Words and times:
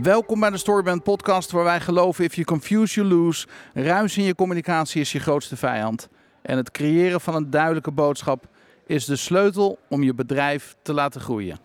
Welkom 0.00 0.40
bij 0.40 0.50
de 0.50 0.56
Storybrand 0.56 1.02
Podcast, 1.02 1.50
waar 1.50 1.64
wij 1.64 1.80
geloven: 1.80 2.24
if 2.24 2.34
you 2.34 2.46
confuse, 2.46 2.94
you 2.94 3.14
lose. 3.14 3.46
Ruis 3.74 4.16
in 4.16 4.24
je 4.24 4.34
communicatie 4.34 5.00
is 5.00 5.12
je 5.12 5.20
grootste 5.20 5.56
vijand. 5.56 6.08
En 6.42 6.56
het 6.56 6.70
creëren 6.70 7.20
van 7.20 7.34
een 7.34 7.50
duidelijke 7.50 7.90
boodschap 7.90 8.44
is 8.86 9.04
de 9.04 9.16
sleutel 9.16 9.78
om 9.88 10.02
je 10.02 10.14
bedrijf 10.14 10.76
te 10.82 10.92
laten 10.92 11.20
groeien. 11.20 11.58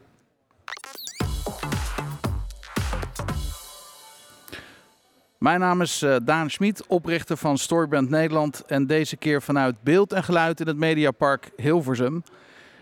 Mijn 5.38 5.60
naam 5.60 5.82
is 5.82 6.04
uh, 6.04 6.16
Daan 6.24 6.50
Schmid, 6.50 6.88
oprichter 6.88 7.38
van 7.38 7.58
Storybrand 7.58 8.10
Nederland 8.10 8.64
en 8.66 8.88
deze 8.88 9.18
keer 9.18 9.42
vanuit 9.42 9.84
beeld 9.84 10.14
en 10.14 10.24
geluid 10.24 10.60
in 10.60 10.68
het 10.68 10.78
Mediapark 10.78 11.52
Hilversum. 11.56 12.24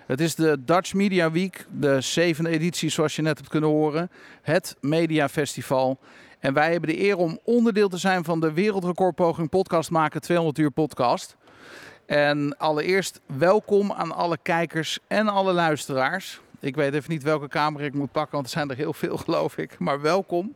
Het 0.06 0.22
is 0.22 0.36
de 0.36 0.64
Dutch 0.66 0.94
Media 0.94 1.32
Week, 1.32 1.66
de 1.72 2.02
zevende 2.02 2.50
editie 2.50 2.90
zoals 2.90 3.16
je 3.16 3.22
net 3.22 3.38
hebt 3.38 3.50
kunnen 3.50 3.70
horen, 3.70 4.10
het 4.42 4.76
Media 4.82 5.30
Festival. 5.30 6.00
En 6.40 6.54
wij 6.54 6.72
hebben 6.72 6.90
de 6.90 7.00
eer 7.00 7.18
om 7.18 7.40
onderdeel 7.44 7.90
te 7.90 7.98
zijn 7.98 8.24
van 8.24 8.40
de 8.40 8.54
wereldrecordpoging 8.54 9.50
podcast 9.50 9.90
maken 9.90 10.22
200 10.22 10.58
uur 10.58 10.72
podcast. 10.72 11.36
En 12.06 12.58
allereerst 12.58 13.22
welkom 13.26 13.92
aan 13.92 14.12
alle 14.12 14.38
kijkers 14.42 15.00
en 15.08 15.28
alle 15.28 15.54
luisteraars. 15.54 16.42
Ik 16.60 16.76
weet 16.76 16.94
even 16.94 17.12
niet 17.12 17.24
welke 17.24 17.48
camera 17.48 17.86
ik 17.86 17.94
moet 17.94 18.12
pakken, 18.12 18.34
want 18.34 18.46
er 18.46 18.52
zijn 18.52 18.70
er 18.70 18.76
heel 18.76 18.94
veel 18.94 19.18
geloof 19.26 19.58
ik. 19.58 19.80
Maar 19.80 20.02
welkom. 20.02 20.54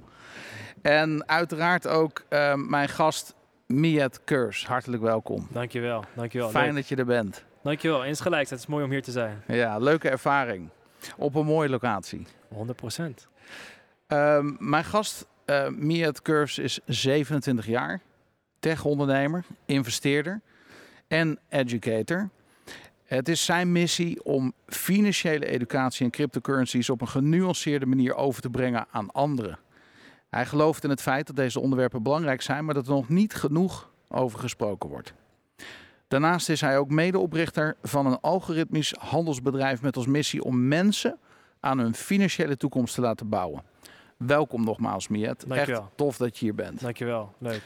En 0.81 1.27
uiteraard 1.27 1.87
ook 1.87 2.23
uh, 2.29 2.53
mijn 2.53 2.89
gast 2.89 3.35
Miet 3.65 4.19
Keurs. 4.23 4.67
Hartelijk 4.67 5.01
welkom. 5.01 5.47
Dankjewel, 5.51 6.03
dankjewel. 6.15 6.49
Fijn 6.49 6.65
Leuk. 6.65 6.75
dat 6.75 6.87
je 6.87 6.95
er 6.95 7.05
bent. 7.05 7.47
Dankjewel, 7.69 8.03
insgelijks. 8.03 8.49
Het 8.49 8.59
is 8.59 8.65
mooi 8.65 8.83
om 8.83 8.91
hier 8.91 9.01
te 9.01 9.11
zijn. 9.11 9.43
Ja, 9.47 9.77
leuke 9.77 10.09
ervaring. 10.09 10.69
Op 11.17 11.35
een 11.35 11.45
mooie 11.45 11.69
locatie. 11.69 12.27
100 12.47 12.77
procent. 12.77 13.27
Um, 14.07 14.55
mijn 14.59 14.83
gast 14.83 15.27
uh, 15.45 15.67
Miet 15.67 16.21
Keurs 16.21 16.57
is 16.57 16.79
27 16.85 17.65
jaar. 17.65 18.01
Tech-ondernemer, 18.59 19.45
investeerder 19.65 20.41
en 21.07 21.39
educator. 21.49 22.29
Het 23.05 23.29
is 23.29 23.45
zijn 23.45 23.71
missie 23.71 24.23
om 24.23 24.53
financiële 24.67 25.45
educatie 25.45 26.05
en 26.05 26.11
cryptocurrencies 26.11 26.89
op 26.89 27.01
een 27.01 27.07
genuanceerde 27.07 27.85
manier 27.85 28.15
over 28.15 28.41
te 28.41 28.49
brengen 28.49 28.85
aan 28.91 29.11
anderen. 29.11 29.59
Hij 30.29 30.45
gelooft 30.45 30.83
in 30.83 30.89
het 30.89 31.01
feit 31.01 31.27
dat 31.27 31.35
deze 31.35 31.59
onderwerpen 31.59 32.03
belangrijk 32.03 32.41
zijn, 32.41 32.65
maar 32.65 32.73
dat 32.73 32.87
er 32.87 32.93
nog 32.93 33.09
niet 33.09 33.33
genoeg 33.33 33.91
over 34.07 34.39
gesproken 34.39 34.89
wordt. 34.89 35.13
Daarnaast 36.09 36.49
is 36.49 36.61
hij 36.61 36.77
ook 36.77 36.89
medeoprichter 36.89 37.75
van 37.81 38.05
een 38.05 38.19
algoritmisch 38.19 38.93
handelsbedrijf 38.99 39.81
met 39.81 39.95
als 39.95 40.05
missie 40.05 40.43
om 40.43 40.67
mensen 40.67 41.19
aan 41.59 41.79
hun 41.79 41.95
financiële 41.95 42.57
toekomst 42.57 42.95
te 42.95 43.01
laten 43.01 43.29
bouwen. 43.29 43.63
Welkom 44.17 44.63
nogmaals, 44.63 45.07
Miet. 45.07 45.43
Echt 45.43 45.81
tof 45.95 46.17
dat 46.17 46.37
je 46.37 46.45
hier 46.45 46.55
bent. 46.55 46.81
Dankjewel, 46.81 47.33
leuk. 47.37 47.61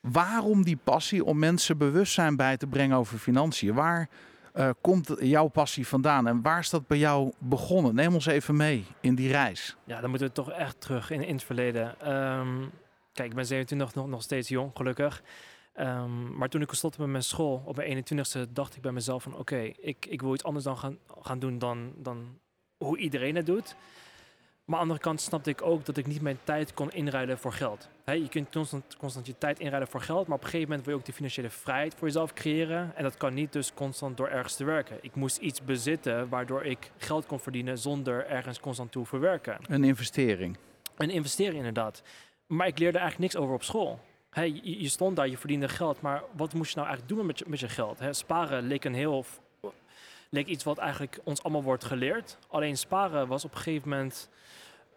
Waarom 0.00 0.62
die 0.62 0.76
passie 0.76 1.24
om 1.24 1.38
mensen 1.38 1.78
bewustzijn 1.78 2.36
bij 2.36 2.56
te 2.56 2.66
brengen 2.66 2.96
over 2.96 3.18
financiën? 3.18 3.74
Waar 3.74 4.08
uh, 4.54 4.70
komt 4.80 5.14
jouw 5.18 5.48
passie 5.48 5.86
vandaan 5.86 6.26
en 6.26 6.42
waar 6.42 6.58
is 6.58 6.70
dat 6.70 6.86
bij 6.86 6.98
jou 6.98 7.32
begonnen? 7.38 7.94
Neem 7.94 8.14
ons 8.14 8.26
even 8.26 8.56
mee 8.56 8.84
in 9.00 9.14
die 9.14 9.30
reis. 9.30 9.76
Ja, 9.84 10.00
dan 10.00 10.10
moeten 10.10 10.28
we 10.28 10.34
toch 10.34 10.50
echt 10.50 10.80
terug 10.80 11.10
in, 11.10 11.22
in 11.22 11.34
het 11.34 11.44
verleden. 11.44 12.12
Um, 12.12 12.70
kijk, 13.12 13.28
ik 13.28 13.34
ben 13.34 13.46
27 13.46 13.94
nog, 13.94 14.06
nog 14.06 14.22
steeds 14.22 14.48
jong, 14.48 14.70
gelukkig. 14.74 15.22
Um, 15.80 16.36
maar 16.36 16.48
toen 16.48 16.62
ik 16.62 16.72
stopte 16.72 17.00
met 17.00 17.10
mijn 17.10 17.22
school, 17.22 17.62
op 17.64 17.76
mijn 17.76 18.04
21ste, 18.04 18.52
dacht 18.52 18.76
ik 18.76 18.82
bij 18.82 18.92
mezelf 18.92 19.22
van... 19.22 19.32
oké, 19.32 19.40
okay, 19.40 19.76
ik, 19.80 20.06
ik 20.06 20.22
wil 20.22 20.34
iets 20.34 20.44
anders 20.44 20.64
dan 20.64 20.78
gaan, 20.78 20.98
gaan 21.20 21.38
doen 21.38 21.58
dan, 21.58 21.92
dan 21.96 22.38
hoe 22.76 22.98
iedereen 22.98 23.36
het 23.36 23.46
doet. 23.46 23.76
Maar 24.66 24.78
aan 24.78 24.86
de 24.86 24.92
andere 24.92 24.98
kant 24.98 25.20
snapte 25.20 25.50
ik 25.50 25.62
ook 25.62 25.84
dat 25.84 25.96
ik 25.96 26.06
niet 26.06 26.20
mijn 26.20 26.38
tijd 26.44 26.74
kon 26.74 26.90
inruilen 26.90 27.38
voor 27.38 27.52
geld. 27.52 27.88
He, 28.04 28.12
je 28.12 28.28
kunt 28.28 28.50
constant, 28.50 28.96
constant 28.96 29.26
je 29.26 29.38
tijd 29.38 29.58
inruilen 29.58 29.88
voor 29.88 30.00
geld, 30.00 30.26
maar 30.26 30.36
op 30.36 30.42
een 30.42 30.48
gegeven 30.48 30.68
moment 30.68 30.84
wil 30.86 30.94
je 30.94 31.00
ook 31.00 31.06
die 31.06 31.14
financiële 31.14 31.50
vrijheid 31.50 31.94
voor 31.94 32.06
jezelf 32.06 32.32
creëren. 32.32 32.96
En 32.96 33.02
dat 33.02 33.16
kan 33.16 33.34
niet 33.34 33.52
dus 33.52 33.74
constant 33.74 34.16
door 34.16 34.28
ergens 34.28 34.56
te 34.56 34.64
werken. 34.64 34.98
Ik 35.00 35.14
moest 35.14 35.36
iets 35.36 35.62
bezitten 35.62 36.28
waardoor 36.28 36.64
ik 36.64 36.90
geld 36.96 37.26
kon 37.26 37.40
verdienen 37.40 37.78
zonder 37.78 38.26
ergens 38.26 38.60
constant 38.60 38.92
te 38.92 38.98
hoeven 38.98 39.20
werken. 39.20 39.58
Een 39.68 39.84
investering. 39.84 40.56
Een 40.96 41.10
investering 41.10 41.56
inderdaad. 41.56 42.02
Maar 42.46 42.66
ik 42.66 42.78
leerde 42.78 42.98
eigenlijk 42.98 43.32
niks 43.32 43.44
over 43.44 43.54
op 43.54 43.62
school. 43.62 44.00
Hey, 44.36 44.60
je, 44.62 44.82
je, 44.82 44.88
stond 44.88 45.16
daar, 45.16 45.28
je 45.28 45.38
verdiende 45.38 45.68
geld, 45.68 46.00
maar 46.00 46.22
wat 46.32 46.54
moest 46.54 46.70
je 46.70 46.76
nou 46.76 46.88
eigenlijk 46.88 47.18
doen 47.18 47.26
met 47.26 47.38
je, 47.38 47.44
met 47.48 47.60
je 47.60 47.68
geld? 47.68 47.98
He, 47.98 48.12
sparen 48.12 48.66
leek 48.66 48.84
een 48.84 48.94
heel 48.94 49.24
leek 50.28 50.46
iets 50.46 50.64
wat 50.64 50.78
eigenlijk 50.78 51.20
ons 51.24 51.42
allemaal 51.42 51.62
wordt 51.62 51.84
geleerd. 51.84 52.38
Alleen 52.48 52.76
sparen 52.76 53.26
was 53.26 53.44
op 53.44 53.50
een 53.50 53.56
gegeven 53.56 53.88
moment 53.88 54.28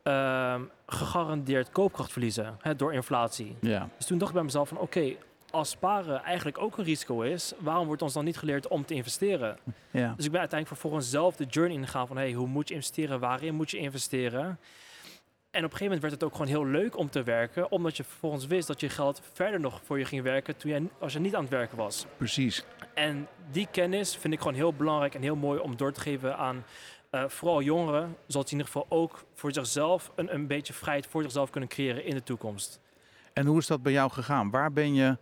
uh, 0.04 0.56
gegarandeerd 0.86 1.70
koopkracht 1.70 2.12
verliezen 2.12 2.58
hè, 2.62 2.76
door 2.76 2.94
inflatie. 2.94 3.56
Ja. 3.62 3.90
Dus 3.98 4.06
toen 4.06 4.18
dacht 4.18 4.30
ik 4.30 4.36
bij 4.36 4.46
mezelf 4.46 4.68
van 4.68 4.78
oké, 4.78 4.98
okay, 4.98 5.18
als 5.52 5.70
sparen 5.70 6.24
eigenlijk 6.24 6.58
ook 6.58 6.78
een 6.78 6.84
risico 6.84 7.22
is, 7.22 7.54
waarom 7.60 7.88
wordt 7.88 8.02
ons 8.02 8.14
dan 8.14 8.26
niet 8.26 8.38
geleerd 8.38 8.68
om 8.68 8.86
te 8.86 8.94
investeren? 8.94 9.58
Ja. 9.92 10.14
Dus 10.16 10.26
ik 10.26 10.32
ben 10.32 10.40
uiteindelijk 10.40 10.80
vervolgens 10.80 11.10
zelf 11.10 11.36
de 11.36 11.46
journey 11.46 11.78
ingegaan 11.78 12.08
van 12.08 12.18
hey, 12.18 12.34
hoe 12.34 12.48
moet 12.48 12.68
je 12.68 12.74
investeren, 12.74 13.20
waarin 13.20 13.56
moet 13.56 13.72
je 13.72 13.78
investeren? 13.78 14.60
En 15.60 15.66
op 15.66 15.72
een 15.72 15.78
gegeven 15.78 16.00
moment 16.02 16.02
werd 16.02 16.14
het 16.14 16.24
ook 16.24 16.48
gewoon 16.48 16.66
heel 16.66 16.82
leuk 16.82 16.98
om 16.98 17.10
te 17.10 17.24
werken, 17.24 17.72
omdat 17.72 17.98
je 17.98 18.04
vervolgens 18.04 18.48
wist 18.48 18.68
dat 18.68 18.80
je 18.80 18.90
geld 18.90 19.22
verder 19.34 19.60
nog 19.60 19.82
voor 19.84 20.00
je 20.00 20.06
ging 20.06 20.24
werken 20.24 20.58
toen 20.58 20.72
jij, 20.72 20.90
als 21.00 21.14
je 21.14 21.20
niet 21.20 21.36
aan 21.36 21.42
het 21.42 21.50
werken 21.50 21.78
was. 21.78 22.06
Precies. 22.18 22.66
En 22.94 23.28
die 23.52 23.68
kennis 23.72 24.18
vind 24.18 24.34
ik 24.34 24.40
gewoon 24.40 24.54
heel 24.54 24.74
belangrijk 24.74 25.16
en 25.16 25.22
heel 25.22 25.36
mooi 25.36 25.60
om 25.60 25.78
door 25.78 25.92
te 25.92 26.00
geven 26.00 26.38
aan 26.38 26.64
uh, 27.12 27.24
vooral 27.28 27.62
jongeren, 27.62 28.16
zodat 28.28 28.50
ze 28.50 28.56
in 28.56 28.60
ieder 28.60 28.74
geval 28.74 28.98
ook 28.98 29.24
voor 29.34 29.54
zichzelf 29.54 30.12
een, 30.16 30.34
een 30.34 30.48
beetje 30.48 30.74
vrijheid 30.74 31.08
voor 31.08 31.22
zichzelf 31.22 31.50
kunnen 31.50 31.70
creëren 31.70 32.06
in 32.06 32.16
de 32.16 32.24
toekomst. 32.24 32.80
En 33.34 33.46
hoe 33.46 33.58
is 33.58 33.68
dat 33.68 33.84
bij 33.84 33.92
jou 33.92 34.12
gegaan? 34.12 34.50
Waar 34.50 34.72
ben 34.72 34.94
je 34.94 35.18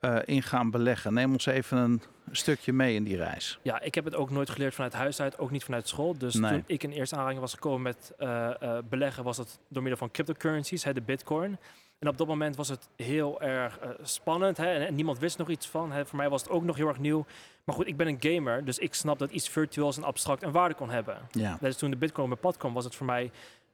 uh, 0.00 0.18
in 0.24 0.42
gaan 0.42 0.70
beleggen? 0.70 1.14
Neem 1.14 1.32
ons 1.32 1.46
even 1.46 1.78
een 1.78 2.02
stukje 2.30 2.72
mee 2.72 2.94
in 2.94 3.04
die 3.04 3.16
reis. 3.16 3.58
Ja, 3.62 3.80
ik 3.80 3.94
heb 3.94 4.04
het 4.04 4.14
ook 4.14 4.30
nooit 4.30 4.50
geleerd 4.50 4.74
vanuit 4.74 4.92
huis 4.92 5.20
uit, 5.20 5.38
ook 5.38 5.50
niet 5.50 5.64
vanuit 5.64 5.88
school. 5.88 6.18
Dus 6.18 6.34
nee. 6.34 6.50
toen 6.50 6.64
ik 6.66 6.82
in 6.82 6.90
eerste 6.90 7.16
aanraking 7.16 7.40
was 7.40 7.54
gekomen 7.54 7.82
met 7.82 8.12
uh, 8.18 8.78
beleggen, 8.88 9.24
was 9.24 9.36
het 9.36 9.58
door 9.68 9.82
middel 9.82 10.00
van 10.00 10.10
cryptocurrencies, 10.10 10.84
hè, 10.84 10.92
de 10.92 11.00
bitcoin. 11.00 11.58
En 11.98 12.08
op 12.08 12.18
dat 12.18 12.26
moment 12.26 12.56
was 12.56 12.68
het 12.68 12.88
heel 12.96 13.40
erg 13.40 13.78
uh, 13.82 13.88
spannend 14.02 14.56
hè, 14.56 14.66
en, 14.66 14.86
en, 14.86 14.94
niemand 14.94 15.18
wist 15.18 15.38
nog 15.38 15.48
iets 15.48 15.68
van. 15.68 15.92
Hè. 15.92 16.06
Voor 16.06 16.16
mij 16.16 16.28
was 16.28 16.42
het 16.42 16.50
ook 16.50 16.64
nog 16.64 16.76
heel 16.76 16.88
erg 16.88 16.98
nieuw. 16.98 17.26
Maar 17.64 17.74
goed, 17.74 17.86
ik 17.86 17.96
ben 17.96 18.06
een 18.06 18.16
gamer, 18.20 18.64
dus 18.64 18.78
ik 18.78 18.94
snap 18.94 19.18
dat 19.18 19.30
iets 19.30 19.48
virtueels 19.48 19.96
en 19.96 20.04
abstract 20.04 20.42
een 20.42 20.52
waarde 20.52 20.74
kon 20.74 20.90
hebben. 20.90 21.18
Ja. 21.30 21.56
Dus 21.60 21.76
toen 21.76 21.90
de 21.90 21.96
bitcoin 21.96 22.22
op 22.22 22.28
mijn 22.28 22.40
pad 22.40 22.56
kwam, 22.56 22.72
was 22.72 22.84
het 22.84 22.94
voor 22.94 23.06
mij... 23.06 23.30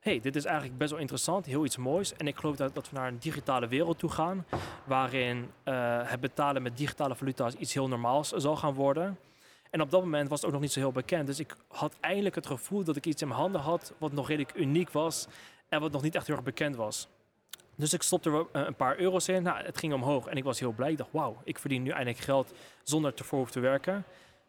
hey, 0.08 0.20
dit 0.20 0.36
is 0.36 0.44
eigenlijk 0.44 0.78
best 0.78 0.90
wel 0.90 1.00
interessant, 1.00 1.46
heel 1.46 1.64
iets 1.64 1.76
moois. 1.76 2.16
En 2.16 2.26
ik 2.26 2.36
geloof 2.36 2.56
dat, 2.56 2.74
dat 2.74 2.90
we 2.90 2.96
naar 2.96 3.08
een 3.08 3.18
digitale 3.18 3.68
wereld 3.68 3.98
toe 3.98 4.10
gaan... 4.10 4.46
waarin 4.84 5.50
uh, 5.64 6.00
het 6.02 6.20
betalen 6.20 6.62
met 6.62 6.76
digitale 6.76 7.14
valuta's 7.14 7.54
iets 7.54 7.74
heel 7.74 7.88
normaals 7.88 8.28
zal 8.28 8.56
gaan 8.56 8.74
worden... 8.74 9.18
En 9.70 9.80
op 9.80 9.90
dat 9.90 10.02
moment 10.02 10.28
was 10.28 10.38
het 10.38 10.46
ook 10.46 10.52
nog 10.52 10.62
niet 10.62 10.72
zo 10.72 10.80
heel 10.80 10.92
bekend. 10.92 11.26
Dus 11.26 11.40
ik 11.40 11.56
had 11.68 11.96
eindelijk 12.00 12.34
het 12.34 12.46
gevoel 12.46 12.84
dat 12.84 12.96
ik 12.96 13.06
iets 13.06 13.22
in 13.22 13.28
mijn 13.28 13.40
handen 13.40 13.60
had... 13.60 13.92
wat 13.98 14.12
nog 14.12 14.28
redelijk 14.28 14.56
uniek 14.56 14.90
was 14.90 15.26
en 15.68 15.80
wat 15.80 15.92
nog 15.92 16.02
niet 16.02 16.14
echt 16.14 16.26
heel 16.26 16.36
erg 16.36 16.44
bekend 16.44 16.76
was. 16.76 17.08
Dus 17.74 17.92
ik 17.92 18.02
stopte 18.02 18.48
er 18.52 18.66
een 18.66 18.74
paar 18.74 18.98
euro's 18.98 19.28
in. 19.28 19.42
Nou, 19.42 19.64
het 19.64 19.78
ging 19.78 19.92
omhoog 19.92 20.26
en 20.26 20.36
ik 20.36 20.44
was 20.44 20.60
heel 20.60 20.72
blij. 20.72 20.90
Ik 20.90 20.96
dacht, 20.96 21.12
wauw, 21.12 21.36
ik 21.44 21.58
verdien 21.58 21.82
nu 21.82 21.90
eindelijk 21.90 22.18
geld 22.18 22.52
zonder 22.82 23.12
ervoor 23.16 23.50
te 23.50 23.60
werken. 23.60 24.04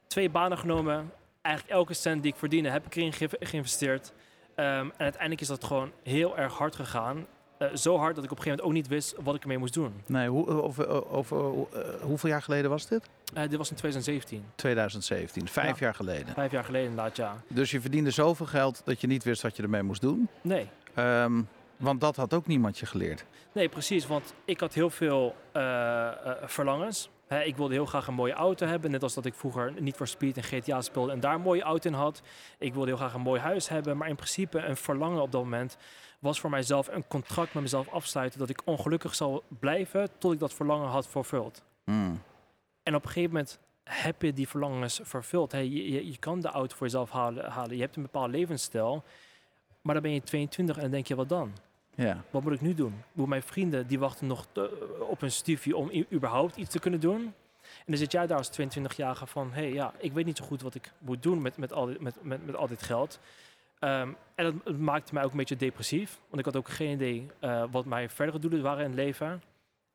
Twee 0.07 0.29
banen 0.29 0.57
genomen. 0.57 1.12
Eigenlijk 1.41 1.75
elke 1.75 1.94
cent 1.94 2.21
die 2.23 2.31
ik 2.31 2.38
verdiende 2.38 2.69
heb 2.69 2.85
ik 2.85 2.95
erin 2.95 3.13
ge 3.13 3.29
geïnvesteerd. 3.39 4.13
Um, 4.59 4.65
en 4.65 4.94
uiteindelijk 4.97 5.41
is 5.41 5.47
dat 5.47 5.63
gewoon 5.63 5.91
heel 6.03 6.38
erg 6.38 6.53
hard 6.53 6.75
gegaan. 6.75 7.25
Uh, 7.59 7.75
zo 7.75 7.97
hard 7.97 8.15
dat 8.15 8.23
ik 8.23 8.31
op 8.31 8.38
een 8.38 8.44
gegeven 8.44 8.65
moment 8.65 8.67
ook 8.67 8.73
niet 8.73 8.88
wist 8.88 9.15
wat 9.23 9.35
ik 9.35 9.41
ermee 9.41 9.57
moest 9.57 9.73
doen. 9.73 9.94
Nee, 10.06 10.29
hoe, 10.29 10.47
over, 10.47 11.09
over, 11.11 11.38
uh, 11.38 11.79
hoeveel 12.01 12.29
jaar 12.29 12.41
geleden 12.41 12.69
was 12.69 12.88
dit? 12.88 13.09
Uh, 13.33 13.41
dit 13.41 13.56
was 13.56 13.69
in 13.69 13.75
2017. 13.75 14.45
2017, 14.56 15.47
vijf 15.47 15.79
ja. 15.79 15.85
jaar 15.85 15.95
geleden. 15.95 16.33
Vijf 16.33 16.51
jaar 16.51 16.63
geleden 16.63 16.89
inderdaad, 16.89 17.15
ja. 17.15 17.41
Dus 17.47 17.71
je 17.71 17.81
verdiende 17.81 18.11
zoveel 18.11 18.45
geld 18.45 18.81
dat 18.85 19.01
je 19.01 19.07
niet 19.07 19.23
wist 19.23 19.41
wat 19.41 19.56
je 19.56 19.63
ermee 19.63 19.83
moest 19.83 20.01
doen? 20.01 20.29
Nee. 20.41 20.69
Um, 20.95 21.47
want 21.77 22.01
dat 22.01 22.15
had 22.15 22.33
ook 22.33 22.47
niemand 22.47 22.79
je 22.79 22.85
geleerd. 22.85 23.25
Nee, 23.53 23.69
precies. 23.69 24.07
Want 24.07 24.33
ik 24.45 24.59
had 24.59 24.73
heel 24.73 24.89
veel 24.89 25.35
verlangens. 26.45 27.09
Ik 27.29 27.57
wilde 27.57 27.73
heel 27.73 27.85
graag 27.85 28.07
een 28.07 28.13
mooie 28.13 28.33
auto 28.33 28.65
hebben. 28.65 28.91
Net 28.91 29.03
als 29.03 29.13
dat 29.13 29.25
ik 29.25 29.33
vroeger 29.33 29.73
niet 29.81 29.95
voor 29.95 30.07
Speed 30.07 30.37
en 30.37 30.43
GTA 30.43 30.81
speelde 30.81 31.11
en 31.11 31.19
daar 31.19 31.33
een 31.33 31.41
mooie 31.41 31.61
auto 31.61 31.89
in 31.89 31.95
had. 31.95 32.21
Ik 32.57 32.73
wilde 32.73 32.87
heel 32.87 32.97
graag 32.97 33.13
een 33.13 33.21
mooi 33.21 33.41
huis 33.41 33.69
hebben. 33.69 33.97
Maar 33.97 34.09
in 34.09 34.15
principe 34.15 34.59
een 34.59 34.77
verlangen 34.77 35.21
op 35.21 35.31
dat 35.31 35.43
moment 35.43 35.77
was 36.19 36.39
voor 36.39 36.49
mijzelf 36.49 36.87
een 36.87 37.07
contract 37.07 37.53
met 37.53 37.63
mezelf 37.63 37.89
afsluiten. 37.89 38.39
Dat 38.39 38.49
ik 38.49 38.61
ongelukkig 38.65 39.15
zal 39.15 39.43
blijven 39.59 40.09
tot 40.17 40.33
ik 40.33 40.39
dat 40.39 40.53
verlangen 40.53 40.87
had 40.87 41.07
vervuld. 41.07 41.63
Hmm. 41.83 42.21
En 42.83 42.95
op 42.95 43.03
een 43.03 43.09
gegeven 43.09 43.31
moment 43.31 43.59
heb 43.83 44.21
je 44.21 44.33
die 44.33 44.47
verlangens 44.47 44.99
vervuld. 45.03 45.51
Hey, 45.51 45.67
je, 45.67 45.91
je, 45.91 46.11
je 46.11 46.17
kan 46.17 46.39
de 46.39 46.47
auto 46.47 46.75
voor 46.75 46.85
jezelf 46.85 47.11
halen, 47.11 47.51
halen. 47.51 47.75
Je 47.75 47.81
hebt 47.81 47.95
een 47.95 48.01
bepaald 48.01 48.31
levensstijl. 48.31 49.03
Maar 49.81 49.93
dan 49.93 50.03
ben 50.03 50.13
je 50.13 50.23
22 50.23 50.75
en 50.75 50.81
dan 50.81 50.91
denk 50.91 51.07
je, 51.07 51.15
wat 51.15 51.29
dan? 51.29 51.53
Ja. 52.00 52.24
Wat 52.30 52.44
moet 52.44 52.54
ik 52.54 52.62
nu 52.62 52.74
doen? 52.74 53.04
Mijn 53.13 53.44
vrienden 53.44 53.88
die 53.88 54.00
wachten 54.00 54.28
nog 54.28 54.46
te- 54.51 55.06
op 55.10 55.22
een 55.22 55.31
stiefje 55.31 55.75
om 55.75 55.92
überhaupt 56.12 56.56
iets 56.56 56.69
te 56.69 56.80
kunnen 56.80 57.00
doen. 57.00 57.22
En 57.62 57.86
dan 57.86 57.98
zit 57.98 58.12
jij 58.12 58.28
daar 58.28 58.38
als 58.38 58.50
22-jarige 58.62 59.25
van, 59.25 59.51
hey, 59.51 59.74
ja, 59.74 59.94
ik 59.98 60.13
weet 60.13 60.25
niet 60.25 60.38
zo 60.38 60.46
goed 60.46 60.62
wat 60.62 60.75
ik 60.75 60.92
moet 60.98 61.24
doen 61.24 61.42
met, 61.42 61.57
met, 61.57 61.74
al, 61.74 61.86
dit, 61.86 62.00
met, 62.01 62.16
met, 62.24 62.46
met 62.46 62.56
al 62.56 62.68
dit 62.68 62.84
geld. 62.84 63.19
Ehm, 63.80 64.10
en 64.36 64.62
dat, 64.63 64.78
maakte 64.78 65.13
mij 65.13 65.24
ook 65.24 65.31
een 65.31 65.38
beetje 65.38 65.56
depressief. 65.56 66.19
Want 66.28 66.40
ik 66.40 66.46
had 66.46 66.56
ook 66.56 66.69
geen 66.69 66.92
idee 66.92 67.28
eh, 67.40 67.63
wat 67.72 67.86
mijn 67.86 68.10
verdere 68.10 68.40
doelen 68.40 68.62
waren 68.62 68.84
in 68.84 68.90
het 68.90 69.00
leven. 69.00 69.28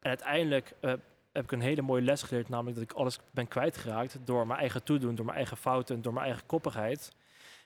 En 0.01 0.09
uiteindelijk 0.09 0.73
eh, 0.81 0.93
heb 1.33 1.45
ik 1.45 1.53
een 1.53 1.61
hele 1.61 1.83
mooie 1.83 2.03
les 2.03 2.23
geleerd. 2.23 2.49
Namelijk 2.49 2.77
dat 2.77 2.85
ik 2.85 2.93
alles 2.93 3.19
ben 3.31 3.49
kwijtgeraakt 3.49 4.19
door 4.25 4.47
mijn 4.47 4.61
eigen 4.61 4.83
toedoen, 4.83 5.15
door 5.15 5.25
mijn 5.25 5.37
eigen 5.37 5.57
fouten, 5.57 6.03
door 6.03 6.13
mijn 6.13 6.27
eigen 6.27 6.47
koppigheid. 6.47 7.13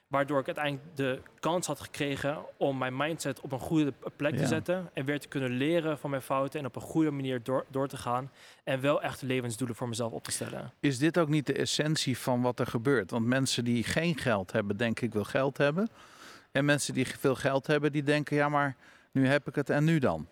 Waardoor 0.08 0.40
ik 0.40 0.46
uiteindelijk 0.46 0.96
de 0.96 1.22
kans 1.40 1.66
had 1.66 1.81
gekregen 1.81 2.38
om 2.56 2.78
mijn 2.78 2.96
mindset 2.96 3.40
op 3.40 3.52
een 3.52 3.60
goede 3.60 3.93
plek 4.16 4.32
Ja. 4.34 4.38
te 4.38 4.46
zetten. 4.46 4.90
En 4.94 5.05
weer 5.05 5.20
te 5.20 5.28
kunnen 5.28 5.50
leren 5.50 5.99
van 5.99 6.10
mijn 6.10 6.22
fouten 6.22 6.60
en 6.60 6.66
op 6.66 6.76
een 6.76 6.82
goede 6.82 7.10
manier 7.10 7.43
door, 7.43 7.66
door 7.70 7.88
te 7.88 7.96
gaan. 7.96 8.31
En 8.64 8.81
wel 8.81 9.02
echte 9.02 9.26
levensdoelen 9.26 9.76
voor 9.76 9.88
mezelf 9.88 10.12
op 10.12 10.25
te 10.25 10.31
stellen. 10.31 10.72
Is 10.81 10.99
dit 10.99 11.19
ook 11.19 11.28
niet 11.28 11.46
de 11.46 11.52
essentie 11.52 12.19
van 12.19 12.43
wat 12.43 12.60
er 12.60 12.66
gebeurt? 12.66 13.10
Want 13.10 13.26
mensen 13.26 13.64
die 13.64 13.84
geen 13.84 14.16
geld 14.19 14.52
hebben, 14.52 14.76
denken 14.76 15.06
ik 15.06 15.12
wil 15.12 15.25
geld 15.25 15.56
hebben. 15.58 15.88
En 16.52 16.64
mensen 16.64 16.94
die 16.94 17.06
veel 17.06 17.34
geld 17.34 17.66
hebben, 17.66 17.93
die 17.93 18.02
denken 18.02 18.37
ja, 18.37 18.49
maar 18.49 18.76
nu 19.12 19.26
heb 19.26 19.49
ik 19.49 19.54
het 19.54 19.70
en 19.70 19.84
nu 19.84 19.99
dan. 19.99 20.26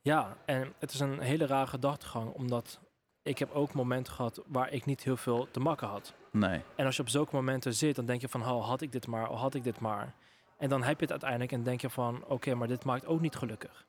Ja, 0.00 0.36
en 0.44 0.72
het 0.78 0.92
is 0.92 1.00
een 1.00 1.20
hele 1.20 1.46
rare 1.46 1.66
gedachtegang. 1.66 2.30
Omdat 2.32 2.80
ik 3.26 3.38
heb 3.38 3.50
ook 3.52 3.72
momenten 3.72 4.12
gehad 4.12 4.42
waar 4.46 4.72
ik 4.72 4.84
niet 4.84 5.02
heel 5.02 5.16
veel 5.16 5.48
te 5.50 5.60
makken 5.60 5.88
had. 5.88 6.14
Nee. 6.30 6.60
En 6.76 6.86
als 6.86 6.96
je 6.96 7.02
op 7.02 7.08
zulke 7.08 7.34
momenten 7.34 7.74
zit, 7.74 7.96
dan 7.96 8.06
denk 8.06 8.20
je 8.20 8.28
van, 8.28 8.48
oh, 8.48 8.68
had 8.68 8.80
ik 8.80 8.92
dit 8.92 9.06
maar, 9.06 9.30
oh, 9.30 9.40
had 9.40 9.54
ik 9.54 9.64
dit 9.64 9.80
maar. 9.80 10.14
En 10.58 10.68
dan 10.68 10.82
heb 10.82 10.96
je 10.96 11.02
het 11.02 11.10
uiteindelijk 11.10 11.52
en 11.52 11.62
denk 11.62 11.80
je 11.80 11.90
van, 11.90 12.24
oké, 12.26 12.54
maar 12.54 12.68
dit 12.68 12.84
maakt 12.84 13.06
ook 13.06 13.20
niet 13.20 13.36
gelukkig. 13.36 13.86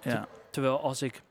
Ja. 0.00 0.28
Terwijl 0.50 0.80
als 0.80 1.02
ik 1.02 1.22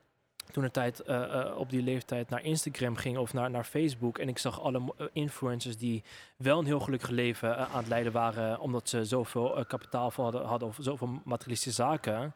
toen 0.52 0.64
een 0.64 0.72
tijd 0.72 1.00
eh, 1.00 1.40
eh, 1.40 1.58
op 1.58 1.70
die 1.70 1.82
leeftijd 1.82 2.30
naar 2.30 2.44
Instagram 2.44 2.96
ging 2.96 3.18
of 3.18 3.34
naar, 3.34 3.50
naar 3.50 3.64
Facebook 3.64 4.18
en 4.18 4.28
ik 4.28 4.38
zag 4.38 4.62
alle 4.62 4.94
eh, 4.98 5.06
influencers 5.14 5.78
die 5.78 6.04
wel 6.38 6.60
een 6.60 6.66
heel 6.66 6.80
gelukkig 6.80 7.10
leven 7.10 7.58
aan 7.58 7.80
het 7.80 7.88
leiden 7.88 8.12
waren 8.12 8.60
omdat 8.60 8.90
ze 8.90 9.06
zoveel 9.06 9.66
kapitaal 9.68 10.12
hadden, 10.16 10.46
hadden 10.46 10.68
of 10.68 10.78
zoveel 10.80 11.22
materialistische 11.24 11.82
zaken, 11.82 12.34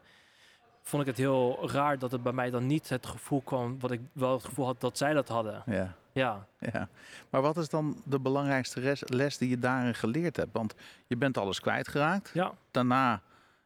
vond 0.83 1.01
ik 1.01 1.07
het 1.07 1.17
heel 1.17 1.69
raar 1.71 1.99
dat 1.99 2.11
het 2.11 2.23
bij 2.23 2.31
mij 2.31 2.49
dan 2.49 2.67
niet 2.67 2.89
het 2.89 3.05
gevoel 3.05 3.41
kwam 3.41 3.79
wat 3.79 3.91
ik 3.91 4.01
wel 4.11 4.33
het 4.33 4.45
gevoel 4.45 4.65
had 4.65 4.81
dat 4.81 4.97
zij 4.97 5.13
dat 5.13 5.27
hadden. 5.27 5.63
Ja. 5.65 5.95
Ja, 6.13 6.45
Ja, 6.59 6.89
maar 7.29 7.41
wat 7.41 7.57
is 7.57 7.69
dan 7.69 8.01
de 8.05 8.19
belangrijkste 8.19 8.97
les 9.05 9.37
die 9.37 9.49
je 9.49 9.59
daarin 9.59 9.95
geleerd 9.95 10.35
hebt? 10.35 10.49
Want 10.51 10.75
je 11.07 11.17
bent 11.17 11.37
alles 11.37 11.59
kwijtgeraakt. 11.59 12.31
ja 12.33 12.53
Daarna 12.71 13.21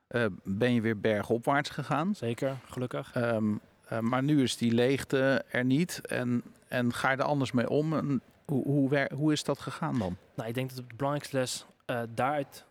eh, 0.07 0.25
ben 0.43 0.73
je 0.73 0.81
weer 0.81 0.99
bergopwaarts 0.99 1.69
gegaan. 1.69 2.15
zeker, 2.15 2.57
gelukkig. 2.65 3.11
Ehm, 3.13 3.55
eh, 3.87 3.99
maar 3.99 4.23
nu 4.23 4.43
is 4.43 4.57
die 4.57 4.71
leegte 4.71 5.43
er 5.51 5.65
niet. 5.65 6.01
En, 6.05 6.43
en 6.67 6.93
ga 6.93 7.11
je 7.11 7.17
er 7.17 7.23
anders 7.23 7.51
mee 7.51 7.69
om? 7.69 7.93
En 7.93 8.21
hoe, 8.45 8.63
hoe, 8.63 9.09
hoe 9.13 9.31
is 9.31 9.43
dat 9.43 9.59
gegaan 9.59 9.99
dan? 9.99 10.17
Nou, 10.35 10.49
ik 10.49 10.55
denk 10.55 10.69
dat 10.69 10.77
de 10.77 10.95
belangrijkste 10.95 11.37
les 11.37 11.65
eh, 11.85 12.01
daaruit, 12.09 12.65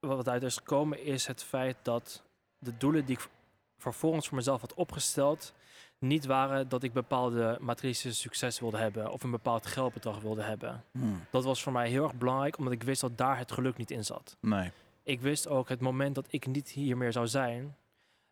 wat 0.00 0.28
uit 0.28 0.42
is 0.42 0.56
gekomen, 0.56 1.04
is 1.04 1.26
het 1.26 1.42
feit 1.42 1.76
dat 1.82 2.22
de 2.58 2.76
doelen 2.76 3.04
die 3.04 3.16
ik 3.16 3.28
vervolgens 3.78 4.26
voor 4.28 4.36
mezelf 4.36 4.60
had 4.60 4.74
opgesteld, 4.74 5.52
niet 5.98 6.24
waren 6.26 6.68
dat 6.68 6.82
ik 6.82 6.92
bepaalde 6.92 7.58
materialistische 7.60 8.20
succes 8.20 8.60
wilde 8.60 8.76
hebben 8.76 9.10
of 9.12 9.22
een 9.22 9.30
bepaald 9.30 9.66
geldbedrag 9.66 10.20
wilde 10.20 10.42
hebben. 10.42 10.84
Hmm, 10.90 11.24
Dat 11.30 11.44
was 11.44 11.62
voor 11.62 11.72
mij 11.72 11.88
heel 11.88 12.02
erg 12.04 12.14
belangrijk, 12.14 12.58
omdat 12.58 12.72
ik 12.72 12.82
wist 12.82 13.00
dat 13.00 13.18
daar 13.18 13.38
het 13.38 13.52
geluk 13.52 13.76
niet 13.76 13.90
in 13.90 14.04
zat. 14.04 14.36
Nee. 14.40 14.70
Ik 15.02 15.20
wist 15.20 15.48
ook 15.48 15.68
het 15.68 15.80
moment 15.80 16.14
dat 16.14 16.26
ik 16.30 16.46
niet 16.46 16.68
hier 16.68 16.96
meer 16.96 17.12
zou 17.12 17.26
zijn, 17.26 17.76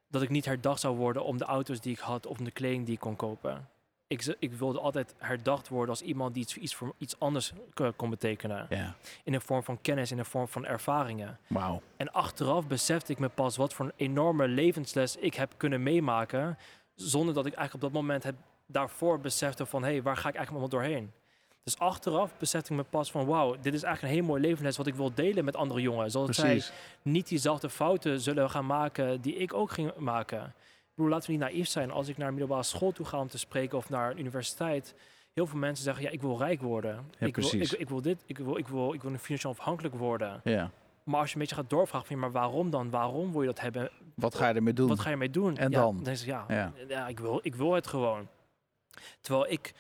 dat 0.09 0.23
ik 0.23 0.29
niet 0.29 0.45
herdacht 0.45 0.81
zou 0.81 0.97
worden 0.97 1.25
om 1.25 1.39
de 1.39 1.45
auto's 1.45 1.81
die 1.81 1.93
ik 1.93 1.99
had 1.99 2.27
of 2.27 2.39
om 2.39 2.45
de 2.45 2.51
kleding 2.51 2.85
die 2.85 2.95
ik 2.95 3.01
kon 3.01 3.17
kopen. 3.17 3.69
Ik, 4.07 4.37
ik 4.39 4.53
wilde 4.53 4.81
altijd 4.81 5.15
herdacht 5.19 5.69
worden 5.69 5.91
als 5.91 6.03
iemand 6.03 6.35
die 6.35 6.43
iets, 6.43 6.57
iets 6.57 6.75
voor 6.75 6.95
iets 6.99 7.19
anders 7.19 7.53
kon 7.97 8.11
betekenen 8.11 8.67
in 9.25 9.33
de 9.33 9.41
vorm 9.41 9.63
van 9.63 9.81
kennis, 9.81 10.11
in 10.11 10.17
de 10.17 10.25
vorm 10.25 10.49
van 10.49 10.67
ervaringen. 10.67 11.39
En 11.97 12.13
achteraf 12.13 12.67
besefte 12.67 13.13
ik 13.13 13.19
me 13.19 13.29
pas 13.29 13.57
wat 13.57 13.75
voor 13.75 13.85
een 13.85 13.93
enorme 13.97 14.49
levensles 14.49 15.17
ik 15.17 15.35
heb 15.35 15.55
kunnen 15.57 15.83
meemaken, 15.83 16.59
zonder 16.95 17.35
dat 17.35 17.47
ik 17.47 17.55
eigenlijk 17.55 17.85
op 17.85 17.93
dat 17.93 18.01
moment 18.03 18.23
het 18.23 18.37
daarvoor 18.67 19.21
besefte 19.21 19.67
van, 19.67 19.83
hé, 19.83 19.91
hey, 19.91 20.03
waar 20.03 20.17
ga 20.17 20.29
ik 20.29 20.35
eigenlijk 20.35 20.65
allemaal 20.65 20.81
doorheen? 20.89 21.13
Dus 21.63 21.79
achteraf 21.79 22.37
besefte 22.39 22.73
ik 22.73 22.79
me 22.79 22.85
pas 22.85 23.11
van, 23.11 23.27
wauw, 23.27 23.57
dit 23.61 23.75
is 23.75 23.83
eigenlijk 23.83 24.15
een 24.15 24.21
heel 24.21 24.29
mooi 24.29 24.43
levensles 24.43 24.77
wat 24.77 24.87
ik 24.87 24.95
wil 24.95 25.15
delen 25.15 25.45
met 25.45 25.57
andere 25.57 25.81
jongens. 25.81 26.13
Zodat 26.13 26.35
zij 26.35 26.63
niet 27.03 27.29
diezelfde 27.29 27.71
fouten 27.71 28.21
zullen 28.21 28.51
gaan 28.51 28.67
maken 28.67 29.21
die 29.21 29.37
ik 29.37 29.55
ook 29.55 29.71
ging 29.71 29.97
maken. 29.97 30.55
Ik 30.95 31.01
bedoel, 31.01 31.13
laten 31.13 31.31
we 31.31 31.37
niet 31.37 31.51
naïef 31.51 31.69
zijn. 31.69 31.91
Als 31.91 32.09
ik 32.09 32.17
naar 32.17 32.29
een 32.29 32.35
middelbare 32.35 32.63
school 32.63 32.93
toe 32.93 33.07
ga 33.07 33.21
om 33.21 33.29
te 33.29 33.39
spreken 33.39 33.79
of 33.79 33.91
naar 33.91 34.11
een 34.11 34.19
universiteit, 34.19 34.95
heel 35.33 35.47
veel 35.47 35.59
mensen 35.59 35.85
zeggen, 35.85 36.03
ja, 36.03 36.11
ik 36.11 36.21
wil 36.21 36.39
rijk 36.39 36.61
worden. 36.61 37.05
Ja, 37.19 37.27
ik, 37.27 37.37
wil, 37.37 37.55
ik, 37.55 37.73
ik 37.73 37.89
wil 37.89 38.03
dit, 38.03 38.23
ik 38.27 38.39
wil, 38.39 38.57
ik 38.57 38.69
wil, 38.69 38.93
ik 38.93 39.03
wil 39.03 39.19
financieel 39.19 39.53
afhankelijk 39.53 39.95
worden. 39.95 40.41
Ja. 40.45 40.71
Maar 41.05 41.21
als 41.21 41.29
je 41.29 41.35
een 41.35 41.41
beetje 41.41 41.55
gaat 41.55 41.71
doorvragen, 41.71 42.07
van, 42.07 42.17
ja, 42.17 42.23
maar 42.23 42.33
waarom 42.33 42.71
dan? 42.71 42.91
Waarom 42.91 43.33
wil 43.33 43.41
je 43.41 43.47
dat 43.47 43.61
hebben? 43.61 43.91
Wat 44.15 44.35
ga 44.35 44.49
je 44.49 44.55
ermee 44.55 44.73
doen? 44.73 44.89
Wat 44.89 45.01
ga 45.01 45.11
je 45.11 45.17
mee 45.17 45.31
doen? 45.31 45.57
En 45.57 45.71
ja, 45.71 45.81
dan? 45.81 46.07
is, 46.07 46.25
ja, 46.25 46.45
Ja. 46.49 46.73
ja 46.89 47.09
ik, 47.09 47.21
wil, 47.21 47.41
ik 47.43 47.55
wil 47.55 47.73
het 47.73 47.87
gewoon. 47.87 48.29
Terwijl 49.21 49.53
ik 49.53 49.73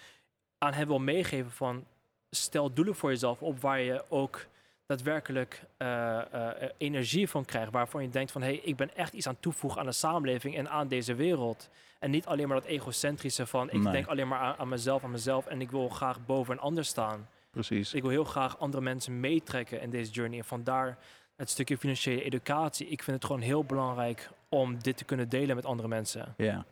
aan 0.58 0.72
hem 0.72 0.86
wil 0.86 0.98
meegeven 0.98 1.50
van, 1.50 1.84
stel 2.30 2.72
doelen 2.72 2.94
voor 2.94 3.10
jezelf 3.10 3.42
op 3.42 3.60
waar 3.60 3.80
je 3.80 4.04
ook 4.08 4.46
daadwerkelijk 4.86 5.62
eh, 5.76 6.18
eh, 6.32 6.70
energie 6.78 7.28
van 7.28 7.44
krijgt. 7.44 7.72
Waarvan 7.72 8.02
je 8.02 8.08
denkt 8.08 8.32
van, 8.32 8.42
hé, 8.42 8.48
hey, 8.48 8.60
ik 8.64 8.76
ben 8.76 8.96
echt 8.96 9.12
iets 9.12 9.28
aan 9.28 9.40
toevoegen 9.40 9.80
aan 9.80 9.86
de 9.86 9.92
samenleving 9.92 10.56
en 10.56 10.70
aan 10.70 10.88
deze 10.88 11.14
wereld. 11.14 11.68
En 11.98 12.10
niet 12.10 12.26
alleen 12.26 12.48
maar 12.48 12.60
dat 12.60 12.66
egocentrische 12.68 13.46
van, 13.46 13.70
ik 13.70 13.82
Nee. 13.82 13.92
denk 13.92 14.06
alleen 14.06 14.28
maar 14.28 14.38
aan, 14.38 14.54
aan 14.56 14.68
mezelf, 14.68 15.04
aan 15.04 15.10
mezelf. 15.10 15.46
En 15.46 15.60
ik 15.60 15.70
wil 15.70 15.88
graag 15.88 16.26
boven 16.26 16.54
een 16.54 16.60
ander 16.60 16.84
staan. 16.84 17.28
Precies. 17.50 17.94
Ik 17.94 18.02
wil 18.02 18.10
heel 18.10 18.24
graag 18.24 18.58
andere 18.58 18.82
mensen 18.82 19.20
meetrekken 19.20 19.80
in 19.80 19.90
deze 19.90 20.10
journey. 20.12 20.38
En 20.38 20.44
vandaar 20.44 20.98
het 21.36 21.50
stukje 21.50 21.78
financiële 21.78 22.22
educatie. 22.22 22.86
Ik 22.88 23.02
vind 23.02 23.16
het 23.16 23.26
gewoon 23.26 23.40
heel 23.40 23.64
belangrijk 23.64 24.30
om 24.48 24.78
dit 24.82 24.96
te 24.96 25.04
kunnen 25.04 25.28
delen 25.28 25.56
met 25.56 25.64
andere 25.66 25.88
mensen. 25.88 26.34
Ja. 26.36 26.64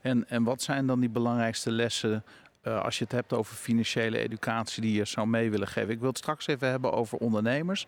En, 0.00 0.28
en 0.28 0.44
wat 0.44 0.62
zijn 0.62 0.86
dan 0.86 1.00
die 1.00 1.08
belangrijkste 1.08 1.70
lessen 1.70 2.24
eh, 2.66 2.82
als 2.84 2.98
je 2.98 3.04
het 3.04 3.12
hebt 3.12 3.32
over 3.32 3.56
financiële 3.56 4.18
educatie 4.18 4.82
die 4.82 4.94
je 4.96 5.04
zou 5.04 5.26
mee 5.26 5.50
willen 5.50 5.68
geven? 5.68 5.90
Ik 5.90 5.98
wil 5.98 6.08
het 6.08 6.18
straks 6.18 6.46
even 6.46 6.68
hebben 6.68 6.92
over 6.92 7.18
ondernemers. 7.18 7.86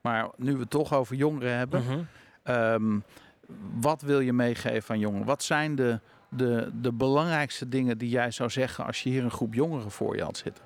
Maar 0.00 0.28
nu 0.36 0.52
we 0.52 0.60
het 0.60 0.70
toch 0.70 0.94
over 0.94 1.16
jongeren 1.16 1.56
hebben. 1.56 1.82
Mhm. 1.84 2.00
ehm, 2.42 2.98
wat 3.80 4.02
wil 4.02 4.20
je 4.20 4.32
meegeven 4.32 4.94
aan 4.94 5.00
jongeren? 5.00 5.26
Wat 5.26 5.42
zijn 5.42 5.74
de, 5.74 6.00
de, 6.28 6.70
de 6.74 6.92
belangrijkste 6.92 7.68
dingen 7.68 7.98
die 7.98 8.08
jij 8.08 8.30
zou 8.30 8.50
zeggen 8.50 8.86
als 8.86 9.02
je 9.02 9.10
hier 9.10 9.24
een 9.24 9.30
groep 9.30 9.54
jongeren 9.54 9.90
voor 9.90 10.16
je 10.16 10.22
had 10.22 10.36
zitten? 10.36 10.64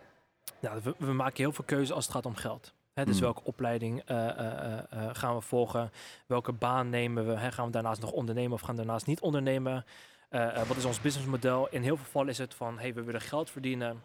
Nou, 0.60 0.80
we, 0.82 0.94
we 0.98 1.12
maken 1.12 1.36
heel 1.36 1.52
veel 1.52 1.64
keuzes 1.64 1.92
als 1.92 2.04
het 2.04 2.14
gaat 2.14 2.26
om 2.26 2.34
geld. 2.34 2.72
Hè, 2.94 3.04
dus 3.04 3.14
Mm. 3.16 3.20
welke 3.22 3.44
opleiding 3.44 4.02
eh, 4.06 4.28
eh, 4.28 4.78
gaan 5.12 5.34
we 5.34 5.40
volgen? 5.40 5.90
Welke 6.26 6.52
baan 6.52 6.88
nemen 6.90 7.26
we? 7.26 7.52
Gaan 7.52 7.66
we 7.66 7.72
daarnaast 7.72 8.00
nog 8.00 8.10
ondernemen 8.10 8.52
of 8.52 8.60
gaan 8.60 8.76
we 8.76 8.82
daarnaast 8.82 9.06
niet 9.06 9.20
ondernemen? 9.20 9.84
Eh, 10.34 10.60
eh, 10.60 10.68
wat 10.68 10.76
is 10.76 10.84
ons 10.84 11.00
businessmodel? 11.00 11.68
In 11.70 11.82
heel 11.82 11.96
veel 11.96 12.04
gevallen 12.04 12.28
is 12.28 12.38
het 12.38 12.54
van, 12.54 12.78
hey, 12.78 12.94
we 12.94 13.02
willen 13.02 13.20
geld 13.20 13.50
verdienen. 13.50 14.02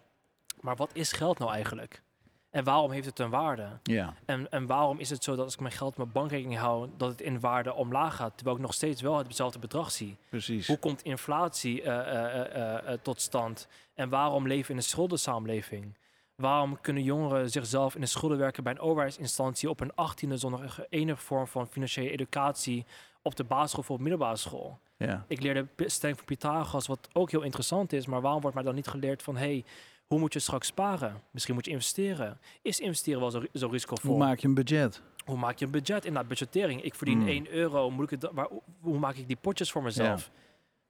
Maar 0.61 0.75
wat 0.75 0.89
is 0.93 1.11
geld 1.11 1.39
nou 1.39 1.51
eigenlijk? 1.51 2.01
En 2.49 2.63
waarom 2.63 2.91
heeft 2.91 3.05
het 3.05 3.19
een 3.19 3.29
waarde? 3.29 3.79
Ja, 3.83 4.13
En, 4.25 4.51
en 4.51 4.65
waarom 4.65 4.99
is 4.99 5.09
het 5.09 5.23
zo 5.23 5.35
dat 5.35 5.45
als 5.45 5.53
ik 5.53 5.59
mijn 5.59 5.73
geld 5.73 5.89
op 5.89 5.97
mijn 5.97 6.11
bankrekening 6.11 6.59
hou, 6.59 6.89
dat 6.97 7.09
het 7.09 7.21
in 7.21 7.39
waarde 7.39 7.73
omlaag 7.73 8.15
gaat, 8.15 8.35
terwijl 8.35 8.55
ik 8.55 8.61
nog 8.61 8.73
steeds 8.73 9.01
wel 9.01 9.17
hetzelfde 9.17 9.59
bedrag 9.59 9.91
zie? 9.91 10.17
precies. 10.29 10.67
Hoe 10.67 10.77
komt 10.77 11.01
inflatie 11.01 11.81
eh, 11.81 12.93
tot 13.01 13.21
stand? 13.21 13.67
En 13.93 14.09
waarom 14.09 14.47
leven 14.47 14.65
we 14.65 14.71
in 14.71 14.77
een 14.77 14.83
schuldensamenleving? 14.83 15.97
Waarom 16.35 16.81
kunnen 16.81 17.03
jongeren 17.03 17.49
zichzelf 17.49 17.95
in 17.95 18.01
de 18.01 18.07
schulden 18.07 18.37
werken 18.37 18.63
bij 18.63 18.71
een 18.71 18.79
overheidsinstantie 18.79 19.69
op 19.69 19.79
een 19.79 19.95
achttiende 19.95 20.37
zonder 20.37 20.85
enige 20.89 21.21
vorm 21.21 21.47
van 21.47 21.67
financiële 21.67 22.11
educatie 22.11 22.85
op 23.21 23.35
de 23.35 23.43
basisschool 23.43 23.83
of 23.83 23.89
op 23.91 23.99
middelbare 23.99 24.37
school? 24.37 24.79
Ja, 25.05 25.25
Ik 25.27 25.41
leerde 25.41 25.67
stelling 25.77 26.17
van 26.17 26.27
Pythagoras, 26.27 26.87
wat 26.87 27.07
ook 27.13 27.31
heel 27.31 27.41
interessant 27.41 27.93
is, 27.93 28.05
maar 28.05 28.21
waarom 28.21 28.41
wordt 28.41 28.55
mij 28.55 28.65
dan 28.65 28.75
niet 28.75 28.87
geleerd 28.87 29.23
van, 29.23 29.37
hey, 29.37 29.63
hoe 30.07 30.19
moet 30.19 30.33
je 30.33 30.39
straks 30.39 30.67
sparen? 30.67 31.21
Misschien 31.31 31.55
moet 31.55 31.65
je 31.65 31.71
investeren. 31.71 32.39
Is 32.61 32.79
investeren 32.79 33.19
wel 33.19 33.31
zo, 33.31 33.43
zo 33.53 33.67
risicovol? 33.67 34.09
hoe 34.09 34.19
maak 34.19 34.39
je 34.39 34.47
een 34.47 34.53
budget? 34.53 35.01
hoe 35.25 35.37
maak 35.37 35.57
je 35.57 35.65
een 35.65 35.71
budget? 35.71 36.05
Inderdaad, 36.05 36.27
budgettering. 36.29 36.81
Ik 36.83 36.95
verdien 36.95 37.17
Mm. 37.19 37.27
1 37.27 37.51
euro. 37.51 37.89
Moet 37.89 38.03
ik 38.03 38.09
het, 38.09 38.21
dan- 38.21 38.33
waar, 38.33 38.47
hoe 38.81 38.99
maak 38.99 39.15
ik 39.15 39.27
die 39.27 39.37
potjes 39.41 39.71
voor 39.71 39.83
mezelf? 39.83 40.31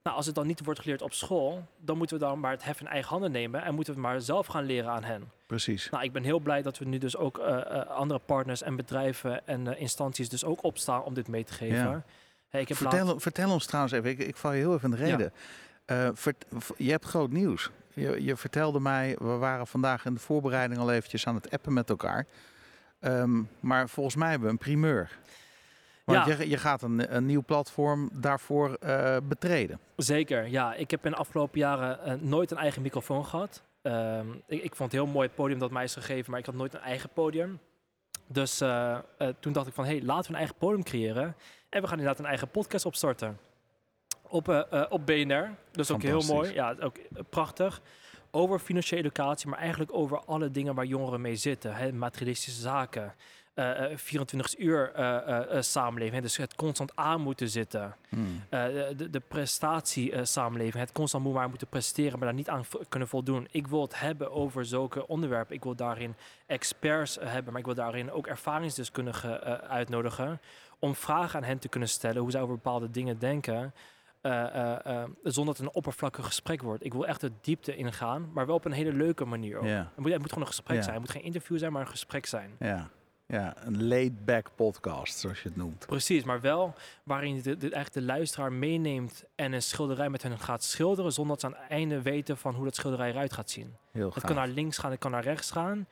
Nou, 0.02 0.16
als 0.16 0.26
het 0.26 0.34
dan 0.34 0.46
niet 0.46 0.64
wordt 0.64 0.80
geleerd 0.80 1.02
op 1.02 1.12
school, 1.12 1.64
dan 1.78 1.96
moeten 1.98 2.18
we 2.18 2.24
dan 2.24 2.40
maar 2.40 2.50
het 2.50 2.64
hef 2.64 2.80
in 2.80 2.86
eigen 2.86 3.08
handen 3.10 3.30
nemen 3.30 3.62
en 3.62 3.74
moeten 3.74 3.94
we 3.94 4.00
het 4.00 4.08
maar 4.10 4.20
zelf 4.20 4.46
gaan 4.46 4.64
leren 4.64 4.90
aan 4.90 5.04
hen. 5.04 5.30
Precies. 5.46 5.90
Nou, 5.90 6.04
ik 6.04 6.12
ben 6.12 6.22
heel 6.22 6.38
blij 6.38 6.62
dat 6.62 6.78
we 6.78 6.84
nu 6.84 6.98
dus 6.98 7.16
ook 7.16 7.38
eh, 7.38 7.56
eh, 7.80 7.86
andere 7.86 8.20
partners 8.26 8.62
en 8.62 8.76
bedrijven 8.76 9.46
en 9.46 9.74
eh, 9.74 9.80
instanties 9.80 10.28
dus 10.28 10.44
ook 10.44 10.64
opstaan 10.64 11.02
om 11.04 11.14
dit 11.14 11.28
mee 11.28 11.44
te 11.44 11.52
geven. 11.52 11.76
Ja. 11.90 12.04
Hey, 12.50 12.60
ik 12.60 12.68
heb 12.68 12.76
Vertel, 12.76 13.06
laat- 13.06 13.22
vertel 13.22 13.50
ons 13.50 13.66
trouwens 13.66 13.94
even, 13.94 14.10
ik, 14.10 14.18
ik 14.18 14.36
val 14.36 14.52
je 14.52 14.58
heel 14.58 14.74
even 14.74 14.90
in 14.90 14.96
de 14.96 15.06
Ja. 15.06 15.10
reden. 15.16 15.32
Eh, 15.84 16.08
vert- 16.14 16.44
je 16.76 16.90
hebt 16.90 17.04
groot 17.04 17.30
nieuws. 17.30 17.70
Je, 17.94 18.24
je 18.24 18.36
vertelde 18.36 18.80
mij, 18.80 19.16
we 19.18 19.36
waren 19.36 19.66
vandaag 19.66 20.04
in 20.04 20.14
de 20.14 20.20
voorbereiding 20.20 20.80
al 20.80 20.90
eventjes 20.92 21.26
aan 21.26 21.34
het 21.34 21.50
appen 21.50 21.72
met 21.72 21.90
elkaar. 21.90 22.26
Ehm, 23.00 23.42
maar 23.60 23.88
volgens 23.88 24.16
mij 24.16 24.28
hebben 24.30 24.46
we 24.46 24.52
een 24.52 24.58
primeur. 24.58 25.18
Want 26.04 26.26
Ja. 26.26 26.36
je, 26.36 26.48
je 26.48 26.56
gaat 26.56 26.82
een, 26.82 27.16
een 27.16 27.26
nieuw 27.26 27.42
platform 27.42 28.10
daarvoor 28.12 28.74
eh, 28.74 29.16
betreden. 29.22 29.78
Zeker, 29.96 30.46
ja. 30.48 30.74
Ik 30.74 30.90
heb 30.90 31.04
in 31.04 31.10
de 31.10 31.16
afgelopen 31.16 31.58
jaren 31.58 32.04
eh, 32.04 32.14
nooit 32.20 32.50
een 32.50 32.56
eigen 32.56 32.82
microfoon 32.82 33.26
gehad. 33.26 33.62
Ehm, 33.82 34.26
ik, 34.46 34.62
ik 34.62 34.74
vond 34.76 34.92
het 34.92 35.00
heel 35.02 35.10
mooi 35.10 35.26
het 35.26 35.36
podium 35.36 35.58
dat 35.58 35.70
mij 35.70 35.84
is 35.84 35.94
gegeven, 35.94 36.30
maar 36.30 36.40
ik 36.40 36.46
had 36.46 36.54
nooit 36.54 36.74
een 36.74 36.80
eigen 36.80 37.10
podium. 37.14 37.58
Dus 38.32 38.60
eh, 38.60 38.98
eh, 39.18 39.28
toen 39.40 39.52
dacht 39.52 39.66
ik 39.66 39.74
van, 39.74 39.84
hé, 39.84 39.96
hey, 39.96 40.02
laten 40.02 40.22
we 40.22 40.28
een 40.28 40.38
eigen 40.38 40.56
podium 40.56 40.82
creëren. 40.82 41.36
En 41.68 41.80
we 41.80 41.88
gaan 41.88 41.98
inderdaad 41.98 42.18
een 42.18 42.26
eigen 42.26 42.50
podcast 42.50 42.86
opstarten. 42.86 43.38
Op, 44.22 44.48
eh, 44.48 44.84
op 44.88 45.06
BNR. 45.06 45.54
Dus 45.72 45.90
ook 45.90 46.02
heel 46.02 46.22
mooi. 46.22 46.52
Ja, 46.52 46.76
ook 46.80 46.96
prachtig. 47.30 47.80
Over 48.30 48.58
financiële 48.58 49.00
educatie, 49.00 49.48
maar 49.48 49.58
eigenlijk 49.58 49.94
over 49.94 50.24
alle 50.24 50.50
dingen 50.50 50.74
waar 50.74 50.84
jongeren 50.84 51.20
mee 51.20 51.36
zitten. 51.36 51.74
Hè, 51.74 51.92
materialistische 51.92 52.60
zaken. 52.60 53.14
Eh, 53.54 53.92
eh, 53.92 53.98
24 53.98 54.58
uur 54.58 54.92
eh, 54.92 55.16
eh, 55.16 55.56
eh, 55.56 55.62
samenleving. 55.62 56.14
Hè, 56.14 56.20
dus 56.20 56.36
het 56.36 56.54
constant 56.54 56.96
aan 56.96 57.20
moeten 57.20 57.48
zitten. 57.48 57.96
Hmm. 58.08 58.42
De, 58.50 59.08
de 59.10 59.20
prestatie-samenleving, 59.20 60.82
het 60.84 60.92
constant 60.92 61.24
moet 61.24 61.32
maar 61.32 61.48
moeten 61.48 61.66
presteren, 61.66 62.18
maar 62.18 62.28
daar 62.28 62.36
niet 62.36 62.48
aan 62.48 62.64
kunnen 62.88 63.08
voldoen. 63.08 63.48
Ik 63.50 63.66
wil 63.66 63.82
het 63.82 64.00
hebben 64.00 64.32
over 64.32 64.64
zulke 64.64 65.06
onderwerpen. 65.06 65.54
Ik 65.54 65.62
wil 65.62 65.74
daarin 65.74 66.14
experts 66.46 67.18
hebben, 67.20 67.50
maar 67.52 67.60
ik 67.60 67.66
wil 67.66 67.74
daarin 67.74 68.10
ook 68.10 68.26
ervaringsdeskundigen 68.26 69.40
uitnodigen. 69.68 70.40
Om 70.78 70.94
vragen 70.94 71.38
aan 71.40 71.46
hen 71.46 71.58
te 71.58 71.68
kunnen 71.68 71.88
stellen 71.88 72.22
hoe 72.22 72.30
zij 72.30 72.40
over 72.40 72.54
bepaalde 72.54 72.90
dingen 72.90 73.18
denken. 73.18 73.74
zonder 75.22 75.44
dat 75.44 75.56
het 75.56 75.58
een 75.58 75.72
oppervlakkig 75.74 76.24
gesprek 76.24 76.62
wordt. 76.62 76.84
Ik 76.84 76.92
wil 76.92 77.06
echt 77.06 77.20
de 77.20 77.32
diepte 77.40 77.76
ingaan, 77.76 78.30
maar 78.32 78.46
wel 78.46 78.54
op 78.54 78.64
een 78.64 78.72
hele 78.72 78.92
leuke 78.92 79.24
manier. 79.24 79.58
Ook. 79.58 79.64
Het, 79.64 79.96
moet, 79.96 80.10
het 80.10 80.20
moet 80.20 80.28
gewoon 80.28 80.42
een 80.44 80.54
gesprek 80.54 80.82
zijn. 80.82 80.94
Het 80.94 81.02
moet 81.02 81.10
geen 81.10 81.22
interview 81.22 81.58
zijn, 81.58 81.72
maar 81.72 81.80
een 81.82 81.88
gesprek 81.88 82.26
zijn. 82.26 82.50
ja, 82.58 82.90
ja, 83.30 83.54
een 83.64 83.86
laid-back 83.88 84.50
podcast, 84.54 85.18
zoals 85.18 85.42
je 85.42 85.48
het 85.48 85.56
noemt. 85.56 85.86
Precies, 85.86 86.24
maar 86.24 86.40
wel 86.40 86.74
waarin 87.02 87.34
je 87.34 87.42
de, 87.42 87.56
de, 87.56 87.84
de 87.92 88.02
luisteraar 88.02 88.52
meeneemt 88.52 89.24
en 89.34 89.52
een 89.52 89.62
schilderij 89.62 90.10
met 90.10 90.22
hen 90.22 90.38
gaat 90.38 90.64
schilderen, 90.64 91.12
zonder 91.12 91.36
dat 91.38 91.40
ze 91.40 91.56
aan 91.56 91.62
het 91.62 91.70
einde 91.70 92.02
weten 92.02 92.36
van 92.36 92.54
hoe 92.54 92.64
dat 92.64 92.74
schilderij 92.74 93.10
eruit 93.10 93.32
gaat 93.32 93.50
zien. 93.50 93.76
Heel 93.92 94.10
Het 94.14 94.24
kan 94.24 94.34
naar 94.34 94.48
links 94.48 94.78
gaan, 94.78 94.90
het 94.90 95.00
kan 95.00 95.10
naar 95.10 95.22
rechts 95.22 95.50
gaan. 95.50 95.86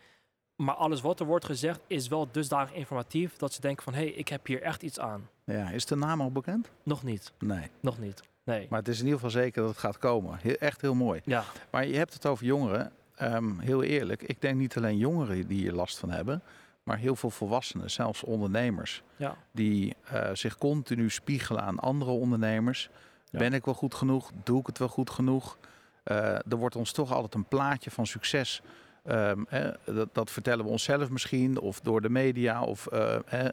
Maar 0.56 0.74
alles 0.74 1.00
wat 1.00 1.20
er 1.20 1.26
wordt 1.26 1.44
gezegd 1.44 1.80
is 1.86 2.08
wel 2.08 2.28
dusdanig 2.32 2.72
informatief 2.72 3.36
dat 3.36 3.52
ze 3.52 3.60
denken 3.60 3.82
van 3.82 3.94
hé, 3.94 4.00
hey, 4.00 4.10
ik 4.10 4.28
heb 4.28 4.46
hier 4.46 4.62
echt 4.62 4.82
iets 4.82 4.98
aan. 5.00 5.28
Ja, 5.44 5.70
is 5.70 5.86
de 5.86 5.96
naam 5.96 6.20
al 6.20 6.32
bekend? 6.32 6.70
Nog 6.82 7.02
niet, 7.02 7.32
Nee, 7.38 7.70
nog 7.80 7.98
niet. 7.98 8.22
Nee. 8.44 8.66
maar 8.70 8.78
het 8.78 8.88
is 8.88 8.98
in 8.98 9.04
ieder 9.04 9.20
geval 9.20 9.42
zeker 9.42 9.62
dat 9.62 9.70
het 9.70 9.80
gaat 9.80 9.98
komen. 9.98 10.38
Heel, 10.42 10.54
echt 10.54 10.80
heel 10.80 10.94
mooi. 10.94 11.20
Ja, 11.24 11.44
Maar 11.70 11.86
je 11.86 11.96
hebt 11.96 12.12
het 12.12 12.26
over 12.26 12.44
jongeren. 12.44 12.92
Ehm, 13.14 13.58
heel 13.58 13.82
eerlijk, 13.82 14.22
ik 14.22 14.40
denk 14.40 14.56
niet 14.56 14.76
alleen 14.76 14.96
jongeren 14.96 15.46
die 15.46 15.58
hier 15.58 15.72
last 15.72 15.98
van 15.98 16.10
hebben, 16.10 16.42
maar 16.88 16.98
heel 16.98 17.16
veel 17.16 17.30
volwassenen, 17.30 17.90
zelfs 17.90 18.22
ondernemers, 18.22 19.02
ja, 19.16 19.36
die 19.50 19.96
eh, 20.04 20.30
zich 20.32 20.58
continu 20.58 21.10
spiegelen 21.10 21.62
aan 21.62 21.78
andere 21.78 22.10
ondernemers. 22.10 22.90
Ja. 23.30 23.38
Ben 23.38 23.52
ik 23.52 23.64
wel 23.64 23.74
goed 23.74 23.94
genoeg? 23.94 24.30
Doe 24.42 24.60
ik 24.60 24.66
het 24.66 24.78
wel 24.78 24.88
goed 24.88 25.10
genoeg? 25.10 25.58
Eh, 26.02 26.34
er 26.34 26.56
wordt 26.56 26.76
ons 26.76 26.92
toch 26.92 27.12
altijd 27.12 27.34
een 27.34 27.44
plaatje 27.44 27.90
van 27.90 28.06
succes. 28.06 28.62
ehm, 29.04 29.44
hè, 29.48 29.70
dat, 29.84 30.08
dat 30.12 30.30
vertellen 30.30 30.64
we 30.64 30.70
onszelf 30.70 31.10
misschien, 31.10 31.58
of 31.58 31.80
door 31.80 32.00
de 32.00 32.10
media, 32.10 32.62
of 32.62 32.86
eh, 32.86 33.18
hè, 33.26 33.48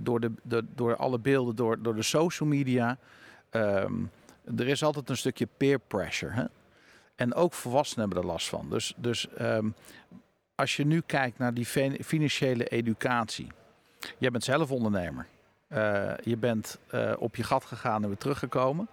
door, 0.00 0.20
de, 0.20 0.32
de, 0.42 0.64
door 0.74 0.96
alle 0.96 1.18
beelden, 1.18 1.56
door, 1.56 1.82
door 1.82 1.94
de 1.94 2.02
social 2.02 2.48
media. 2.48 2.98
Ehm, 3.50 3.94
er 4.56 4.68
is 4.68 4.82
altijd 4.82 5.08
een 5.08 5.16
stukje 5.16 5.48
peer 5.56 5.78
pressure. 5.78 6.32
Hè? 6.32 6.44
En 7.14 7.34
ook 7.34 7.52
volwassenen 7.52 8.08
hebben 8.08 8.24
er 8.24 8.30
last 8.30 8.48
van. 8.48 8.70
Dus, 8.70 8.94
dus 8.96 9.28
ehm, 9.28 9.68
als 10.54 10.76
je 10.76 10.86
nu 10.86 11.00
kijkt 11.00 11.38
naar 11.38 11.54
die 11.54 11.66
fin- 11.66 12.04
financiële 12.04 12.64
educatie. 12.64 13.52
Jij 14.18 14.30
bent 14.30 14.44
zelf 14.44 14.70
ondernemer. 14.70 15.26
Eh, 15.68 16.12
je 16.22 16.36
bent 16.36 16.78
eh, 16.90 17.12
op 17.18 17.36
je 17.36 17.42
gat 17.42 17.64
gegaan 17.64 18.02
en 18.02 18.08
weer 18.08 18.18
teruggekomen. 18.18 18.88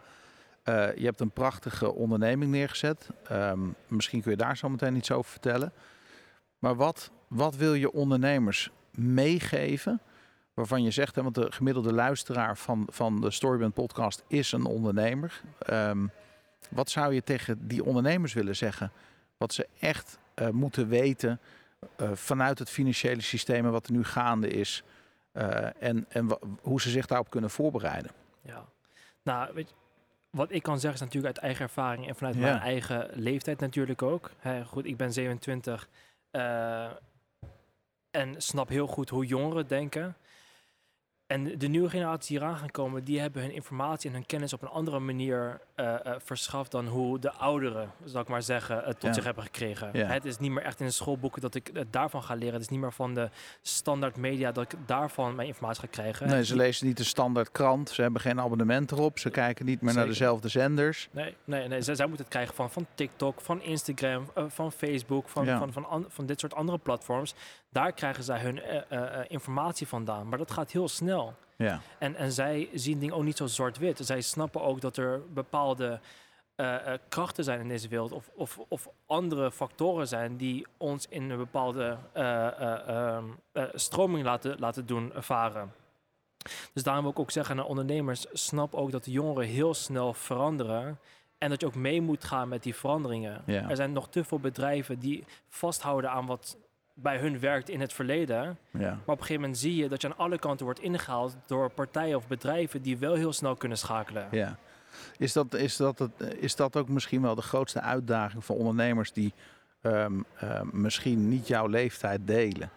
Eh, 0.64 0.96
je 0.96 1.06
hebt 1.06 1.20
een 1.20 1.32
prachtige 1.32 1.94
onderneming 1.94 2.52
neergezet. 2.52 3.10
Ehm, 3.28 3.60
misschien 3.88 4.22
kun 4.22 4.32
je 4.32 4.38
daar 4.38 4.58
zo 4.58 4.70
meteen 4.70 4.96
iets 4.96 5.12
over 5.12 5.32
vertellen. 5.32 5.72
Maar 6.60 6.76
wat, 6.76 7.12
wat 7.28 7.56
wil 7.56 7.74
je 7.74 7.92
ondernemers 7.92 8.70
meegeven? 8.92 10.02
Waarvan 10.54 10.84
je 10.84 10.92
zegt, 10.92 11.16
hè, 11.16 11.24
want 11.24 11.36
de 11.36 11.52
gemiddelde 11.52 11.94
luisteraar 11.94 12.58
van, 12.58 12.88
van 12.92 13.22
de 13.22 13.32
Storyband 13.32 13.74
podcast 13.74 14.24
is 14.28 14.52
een 14.52 14.66
ondernemer. 14.66 15.42
Ehm, 15.60 16.08
wat 16.70 16.90
zou 16.90 17.14
je 17.14 17.24
tegen 17.24 17.68
die 17.68 17.84
ondernemers 17.84 18.34
willen 18.34 18.56
zeggen? 18.56 18.92
Wat 19.38 19.54
ze 19.54 19.68
echt 19.80 20.18
eh, 20.40 20.50
moeten 20.50 20.88
weten 20.88 21.40
eh, 21.96 22.12
vanuit 22.14 22.60
het 22.60 22.70
financiële 22.70 23.22
systeem 23.22 23.66
en 23.66 23.72
wat 23.72 23.86
er 23.88 23.92
nu 23.94 24.04
gaande 24.04 24.48
is. 24.48 24.84
eh, 25.32 25.84
en 25.84 26.06
en 26.10 26.38
hoe 26.62 26.82
ze 26.82 26.90
zich 26.90 27.06
daarop 27.06 27.30
kunnen 27.30 27.50
voorbereiden. 27.50 28.12
ja. 28.42 28.66
Nou, 29.24 29.54
weet 29.54 29.70
je, 29.70 29.76
wat 30.30 30.52
ik 30.52 30.64
kan 30.64 30.80
zeggen 30.80 30.94
is 30.94 31.06
natuurlijk 31.06 31.36
uit 31.36 31.44
eigen 31.46 31.64
ervaring 31.64 32.08
en 32.08 32.16
vanuit 32.16 32.36
Ja. 32.36 32.42
mijn 32.42 32.60
eigen 32.60 33.08
leeftijd 33.14 33.60
natuurlijk 33.60 34.02
ook. 34.02 34.32
Goed, 34.68 34.86
ik 34.86 34.98
ben 34.98 35.14
27 35.14 35.88
eh, 36.32 36.86
en 38.12 38.42
snap 38.42 38.70
heel 38.70 38.88
goed 38.88 39.10
hoe 39.10 39.26
jongeren 39.26 39.68
denken. 39.68 40.16
En 41.30 41.58
de 41.58 41.68
nieuwe 41.68 41.90
generatie 41.90 42.38
die 42.38 42.46
eraan 42.48 42.58
gaan 42.58 42.72
komen, 42.72 43.04
die 43.04 43.20
hebben 43.20 43.42
hun 43.42 43.52
informatie 43.54 44.10
en 44.10 44.16
hun 44.16 44.26
kennis 44.26 44.54
op 44.54 44.62
een 44.62 44.68
andere 44.68 45.00
manier 45.00 45.62
eh, 45.76 45.96
verschaft 46.18 46.72
dan 46.72 46.88
hoe 46.88 47.20
de 47.20 47.32
ouderen, 47.32 47.92
zal 48.06 48.22
ik 48.22 48.28
maar 48.28 48.42
zeggen, 48.44 48.76
het 48.78 49.00
tot 49.00 49.10
Ja. 49.10 49.14
zich 49.14 49.24
hebben 49.24 49.44
gekregen. 49.44 49.90
Ja. 49.94 50.06
Het 50.08 50.26
is 50.26 50.38
niet 50.38 50.52
meer 50.52 50.64
echt 50.64 50.80
in 50.80 50.86
de 50.86 50.92
schoolboeken 50.92 51.42
dat 51.42 51.56
ik 51.56 51.70
het 51.74 51.94
daarvan 51.94 52.24
ga 52.24 52.34
leren. 52.34 52.54
Het 52.54 52.62
is 52.62 52.70
niet 52.70 52.80
meer 52.80 52.94
van 52.94 53.14
de 53.14 53.30
standaard 53.62 54.18
media 54.18 54.52
dat 54.52 54.72
ik 54.74 54.80
daarvan 54.86 55.36
mijn 55.36 55.48
informatie 55.48 55.82
ga 55.82 55.88
krijgen. 55.88 56.28
Nee, 56.28 56.46
ze 56.46 56.56
lezen 56.56 56.88
niet 56.88 56.98
de 56.98 57.04
standaard 57.04 57.52
krant. 57.52 57.90
Ze 57.90 58.02
hebben 58.02 58.22
geen 58.22 58.40
abonnement 58.40 58.92
erop. 58.92 59.20
Ze 59.20 59.30
kijken 59.30 59.66
niet 59.66 59.82
meer 59.82 59.94
naar 59.94 60.06
dezelfde 60.06 60.48
zenders. 60.48 61.08
Nee, 61.12 61.36
nee, 61.44 61.68
nee. 61.68 61.82
Zij, 61.82 61.96
zij 61.96 62.06
moeten 62.08 62.26
het 62.26 62.34
krijgen 62.34 62.56
van, 62.56 62.72
van 62.72 62.86
TikTok, 62.96 63.42
van 63.42 63.62
Instagram, 63.62 64.30
eh, 64.36 64.44
van 64.48 64.72
Facebook, 64.72 65.30
van, 65.30 65.46
Ja. 65.46 65.58
van, 65.58 65.74
van, 65.74 65.86
an- 65.90 66.06
van 66.08 66.26
dit 66.26 66.40
soort 66.40 66.54
andere 66.56 66.78
platforms. 66.78 67.36
Daar 67.70 67.92
krijgen 67.92 68.24
zij 68.24 68.40
hun 68.40 68.62
eh, 68.62 68.82
eh, 68.90 69.20
eh, 69.20 69.26
informatie 69.28 69.88
vandaan. 69.88 70.30
Maar 70.30 70.38
dat 70.38 70.52
gaat 70.52 70.72
heel 70.72 70.88
snel. 70.88 71.36
Ja, 71.56 71.82
En, 72.00 72.16
en 72.16 72.32
zij 72.32 72.70
zien 72.74 73.00
dingen 73.00 73.16
ook 73.16 73.24
niet 73.24 73.38
zo 73.38 73.48
zwart-wit. 73.48 74.00
Zij 74.02 74.22
snappen 74.22 74.62
ook 74.62 74.82
dat 74.82 74.98
er 74.98 75.22
bepaalde 75.34 76.00
krachten 77.10 77.44
zijn 77.44 77.60
in 77.60 77.68
deze 77.68 77.88
wereld. 77.88 78.12
Of, 78.12 78.30
of, 78.36 78.60
of 78.68 78.90
andere 79.06 79.52
factoren 79.52 80.08
zijn 80.08 80.38
die 80.38 80.66
ons 80.78 81.06
in 81.10 81.30
een 81.30 81.38
bepaalde 81.38 81.98
eh, 82.14 82.48
eh, 82.48 82.88
ehm, 82.88 83.26
eh, 83.52 83.64
stroming 83.74 84.24
laten, 84.24 84.60
laten 84.60 84.86
doen 84.86 85.12
varen. 85.16 85.74
Dus 86.74 86.84
daarom 86.84 87.04
wil 87.04 87.12
ik 87.12 87.20
ook 87.20 87.32
zeggen 87.32 87.60
aan 87.60 87.66
ondernemers, 87.66 88.26
snap 88.34 88.74
ook 88.74 88.92
dat 88.92 89.04
de 89.04 89.12
jongeren 89.12 89.48
heel 89.48 89.74
snel 89.74 90.14
veranderen. 90.14 91.00
En 91.38 91.50
dat 91.50 91.62
je 91.62 91.68
ook 91.68 91.76
mee 91.76 92.02
moet 92.02 92.24
gaan 92.24 92.48
met 92.48 92.64
die 92.64 92.76
veranderingen. 92.76 93.42
Ja. 93.46 93.70
Er 93.70 93.76
zijn 93.76 93.92
nog 93.92 94.10
te 94.10 94.24
veel 94.24 94.40
bedrijven 94.40 95.00
die 95.00 95.24
vasthouden 95.48 96.12
aan 96.12 96.26
wat 96.26 96.58
bij 97.02 97.18
hun 97.18 97.40
werkt 97.40 97.70
in 97.70 97.80
het 97.82 97.94
verleden. 97.94 98.58
ja. 98.72 98.80
Maar 98.80 98.92
op 99.06 99.08
een 99.08 99.18
gegeven 99.18 99.42
moment 99.42 99.58
zie 99.60 99.76
je 99.76 99.90
dat 99.90 100.02
je 100.02 100.08
aan 100.08 100.18
alle 100.18 100.40
kanten 100.40 100.66
wordt 100.66 100.80
ingehaald 100.82 101.36
door 101.46 101.70
partijen 101.72 102.18
of 102.18 102.28
bedrijven 102.28 102.82
die 102.82 102.98
wel 102.98 103.14
heel 103.14 103.34
snel 103.34 103.56
kunnen 103.56 103.78
schakelen. 103.78 104.28
ja. 104.32 104.58
Is, 105.18 105.34
dat, 105.34 105.54
is, 105.54 105.76
dat 105.78 106.00
het, 106.00 106.12
is 106.40 106.56
dat 106.56 106.76
ook 106.78 106.90
misschien 106.90 107.22
wel 107.22 107.36
de 107.36 107.42
grootste 107.42 107.82
uitdaging 107.82 108.46
voor 108.46 108.56
ondernemers 108.56 109.12
die 109.14 109.34
ehm, 109.82 110.14
ehm, 110.40 110.68
misschien 110.72 111.30
niet 111.30 111.48
jouw 111.48 111.68
leeftijd 111.68 112.20
delen? 112.28 112.70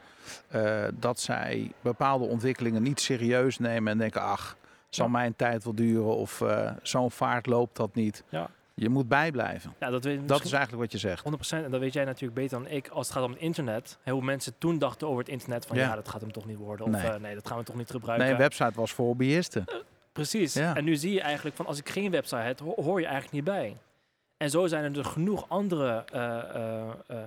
Eh, 0.48 0.84
dat 0.94 1.20
zij 1.20 1.72
bepaalde 1.80 2.24
ontwikkelingen 2.24 2.82
niet 2.82 3.00
serieus 3.00 3.58
nemen 3.58 3.92
en 3.92 3.98
denken: 3.98 4.20
ach, 4.20 4.56
zal 4.88 5.06
Ja. 5.06 5.12
mijn 5.12 5.36
tijd 5.36 5.64
wel 5.64 5.74
duren 5.74 6.16
of 6.16 6.40
eh, 6.40 6.70
zo'n 6.82 7.10
vaart 7.10 7.46
loopt 7.46 7.76
dat 7.76 7.94
niet. 7.94 8.24
Ja. 8.28 8.50
Je 8.74 8.88
moet 8.88 9.08
bijblijven. 9.08 9.74
Ja, 9.80 9.90
dat 9.90 10.04
weet 10.04 10.28
Dat 10.28 10.44
is 10.44 10.52
eigenlijk 10.52 10.82
wat 10.82 10.92
je 10.92 10.98
zegt. 10.98 11.24
100% 11.60 11.64
en 11.64 11.70
dat 11.70 11.80
weet 11.80 11.92
jij 11.92 12.04
natuurlijk 12.04 12.34
beter 12.34 12.58
dan 12.62 12.68
ik 12.68 12.88
als 12.88 13.06
het 13.06 13.16
gaat 13.16 13.24
om 13.24 13.30
het 13.32 13.40
internet. 13.40 13.98
Hoe 14.04 14.22
mensen 14.22 14.58
toen 14.58 14.78
dachten 14.78 15.06
over 15.06 15.18
het 15.18 15.28
internet 15.28 15.66
van 15.66 15.76
ja, 15.76 15.82
Ja. 15.88 15.94
dat 15.94 16.08
gaat 16.08 16.20
hem 16.20 16.32
toch 16.32 16.46
niet 16.46 16.56
worden. 16.56 16.86
Of 16.86 16.92
Nee. 16.92 17.10
nee, 17.10 17.18
nee 17.18 17.34
dat 17.34 17.46
gaan 17.48 17.58
we 17.58 17.64
toch 17.64 17.76
niet 17.76 17.90
gebruiken. 17.90 18.26
Nee, 18.26 18.34
een 18.34 18.40
website 18.42 18.72
was 18.74 18.92
voor 18.92 19.06
hobbyisten. 19.06 19.64
Precies. 20.12 20.52
Ja. 20.54 20.76
En 20.76 20.84
nu 20.84 20.96
zie 20.96 21.12
je 21.12 21.20
eigenlijk 21.20 21.56
van 21.56 21.66
als 21.66 21.78
ik 21.78 21.88
geen 21.88 22.10
website 22.10 22.36
heb, 22.40 22.58
ho- 22.60 22.82
hoor 22.82 22.98
je 23.00 23.06
eigenlijk 23.06 23.34
niet 23.34 23.44
bij. 23.44 23.76
En 24.36 24.50
zo 24.50 24.66
zijn 24.66 24.84
er 24.84 24.92
dus 24.92 25.06
genoeg 25.06 25.44
andere 25.48 26.04
eh, 26.12 26.38
eh, 26.38 26.88
eh, 27.06 27.18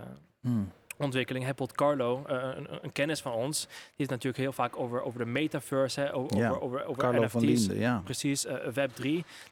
Hmm. 0.42 0.72
Ontwikkeling. 0.98 1.46
Bijvoorbeeld 1.46 1.78
Carlo, 1.78 2.24
uh, 2.30 2.44
een, 2.56 2.68
een, 2.82 2.92
kennis 2.92 3.22
van 3.22 3.34
ons, 3.34 3.66
die 3.66 3.94
heeft 3.96 4.10
natuurlijk 4.10 4.38
heel 4.38 4.52
vaak 4.52 4.80
over, 4.80 5.02
over 5.02 5.20
de 5.20 5.26
metaverse, 5.26 6.00
hè, 6.00 6.14
over, 6.14 6.38
Ja, 6.38 6.50
over, 6.50 6.86
over 6.86 7.02
Carlo 7.02 7.22
NFT's. 7.22 7.32
van 7.32 7.46
Linden, 7.46 7.78
ja. 7.78 8.02
Precies, 8.04 8.46
eh, 8.46 8.56
Web3. 8.56 9.04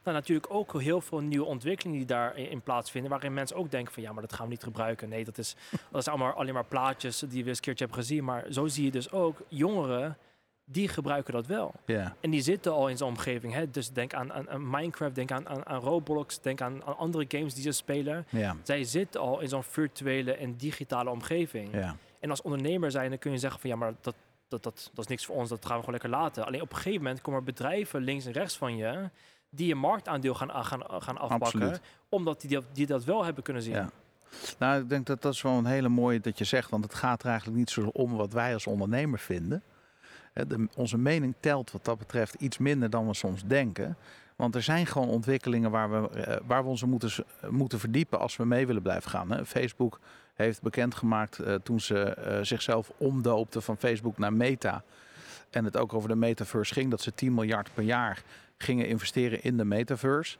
Nou, 0.02 0.16
natuurlijk 0.16 0.54
ook 0.54 0.80
heel 0.80 1.00
veel 1.00 1.20
nieuwe 1.20 1.46
ontwikkelingen 1.46 1.98
die 1.98 2.06
daarin 2.06 2.50
in 2.50 2.60
plaatsvinden, 2.60 3.10
waarin 3.10 3.34
mensen 3.34 3.56
ook 3.56 3.70
denken 3.70 3.92
van 3.92 4.02
ja, 4.02 4.12
maar 4.12 4.22
dat 4.22 4.32
gaan 4.32 4.44
we 4.44 4.50
niet 4.52 4.62
gebruiken. 4.62 5.08
Nee, 5.08 5.24
dat 5.24 5.38
is, 5.38 5.56
dat 5.90 6.00
is 6.00 6.08
allemaal 6.08 6.32
alleen 6.32 6.54
maar 6.54 6.64
plaatjes 6.64 7.18
die 7.18 7.42
we 7.42 7.48
eens 7.48 7.58
een 7.58 7.64
keertje 7.64 7.84
hebben 7.84 8.02
gezien. 8.04 8.24
Maar 8.24 8.44
zo 8.50 8.66
zie 8.66 8.84
je 8.84 8.90
dus 8.90 9.10
ook 9.10 9.42
jongeren, 9.48 10.16
die 10.64 10.88
gebruiken 10.88 11.32
dat 11.32 11.46
wel. 11.46 11.74
En 12.20 12.30
die 12.30 12.42
zitten 12.42 12.72
al 12.72 12.88
in 12.88 12.96
zo'n 12.96 13.08
omgeving. 13.08 13.52
Hè? 13.52 13.70
Dus 13.70 13.90
denk 13.90 14.14
aan, 14.14 14.32
aan, 14.32 14.50
aan 14.50 14.70
Minecraft, 14.70 15.14
denk 15.14 15.30
aan, 15.32 15.48
aan, 15.48 15.66
aan 15.66 15.80
Roblox, 15.80 16.40
denk 16.40 16.60
aan, 16.60 16.84
aan 16.84 16.96
andere 16.96 17.24
games 17.28 17.54
die 17.54 17.62
ze 17.62 17.72
spelen. 17.72 18.26
Zij 18.62 18.84
zitten 18.84 19.20
al 19.20 19.40
in 19.40 19.48
zo'n 19.48 19.62
virtuele 19.62 20.32
en 20.34 20.56
digitale 20.56 21.10
omgeving. 21.10 21.72
En 22.20 22.30
als 22.30 22.42
ondernemer 22.42 22.90
zijn, 22.90 23.08
dan 23.10 23.18
kun 23.18 23.30
je 23.32 23.38
zeggen 23.38 23.60
van 23.60 23.70
ja, 23.70 23.76
maar 23.76 23.94
dat, 24.00 24.14
dat, 24.48 24.62
dat, 24.62 24.90
dat 24.94 25.04
is 25.04 25.10
niks 25.10 25.24
voor 25.26 25.36
ons, 25.36 25.48
dat 25.48 25.64
gaan 25.66 25.76
we 25.76 25.84
gewoon 25.84 26.00
lekker 26.00 26.10
laten. 26.20 26.46
Alleen 26.46 26.60
op 26.62 26.70
een 26.70 26.76
gegeven 26.76 27.02
moment 27.02 27.20
komen 27.20 27.40
er 27.40 27.46
bedrijven 27.46 28.02
links 28.02 28.26
en 28.26 28.32
rechts 28.32 28.56
van 28.56 28.76
je 28.76 29.10
die 29.50 29.66
je 29.66 29.74
marktaandeel 29.74 30.34
gaan, 30.34 30.50
gaan, 30.50 30.64
gaan 31.02 31.18
afpakken, 31.18 31.36
Absoluut. 31.60 31.80
omdat 32.08 32.40
die, 32.40 32.50
dat- 32.50 32.64
die 32.72 32.86
dat 32.86 33.04
wel 33.04 33.24
hebben 33.24 33.42
kunnen 33.42 33.62
zien. 33.62 33.74
ja. 33.74 33.90
Nou, 34.58 34.82
ik 34.82 34.88
denk 34.88 35.06
dat 35.06 35.22
dat 35.22 35.32
is 35.34 35.42
wel 35.42 35.52
een 35.52 35.66
hele 35.66 35.88
mooie 35.88 36.20
dat 36.20 36.38
je 36.38 36.44
zegt, 36.44 36.70
want 36.70 36.84
het 36.84 36.94
gaat 36.94 37.22
er 37.22 37.28
eigenlijk 37.28 37.58
niet 37.58 37.70
zo 37.70 37.80
om 37.92 38.16
wat 38.16 38.32
wij 38.32 38.52
als 38.54 38.66
ondernemer 38.66 39.18
vinden. 39.18 39.62
Onze 40.76 40.98
mening 40.98 41.34
telt 41.40 41.70
wat 41.70 41.84
dat 41.84 41.98
betreft 41.98 42.34
iets 42.34 42.58
minder 42.58 42.90
dan 42.90 43.06
we 43.06 43.14
soms 43.14 43.44
denken. 43.44 43.96
Want 44.36 44.54
er 44.54 44.62
zijn 44.62 44.86
gewoon 44.86 45.08
ontwikkelingen 45.08 45.70
waar 45.70 45.90
we, 45.90 46.08
eh, 46.08 46.36
waar 46.46 46.62
we 46.62 46.68
ons 46.68 46.84
moeten, 46.84 47.10
moeten 47.48 47.78
verdiepen 47.78 48.18
als 48.18 48.36
we 48.36 48.44
mee 48.44 48.66
willen 48.66 48.82
blijven 48.82 49.10
gaan. 49.10 49.46
Facebook 49.46 50.00
heeft 50.34 50.62
bekendgemaakt 50.62 51.38
eh, 51.38 51.54
toen 51.54 51.80
ze 51.80 52.02
eh, 52.02 52.38
zichzelf 52.42 52.92
omdoopten 52.96 53.62
van 53.62 53.76
Facebook 53.76 54.18
naar 54.18 54.32
Meta. 54.32 54.82
En 55.50 55.64
het 55.64 55.76
ook 55.76 55.94
over 55.94 56.08
de 56.08 56.14
metaverse 56.14 56.74
ging, 56.74 56.90
dat 56.90 57.00
ze 57.00 57.14
10 57.14 57.34
miljard 57.34 57.74
per 57.74 57.84
jaar 57.84 58.22
gingen 58.58 58.88
investeren 58.88 59.42
in 59.42 59.56
de 59.56 59.64
metaverse. 59.64 60.36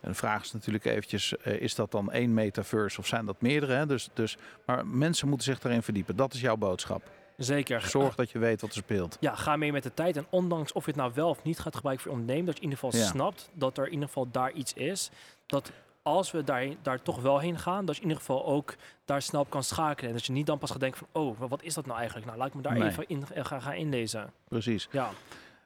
En 0.00 0.08
de 0.08 0.14
vraag 0.14 0.44
is 0.44 0.52
natuurlijk 0.52 0.84
eventjes, 0.84 1.32
is 1.32 1.74
dat 1.74 1.90
dan 1.90 2.12
één 2.12 2.34
metaverse 2.34 3.00
of 3.00 3.06
zijn 3.06 3.26
dat 3.26 3.40
meerdere? 3.40 3.86
Dus, 3.86 4.10
dus, 4.14 4.36
maar 4.66 4.86
mensen 4.86 5.28
moeten 5.28 5.46
zich 5.46 5.58
daarin 5.58 5.82
verdiepen. 5.82 6.16
Dat 6.16 6.34
is 6.34 6.40
jouw 6.40 6.56
boodschap. 6.56 7.02
Zeker. 7.44 7.80
Zorg 7.82 8.14
dat 8.14 8.30
je 8.30 8.38
weet 8.38 8.60
wat 8.60 8.70
er 8.70 8.76
speelt. 8.76 9.16
Ja, 9.20 9.34
ga 9.34 9.56
mee 9.56 9.72
met 9.72 9.82
de 9.82 9.94
tijd. 9.94 10.16
En 10.16 10.26
ondanks 10.30 10.72
of 10.72 10.84
je 10.84 10.90
het 10.90 11.00
nou 11.00 11.12
wel 11.14 11.28
of 11.28 11.42
niet 11.42 11.58
gaat 11.58 11.74
gebruiken 11.76 12.04
voor 12.04 12.12
je 12.14 12.18
ondernemen, 12.20 12.46
dat 12.52 12.56
je 12.56 12.62
in 12.62 12.70
ieder 12.70 12.84
geval 12.84 13.00
Ja. 13.00 13.06
snapt 13.10 13.50
dat 13.52 13.78
er 13.78 13.86
in 13.86 13.92
ieder 13.92 14.06
geval 14.06 14.28
daar 14.30 14.52
iets 14.52 14.72
is. 14.72 15.10
Dat 15.46 15.70
als 16.02 16.30
we 16.30 16.44
daar, 16.44 16.66
daar 16.82 17.02
toch 17.02 17.20
wel 17.20 17.38
heen 17.38 17.58
gaan, 17.58 17.84
dat 17.84 17.94
je 17.96 18.02
in 18.02 18.08
ieder 18.08 18.22
geval 18.24 18.46
ook 18.46 18.74
daar 19.04 19.22
snel 19.22 19.40
op 19.40 19.50
kan 19.50 19.62
schakelen. 19.64 20.10
En 20.10 20.16
dat 20.16 20.26
je 20.26 20.32
niet 20.32 20.46
dan 20.46 20.58
pas 20.58 20.70
gaat 20.70 20.80
denken 20.80 20.98
van, 20.98 21.22
oh, 21.22 21.38
maar 21.38 21.48
wat 21.48 21.62
is 21.62 21.74
dat 21.74 21.86
nou 21.86 21.96
eigenlijk? 21.98 22.26
Nou, 22.26 22.38
laat 22.38 22.48
ik 22.48 22.54
me 22.54 22.62
daar 22.62 22.78
Nee. 22.78 22.88
even 22.88 23.04
in 23.08 23.24
eh, 23.34 23.44
gaan, 23.44 23.62
gaan 23.62 23.74
inlezen. 23.74 24.32
Precies. 24.48 24.88
Ja, 24.90 25.10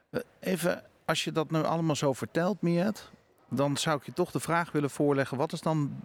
Eh, 0.09 0.21
Even, 0.39 0.83
als 1.05 1.23
je 1.23 1.31
dat 1.31 1.51
nu 1.51 1.63
allemaal 1.63 1.95
zo 1.95 2.13
vertelt, 2.13 2.61
Miet, 2.61 3.09
dan 3.49 3.77
zou 3.77 3.97
ik 3.97 4.05
je 4.05 4.13
toch 4.13 4.31
de 4.31 4.39
vraag 4.39 4.71
willen 4.71 4.89
voorleggen. 4.89 5.37
Wat 5.37 5.53
is 5.53 5.61
dan, 5.61 5.95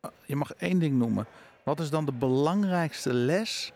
eh, 0.00 0.10
je 0.24 0.36
mag 0.36 0.52
één 0.54 0.78
ding 0.78 0.98
noemen. 0.98 1.26
Wat 1.62 1.80
is 1.80 1.90
dan 1.90 2.04
de 2.04 2.12
belangrijkste 2.12 3.12
les 3.12 3.72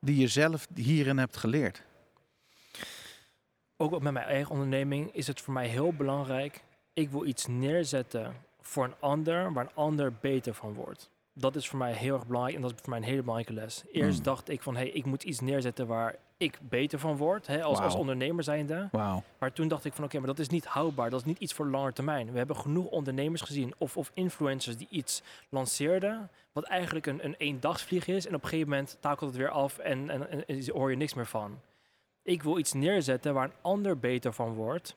die 0.00 0.16
je 0.16 0.28
zelf 0.28 0.66
hierin 0.74 1.18
hebt 1.18 1.36
geleerd? 1.36 1.86
ook 3.78 4.02
met 4.02 4.12
mijn 4.12 4.26
eigen 4.26 4.50
onderneming 4.50 5.14
is 5.14 5.26
het 5.26 5.40
voor 5.40 5.52
mij 5.52 5.66
heel 5.66 5.92
belangrijk. 5.92 6.64
Ik 6.92 7.10
wil 7.10 7.26
iets 7.26 7.46
neerzetten 7.46 8.34
voor 8.60 8.84
een 8.84 8.94
ander, 9.00 9.52
waar 9.52 9.64
een 9.64 9.74
ander 9.74 10.12
beter 10.20 10.54
van 10.54 10.74
wordt. 10.74 11.10
Dat 11.32 11.56
is 11.56 11.68
voor 11.68 11.78
mij 11.78 11.92
heel 11.92 12.14
erg 12.14 12.26
belangrijk 12.26 12.56
en 12.56 12.62
dat 12.62 12.72
is 12.72 12.80
voor 12.80 12.90
mij 12.90 12.98
een 12.98 13.04
hele 13.04 13.20
belangrijke 13.20 13.52
les. 13.52 13.84
Eerst 13.92 14.14
Hmm. 14.14 14.24
dacht 14.24 14.48
ik 14.48 14.62
van, 14.62 14.76
hé, 14.76 14.80
hey, 14.80 14.90
ik 14.90 15.04
moet 15.04 15.22
iets 15.22 15.40
neerzetten 15.40 15.86
waar 15.86 16.16
ik 16.38 16.58
beter 16.62 16.98
van 16.98 17.16
word, 17.16 17.46
hè, 17.46 17.62
als, 17.62 17.78
als 17.78 17.94
ondernemer 17.94 18.44
zijnde. 18.44 18.88
Maar 19.38 19.52
toen 19.52 19.68
dacht 19.68 19.84
ik 19.84 19.92
van, 19.92 20.04
oké, 20.04 20.18
maar 20.18 20.26
dat 20.26 20.38
is 20.38 20.48
niet 20.48 20.64
houdbaar. 20.66 21.10
Dat 21.10 21.20
is 21.20 21.26
niet 21.26 21.38
iets 21.38 21.52
voor 21.52 21.64
de 21.64 21.70
lange 21.70 21.92
termijn. 21.92 22.30
We 22.32 22.38
hebben 22.38 22.56
genoeg 22.56 22.86
ondernemers 22.86 23.40
gezien 23.42 23.74
of, 23.78 23.96
of 23.96 24.10
influencers 24.14 24.76
die 24.76 24.86
iets 24.90 25.22
lanceerden, 25.48 26.30
wat 26.52 26.64
eigenlijk 26.64 27.06
een, 27.06 27.24
een 27.24 27.34
eendagsvlieg 27.38 28.06
is. 28.06 28.26
En 28.26 28.34
op 28.34 28.42
een 28.42 28.48
gegeven 28.48 28.70
moment 28.70 28.96
takelt 29.00 29.30
het 29.30 29.38
weer 29.38 29.50
af 29.50 29.78
en, 29.78 30.10
en, 30.10 30.30
en, 30.30 30.46
en 30.46 30.70
hoor 30.70 30.90
je 30.90 30.96
niks 30.96 31.14
meer 31.14 31.26
van. 31.26 31.60
Ik 32.22 32.42
wil 32.42 32.58
iets 32.58 32.72
neerzetten 32.72 33.34
waar 33.34 33.44
een 33.44 33.52
ander 33.62 33.98
beter 33.98 34.32
van 34.32 34.52
wordt. 34.54 34.96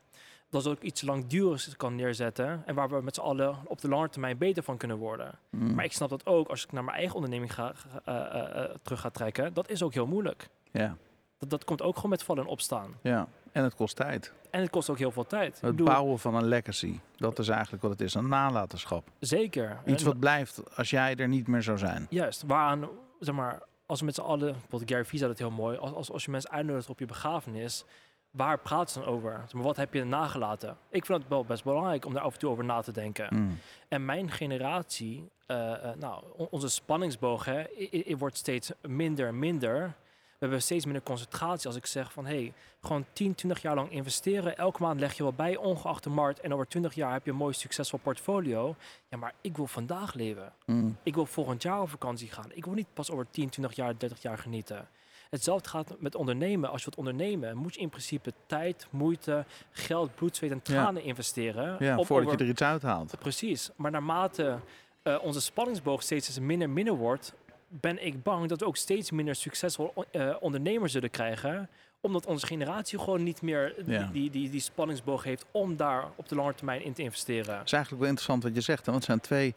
Dat 0.49 0.67
ook 0.67 0.81
iets 0.81 1.01
langdurigs 1.01 1.77
kan 1.77 1.95
neerzetten. 1.95 2.63
En 2.65 2.75
waar 2.75 2.89
we 2.89 3.01
met 3.01 3.15
z'n 3.15 3.21
allen 3.21 3.55
op 3.65 3.81
de 3.81 3.87
lange 3.89 4.09
termijn 4.09 4.37
beter 4.37 4.63
van 4.63 4.77
kunnen 4.77 4.97
worden. 4.97 5.39
Mm. 5.49 5.75
Maar 5.75 5.85
ik 5.85 5.93
snap 5.93 6.09
dat 6.09 6.25
ook 6.25 6.47
als 6.47 6.63
ik 6.63 6.71
naar 6.71 6.83
mijn 6.83 6.97
eigen 6.97 7.15
onderneming 7.15 7.53
ga, 7.53 7.73
ga- 7.75 8.01
eh, 8.05 8.41
eh, 8.41 8.63
eh, 8.63 8.75
terug 8.81 8.99
ga 8.99 9.09
trekken. 9.09 9.53
Dat 9.53 9.69
is 9.69 9.83
ook 9.83 9.93
heel 9.93 10.07
moeilijk. 10.07 10.49
Ja, 10.71 10.97
Dat, 11.41 11.49
dat 11.49 11.63
komt 11.63 11.81
ook 11.81 11.95
gewoon 11.95 12.09
met 12.09 12.23
vallen 12.23 12.43
en 12.43 12.49
opstaan. 12.49 12.95
ja. 13.01 13.27
En 13.51 13.63
het 13.63 13.75
kost 13.75 13.95
tijd. 13.95 14.33
En 14.49 14.61
het 14.61 14.69
kost 14.69 14.89
ook 14.89 14.97
heel 14.97 15.11
veel 15.11 15.25
tijd. 15.27 15.53
Het 15.61 15.69
bedoel, 15.71 15.85
bouwen 15.85 16.19
van 16.19 16.35
een 16.35 16.45
legacy. 16.47 16.99
Dat 17.15 17.39
is 17.39 17.47
eigenlijk 17.49 17.81
wat 17.81 17.91
het 17.91 18.01
is. 18.01 18.13
Een 18.13 18.27
nalatenschap. 18.27 19.07
Zeker. 19.19 19.77
Iets 19.85 20.01
En- 20.03 20.07
wat 20.07 20.19
blijft 20.19 20.75
als 20.77 20.89
jij 20.89 21.15
er 21.15 21.27
niet 21.27 21.47
meer 21.47 21.61
zou 21.63 21.77
zijn. 21.77 22.07
Juist, 22.09 22.43
waaraan, 22.47 22.87
zeg 23.19 23.35
maar, 23.35 23.61
als 23.85 23.99
we 23.99 24.05
met 24.05 24.15
z'n 24.15 24.21
allen, 24.21 24.51
bijvoorbeeld 24.51 24.89
Gary 24.91 25.05
Vee 25.05 25.17
zei 25.19 25.29
dat 25.31 25.39
heel 25.39 25.51
mooi, 25.51 25.77
als, 25.77 25.93
als, 25.93 26.11
als 26.11 26.25
je 26.25 26.31
mensen 26.31 26.51
uitnodigt 26.51 26.89
op 26.89 26.99
je 26.99 27.05
begrafenis, 27.05 27.85
waar 28.31 28.59
praat 28.59 28.91
ze 28.91 28.99
dan 28.99 29.07
over? 29.07 29.31
Zeg 29.43 29.53
maar, 29.53 29.63
wat 29.63 29.75
heb 29.77 29.93
je 29.93 30.03
nagelaten? 30.03 30.77
Ik 30.89 31.05
vind 31.05 31.19
het 31.19 31.27
wel 31.27 31.45
best 31.45 31.63
belangrijk 31.63 32.05
om 32.05 32.13
daar 32.13 32.23
af 32.23 32.33
en 32.33 32.39
toe 32.39 32.49
over 32.49 32.63
na 32.63 32.81
te 32.81 32.91
denken. 32.91 33.27
Mm. 33.35 33.57
En 33.87 34.05
mijn 34.05 34.31
generatie, 34.31 35.29
eh, 35.47 35.71
eh, 35.73 35.95
nou, 35.97 36.23
on- 36.35 36.47
onze 36.51 36.69
spanningsboog 36.69 37.45
hè, 37.45 37.59
i- 37.61 37.89
i- 37.91 38.03
i- 38.09 38.17
wordt 38.17 38.37
steeds 38.37 38.71
minder 38.81 39.27
en 39.27 39.39
minder. 39.39 39.93
We 40.41 40.47
hebben 40.47 40.65
steeds 40.65 40.85
minder 40.85 41.03
concentratie 41.03 41.67
als 41.67 41.75
ik 41.75 41.85
zeg 41.85 42.11
van, 42.11 42.25
hé, 42.25 42.35
hey, 42.35 42.53
gewoon 42.81 43.05
10, 43.13 43.35
20 43.35 43.61
jaar 43.61 43.75
lang 43.75 43.91
investeren. 43.91 44.57
Elke 44.57 44.81
maand 44.81 44.99
leg 44.99 45.13
je 45.13 45.23
wel 45.23 45.33
bij, 45.33 45.55
ongeacht 45.57 46.03
de 46.03 46.09
markt. 46.09 46.39
En 46.39 46.53
over 46.53 46.67
20 46.67 46.93
jaar 46.93 47.13
heb 47.13 47.25
je 47.25 47.31
een 47.31 47.37
mooi 47.37 47.53
succesvol 47.53 47.99
portfolio. 47.99 48.75
Ja, 49.09 49.17
maar 49.17 49.33
ik 49.41 49.57
wil 49.57 49.67
vandaag 49.67 50.13
leven. 50.13 50.53
Mm. 50.65 50.97
Ik 51.03 51.15
wil 51.15 51.25
volgend 51.25 51.61
jaar 51.61 51.81
op 51.81 51.89
vakantie 51.89 52.29
gaan. 52.31 52.51
Ik 52.53 52.65
wil 52.65 52.73
niet 52.73 52.93
pas 52.93 53.11
over 53.11 53.27
10, 53.31 53.49
20 53.49 53.75
jaar, 53.75 53.97
30 53.97 54.21
jaar 54.21 54.37
genieten. 54.37 54.87
Hetzelfde 55.29 55.69
gaat 55.69 55.95
met 55.99 56.15
ondernemen. 56.15 56.69
Als 56.69 56.83
je 56.83 56.85
wilt 56.85 57.07
ondernemen, 57.07 57.57
moet 57.57 57.73
je 57.73 57.79
in 57.81 57.89
principe 57.89 58.33
tijd, 58.45 58.87
moeite, 58.89 59.45
geld, 59.71 60.15
bloed, 60.15 60.35
zweet 60.35 60.51
en 60.51 60.61
tranen 60.61 61.03
investeren. 61.03 61.75
Ja, 61.79 61.95
voordat 61.95 62.27
over- 62.27 62.37
je 62.37 62.43
er 62.43 62.49
iets 62.49 62.61
uithaalt. 62.61 63.19
Precies. 63.19 63.69
Maar 63.75 63.91
naarmate 63.91 64.59
eh, 65.03 65.17
onze 65.21 65.41
spanningsboog 65.41 66.01
steeds 66.03 66.39
minder 66.39 66.69
minder 66.69 66.93
wordt, 66.93 67.33
ben 67.79 68.05
ik 68.05 68.23
bang 68.23 68.47
dat 68.49 68.59
we 68.59 68.65
ook 68.65 68.77
steeds 68.77 69.11
minder 69.11 69.35
succesvol 69.35 69.93
eh, 70.11 70.35
ondernemers 70.39 70.91
zullen 70.91 71.09
krijgen. 71.09 71.69
Omdat 72.01 72.25
onze 72.25 72.45
generatie 72.45 72.99
gewoon 72.99 73.23
niet 73.23 73.41
meer 73.41 73.73
Ja. 73.85 74.09
die, 74.11 74.29
die, 74.29 74.49
die 74.49 74.59
spanningsboog 74.59 75.23
heeft 75.23 75.45
om 75.51 75.75
daar 75.75 76.05
op 76.15 76.29
de 76.29 76.35
lange 76.35 76.53
termijn 76.55 76.83
in 76.83 76.93
te 76.93 77.01
investeren. 77.01 77.57
Het 77.57 77.65
is 77.65 77.71
eigenlijk 77.73 78.01
wel 78.03 78.11
interessant 78.11 78.43
wat 78.43 78.55
je 78.55 78.61
zegt. 78.61 78.85
Want 78.85 78.97
het 78.97 79.05
zijn 79.05 79.19
twee 79.19 79.53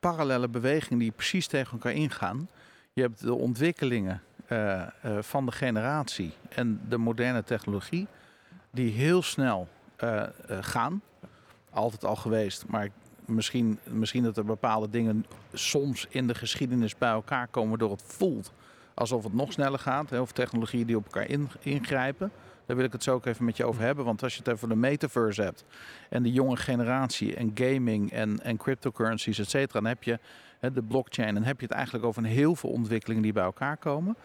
parallele 0.00 0.48
bewegingen 0.48 0.98
die 0.98 1.10
precies 1.10 1.46
tegen 1.46 1.72
elkaar 1.72 1.92
ingaan. 1.92 2.48
Je 2.92 3.02
hebt 3.02 3.20
de 3.20 3.34
ontwikkelingen 3.34 4.22
eh, 4.46 4.80
eh, 4.82 4.88
van 5.20 5.46
de 5.46 5.52
generatie 5.52 6.32
en 6.48 6.80
de 6.88 6.98
moderne 6.98 7.44
technologie. 7.44 8.06
Die 8.70 8.92
heel 8.92 9.22
snel 9.22 9.68
gaan. 10.60 11.02
Altijd 11.70 12.04
al 12.04 12.16
geweest. 12.16 12.66
Maar 12.66 12.88
misschien, 13.28 13.78
misschien 13.84 14.22
dat 14.22 14.36
er 14.36 14.44
bepaalde 14.44 14.88
dingen 14.88 15.26
soms 15.52 16.06
in 16.10 16.26
de 16.26 16.34
geschiedenis 16.34 16.98
bij 16.98 17.10
elkaar 17.10 17.46
komen. 17.48 17.78
Door 17.78 17.90
het 17.90 18.02
voelt 18.06 18.52
alsof 18.94 19.24
het 19.24 19.32
nog 19.34 19.52
sneller 19.52 19.78
gaat. 19.78 20.10
Hè, 20.10 20.20
of 20.20 20.32
technologieën 20.32 20.86
die 20.86 20.96
op 20.96 21.04
elkaar 21.04 21.28
in- 21.28 21.50
ingrijpen. 21.60 22.30
Daar 22.66 22.76
wil 22.76 22.86
ik 22.86 22.92
het 22.92 23.02
zo 23.02 23.14
ook 23.14 23.26
even 23.26 23.44
met 23.44 23.56
je 23.56 23.64
over 23.64 23.82
hebben. 23.82 24.04
Want 24.04 24.22
als 24.22 24.32
je 24.32 24.38
het 24.38 24.48
even 24.48 24.68
de 24.68 24.76
metaverse 24.76 25.42
hebt 25.42 25.64
en 26.10 26.22
de 26.22 26.32
jonge 26.32 26.56
generatie 26.56 27.34
en 27.36 27.50
gaming 27.54 28.12
en, 28.12 28.40
en 28.42 28.56
cryptocurrencies, 28.56 29.38
et 29.38 29.50
cetera, 29.50 29.80
dan 29.80 29.88
heb 29.88 30.02
je 30.02 30.18
hè, 30.58 30.72
de 30.72 30.82
blockchain. 30.82 31.34
Dan 31.34 31.42
heb 31.42 31.60
je 31.60 31.66
het 31.66 31.74
eigenlijk 31.74 32.04
over 32.04 32.22
een 32.24 32.28
heel 32.30 32.54
veel 32.56 32.70
ontwikkelingen 32.70 33.22
die 33.22 33.32
bij 33.32 33.44
elkaar 33.44 33.76
komen. 33.76 34.16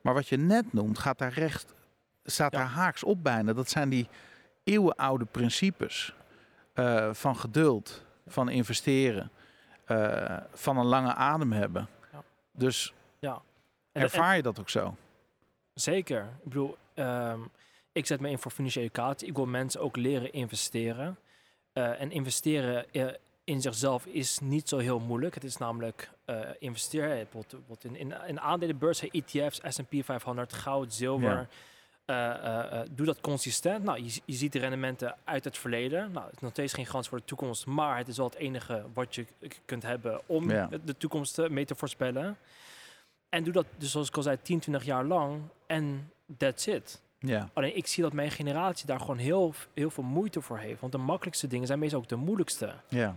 Maar 0.00 0.14
wat 0.14 0.28
je 0.28 0.36
net 0.36 0.72
noemt, 0.72 0.98
gaat 0.98 1.18
daar 1.18 1.32
recht, 1.32 1.74
staat 2.24 2.52
Ja. 2.52 2.58
daar 2.58 2.68
haaks 2.68 3.04
op 3.04 3.22
bijna. 3.22 3.52
Dat 3.52 3.70
zijn 3.70 3.88
die 3.88 4.08
eeuwenoude 4.64 5.24
principes 5.24 6.14
eh, 6.72 7.08
van 7.12 7.36
geduld, 7.36 8.03
van 8.26 8.48
investeren, 8.48 9.30
eh, 9.84 10.36
van 10.52 10.78
een 10.78 10.86
lange 10.86 11.14
adem 11.14 11.52
hebben. 11.52 11.88
Ja. 12.12 12.22
Dus 12.52 12.92
En- 13.20 13.30
en- 13.92 14.02
ervaar 14.02 14.36
je 14.36 14.42
dat 14.42 14.60
ook 14.60 14.68
zo? 14.68 14.96
Zeker. 15.74 16.22
Ik 16.22 16.44
bedoel, 16.44 16.76
ehm, 16.94 17.40
ik 17.92 18.06
zet 18.06 18.20
me 18.20 18.30
in 18.30 18.38
voor 18.38 18.50
financiële 18.50 18.84
educatie. 18.86 19.28
Ik 19.28 19.36
wil 19.36 19.46
mensen 19.46 19.80
ook 19.80 19.96
leren 19.96 20.32
investeren. 20.32 21.18
Eh, 21.72 22.00
en 22.00 22.10
investeren 22.10 22.92
eh, 22.92 23.06
in 23.44 23.60
zichzelf 23.60 24.06
is 24.06 24.38
niet 24.38 24.68
zo 24.68 24.78
heel 24.78 24.98
moeilijk. 25.00 25.34
Het 25.34 25.44
is 25.44 25.56
namelijk 25.56 26.10
investeren 26.58 27.26
bijvoorbeeld, 27.30 27.84
in, 27.84 27.96
in, 27.96 28.14
in 28.26 28.40
aandelenbeurs, 28.40 29.00
ETF's, 29.00 29.60
S&P 29.68 30.04
500, 30.04 30.52
goud, 30.52 30.94
zilver. 30.94 31.30
Ja. 31.30 31.46
Eh, 32.04 32.30
eh, 32.30 32.80
eh, 32.80 32.86
doe 32.90 33.06
dat 33.06 33.20
consistent. 33.20 33.84
Nou, 33.84 34.02
je, 34.04 34.20
je 34.24 34.32
ziet 34.32 34.52
de 34.52 34.58
rendementen 34.58 35.14
uit 35.24 35.44
het 35.44 35.58
verleden. 35.58 36.12
Nou, 36.12 36.24
het 36.26 36.34
is 36.34 36.40
nog 36.40 36.50
steeds 36.50 36.72
geen 36.72 36.86
garantie 36.86 37.10
voor 37.10 37.18
de 37.18 37.24
toekomst, 37.24 37.66
maar 37.66 37.96
het 37.98 38.08
is 38.08 38.16
wel 38.16 38.26
het 38.26 38.34
enige 38.34 38.84
wat 38.94 39.14
je 39.14 39.26
kunt 39.64 39.82
hebben 39.82 40.20
om 40.26 40.50
Ja. 40.50 40.68
de 40.84 40.96
toekomst 40.96 41.48
mee 41.48 41.64
te 41.64 41.74
voorspellen. 41.74 42.36
En 43.28 43.44
doe 43.44 43.52
dat 43.52 43.66
dus 43.76 43.90
zoals 43.90 44.08
ik 44.08 44.16
al 44.16 44.22
zei, 44.22 44.36
10, 44.42 44.58
20 44.58 44.84
jaar 44.84 45.04
lang 45.04 45.40
en 45.66 46.10
that's 46.36 46.66
it. 46.66 47.02
Ja. 47.18 47.48
Alleen 47.52 47.76
ik 47.76 47.86
zie 47.86 48.02
dat 48.02 48.12
mijn 48.12 48.30
generatie 48.30 48.86
daar 48.86 49.00
gewoon 49.00 49.18
heel, 49.18 49.54
heel 49.74 49.90
veel 49.90 50.04
moeite 50.04 50.40
voor 50.40 50.58
heeft. 50.58 50.80
Want 50.80 50.92
de 50.92 50.98
makkelijkste 50.98 51.46
dingen 51.46 51.66
zijn 51.66 51.78
meestal 51.78 52.00
ook 52.00 52.08
de 52.08 52.16
moeilijkste. 52.16 52.74
ja. 52.88 53.16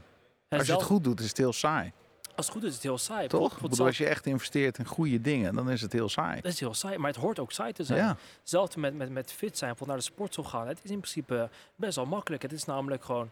En 0.49 0.57
Als 0.57 0.67
je 0.67 0.73
zelf- 0.73 0.79
het 0.79 0.89
goed 0.91 1.03
doet, 1.03 1.19
is 1.19 1.27
het 1.27 1.37
heel 1.37 1.53
saai. 1.53 1.91
Als 2.37 2.45
het 2.45 2.55
goed 2.55 2.63
is, 2.63 2.69
is 2.69 2.75
het 2.75 2.83
heel 2.83 2.97
saai. 2.97 3.27
Toch? 3.27 3.55
Ik 3.55 3.61
bedoel, 3.61 3.85
als 3.85 3.97
je 3.97 4.05
echt 4.05 4.25
investeert 4.25 4.77
in 4.77 4.85
goede 4.85 5.21
dingen, 5.21 5.55
dan 5.55 5.69
is 5.69 5.81
het 5.81 5.93
heel 5.93 6.09
saai. 6.09 6.41
Dat 6.41 6.51
is 6.51 6.59
heel 6.59 6.73
saai, 6.73 6.97
maar 6.97 7.11
het 7.11 7.19
hoort 7.19 7.39
ook 7.39 7.51
saai 7.51 7.73
te 7.73 7.83
zijn. 7.83 7.99
Ja. 7.99 8.17
Hetzelfde 8.39 8.79
met, 8.79 8.93
met, 8.95 9.09
met 9.09 9.31
fit 9.31 9.57
zijn, 9.57 9.75
naar 9.85 9.95
de 9.97 10.01
sportschool 10.03 10.45
gaan. 10.45 10.67
Het 10.67 10.79
is 10.83 10.89
in 10.91 10.99
principe 10.99 11.49
best 11.75 11.95
wel 11.95 12.05
makkelijk. 12.05 12.41
Het 12.41 12.51
is 12.51 12.65
namelijk 12.65 13.03
gewoon 13.03 13.29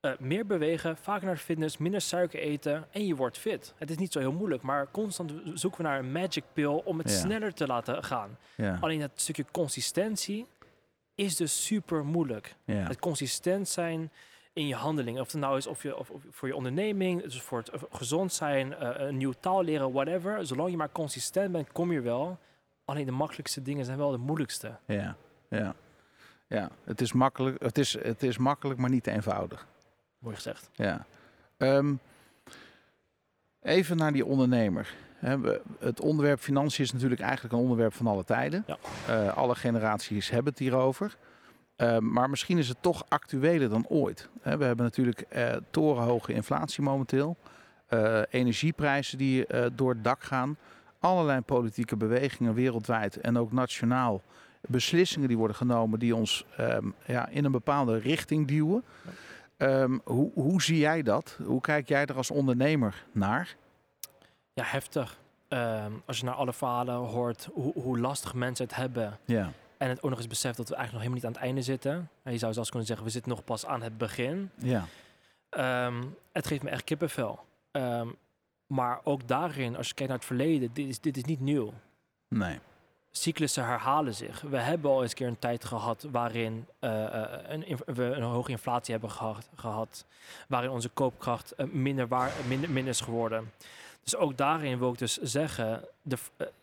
eh, 0.00 0.10
meer 0.18 0.46
bewegen, 0.46 0.96
vaker 0.96 1.26
naar 1.26 1.36
fitness, 1.36 1.76
minder 1.76 2.00
suiker 2.00 2.40
eten 2.40 2.86
en 2.90 3.06
je 3.06 3.14
wordt 3.16 3.38
fit. 3.38 3.74
Het 3.76 3.90
is 3.90 3.96
niet 3.96 4.12
zo 4.12 4.18
heel 4.18 4.32
moeilijk, 4.32 4.62
maar 4.62 4.90
constant 4.90 5.32
zoeken 5.54 5.80
we 5.82 5.88
naar 5.88 5.98
een 5.98 6.12
magic 6.12 6.44
pill 6.52 6.80
om 6.84 6.98
het 6.98 7.10
Ja. 7.10 7.16
sneller 7.18 7.54
te 7.54 7.66
laten 7.66 8.04
gaan. 8.04 8.38
Ja. 8.56 8.78
Alleen 8.80 9.00
het 9.00 9.10
stukje 9.14 9.44
consistentie 9.52 10.46
is 11.14 11.36
dus 11.36 11.64
super 11.64 12.04
moeilijk. 12.04 12.54
Ja. 12.64 12.74
Het 12.74 12.98
consistent 12.98 13.68
zijn 13.68 14.10
in 14.56 14.66
je 14.66 14.74
handelingen. 14.74 15.20
Of 15.20 15.32
het 15.32 15.40
nou 15.40 15.56
is 15.56 15.66
of 15.66 15.82
je, 15.82 15.96
of, 15.96 16.10
of 16.10 16.22
voor 16.30 16.48
je 16.48 16.56
onderneming, 16.56 17.22
dus 17.22 17.40
voor 17.40 17.58
het 17.58 17.68
eh, 17.68 17.80
gezond 17.90 18.32
zijn, 18.32 18.74
eh, 18.74 19.06
een 19.06 19.16
nieuwe 19.16 19.34
taal 19.40 19.62
leren, 19.62 19.92
whatever. 19.92 20.46
Zolang 20.46 20.70
je 20.70 20.76
maar 20.76 20.92
consistent 20.92 21.52
bent, 21.52 21.72
kom 21.72 21.92
je 21.92 22.00
wel. 22.00 22.38
Alleen 22.84 23.06
de 23.06 23.12
makkelijkste 23.12 23.62
dingen 23.62 23.84
zijn 23.84 23.98
wel 23.98 24.10
de 24.10 24.16
moeilijkste. 24.16 24.76
Ja. 24.86 25.16
Ja. 25.48 25.74
Ja. 26.46 26.70
Het 26.84 27.00
is 27.00 27.12
makkelijk, 27.12 27.62
het 27.62 27.78
is, 27.78 28.02
het 28.02 28.22
is 28.22 28.38
makkelijk, 28.38 28.80
maar 28.80 28.90
niet 28.90 29.06
eenvoudig. 29.06 29.66
Mooi 30.18 30.34
gezegd. 30.34 30.70
Ja. 30.72 31.06
Ehm, 31.56 31.94
even 33.62 33.96
naar 33.96 34.12
die 34.12 34.24
ondernemer. 34.24 34.94
Het 35.78 36.00
onderwerp 36.00 36.40
financiën 36.40 36.84
is 36.84 36.92
natuurlijk 36.92 37.20
eigenlijk 37.20 37.54
een 37.54 37.60
onderwerp 37.60 37.92
van 37.92 38.06
alle 38.06 38.24
tijden. 38.24 38.64
Ja. 38.66 38.76
Eh, 39.06 39.36
alle 39.36 39.54
generaties 39.54 40.30
hebben 40.30 40.52
het 40.52 40.60
hierover. 40.60 41.16
Ehm, 41.76 42.12
maar 42.12 42.30
misschien 42.30 42.58
is 42.58 42.68
het 42.68 42.82
toch 42.82 43.04
actueler 43.08 43.68
dan 43.68 43.86
ooit. 43.88 44.28
We 44.42 44.48
hebben 44.48 44.76
natuurlijk 44.76 45.20
eh, 45.20 45.56
torenhoge 45.70 46.32
inflatie 46.32 46.82
momenteel. 46.82 47.36
Eh, 47.86 48.20
energieprijzen 48.30 49.18
die 49.18 49.46
eh, 49.46 49.66
door 49.74 49.90
het 49.90 50.04
dak 50.04 50.22
gaan. 50.22 50.56
Allerlei 50.98 51.40
politieke 51.40 51.96
bewegingen 51.96 52.54
wereldwijd 52.54 53.20
en 53.20 53.38
ook 53.38 53.52
nationaal. 53.52 54.22
Beslissingen 54.60 55.28
die 55.28 55.36
worden 55.36 55.56
genomen 55.56 55.98
die 55.98 56.14
ons 56.14 56.44
ehm, 56.56 56.88
ja, 57.06 57.28
in 57.28 57.44
een 57.44 57.52
bepaalde 57.52 57.98
richting 57.98 58.48
duwen. 58.48 58.84
Ehm, 59.56 59.98
hoe, 60.04 60.30
hoe 60.34 60.62
zie 60.62 60.78
jij 60.78 61.02
dat? 61.02 61.38
Hoe 61.44 61.60
kijk 61.60 61.88
jij 61.88 62.06
er 62.06 62.16
als 62.16 62.30
ondernemer 62.30 63.04
naar? 63.12 63.56
Ja, 64.52 64.64
heftig. 64.64 65.18
Als 66.04 66.18
je 66.18 66.24
naar 66.24 66.34
alle 66.34 66.52
verhalen 66.52 66.94
hoort 66.94 67.48
hoe, 67.52 67.72
hoe 67.72 67.98
lastig 67.98 68.34
mensen 68.34 68.64
het 68.64 68.74
hebben. 68.74 69.18
Ja, 69.24 69.52
En 69.78 69.88
het 69.88 70.02
ook 70.02 70.10
nog 70.10 70.18
eens 70.18 70.28
beseft 70.28 70.56
dat 70.56 70.68
we 70.68 70.74
eigenlijk 70.74 71.04
nog 71.04 71.14
helemaal 71.14 71.14
niet 71.14 71.24
aan 71.24 71.42
het 71.42 71.56
einde 71.56 71.72
zitten. 71.72 72.10
En 72.22 72.32
je 72.32 72.38
zou 72.38 72.52
zelfs 72.52 72.68
kunnen 72.68 72.86
zeggen, 72.86 73.06
we 73.06 73.12
zitten 73.12 73.30
nog 73.30 73.44
pas 73.44 73.66
aan 73.66 73.82
het 73.82 73.98
begin. 73.98 74.50
ja, 74.58 74.86
Ehm, 75.56 76.02
het 76.32 76.46
geeft 76.46 76.62
me 76.62 76.70
echt 76.70 76.84
kippenvel. 76.84 77.44
Ehm, 77.70 78.08
maar 78.66 79.00
ook 79.04 79.28
daarin, 79.28 79.76
als 79.76 79.88
je 79.88 79.94
kijkt 79.94 80.10
naar 80.10 80.20
het 80.20 80.28
verleden, 80.28 80.70
dit 80.72 80.88
is, 80.88 81.00
dit 81.00 81.16
is 81.16 81.24
niet 81.24 81.40
nieuw. 81.40 81.72
nee. 82.28 82.58
cyclussen 83.10 83.64
herhalen 83.64 84.14
zich. 84.14 84.40
We 84.40 84.56
hebben 84.56 84.90
al 84.90 85.02
eens 85.02 85.10
een 85.10 85.16
keer 85.16 85.26
een 85.26 85.38
tijd 85.38 85.64
gehad 85.64 86.06
waarin 86.10 86.66
eh, 86.78 87.22
eh, 87.22 87.40
een, 87.48 87.78
we 87.94 88.04
een 88.04 88.22
hoge 88.22 88.50
inflatie 88.50 88.92
hebben 88.92 89.10
gehad, 89.10 89.48
gehad 89.54 90.04
waarin 90.48 90.70
onze 90.70 90.88
koopkracht 90.88 91.52
eh, 91.52 91.66
minder, 91.66 92.08
waar, 92.08 92.32
minder, 92.48 92.70
minder 92.70 92.92
is 92.92 93.00
geworden. 93.00 93.52
Dus 94.02 94.16
ook 94.16 94.36
daarin 94.36 94.78
wil 94.78 94.92
ik 94.92 94.98
dus 94.98 95.16
zeggen, 95.16 95.84
de, 96.02 96.16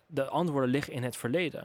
de 0.05 0.25
antwoorden 0.25 0.69
liggen 0.69 0.93
in 0.93 1.03
het 1.03 1.17
verleden. 1.17 1.63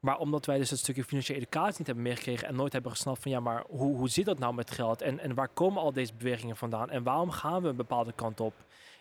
Maar 0.00 0.18
omdat 0.18 0.46
wij 0.46 0.58
dus 0.58 0.70
het 0.70 0.78
stukje 0.78 1.04
financiële 1.04 1.38
educatie 1.38 1.78
niet 1.78 1.86
hebben 1.86 2.04
meegekregen 2.04 2.48
en 2.48 2.56
nooit 2.56 2.72
hebben 2.72 2.90
gesnapt 2.90 3.22
van 3.22 3.30
ja, 3.30 3.40
maar 3.40 3.64
hoe, 3.68 3.96
hoe 3.96 4.08
zit 4.08 4.24
dat 4.24 4.38
nou 4.38 4.54
met 4.54 4.70
geld 4.70 5.02
en, 5.02 5.18
en 5.18 5.34
waar 5.34 5.48
komen 5.48 5.82
al 5.82 5.92
deze 5.92 6.12
bewegingen 6.18 6.56
vandaan 6.56 6.90
en 6.90 7.02
waarom 7.02 7.30
gaan 7.30 7.62
we 7.62 7.68
een 7.68 7.76
bepaalde 7.76 8.12
kant 8.12 8.40
op? 8.40 8.54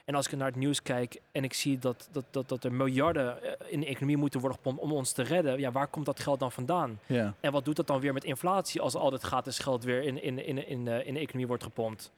En 0.09 0.15
als 0.15 0.27
ik 0.27 0.37
naar 0.37 0.47
het 0.47 0.55
nieuws 0.55 0.81
kijk 0.81 1.21
en 1.31 1.43
ik 1.43 1.53
zie 1.53 1.79
dat, 1.79 2.09
dat, 2.11 2.25
dat, 2.31 2.49
dat 2.49 2.63
er 2.63 2.73
miljarden 2.73 3.43
eh, 3.43 3.71
in 3.71 3.79
de 3.79 3.85
economie 3.85 4.17
moeten 4.17 4.39
worden 4.39 4.57
gepompt 4.57 4.81
om 4.81 4.91
ons 4.91 5.11
te 5.11 5.23
redden, 5.23 5.59
ja, 5.59 5.71
waar 5.71 5.87
komt 5.87 6.05
dat 6.05 6.19
geld 6.19 6.39
dan 6.39 6.51
vandaan? 6.51 6.99
Ja, 7.05 7.33
En 7.39 7.51
wat 7.51 7.65
doet 7.65 7.75
dat 7.75 7.87
dan 7.87 7.99
weer 7.99 8.13
met 8.13 8.23
inflatie 8.23 8.81
als 8.81 8.95
al 8.95 9.11
dat 9.11 9.21
gratis 9.21 9.59
geld 9.59 9.83
weer 9.83 10.03
in, 10.03 10.23
in, 10.23 10.45
in, 10.45 10.67
in, 10.67 10.87
eh, 10.87 11.07
in 11.07 11.13
de 11.13 11.19
economie 11.19 11.47
wordt 11.47 11.63
gepompt? 11.63 12.11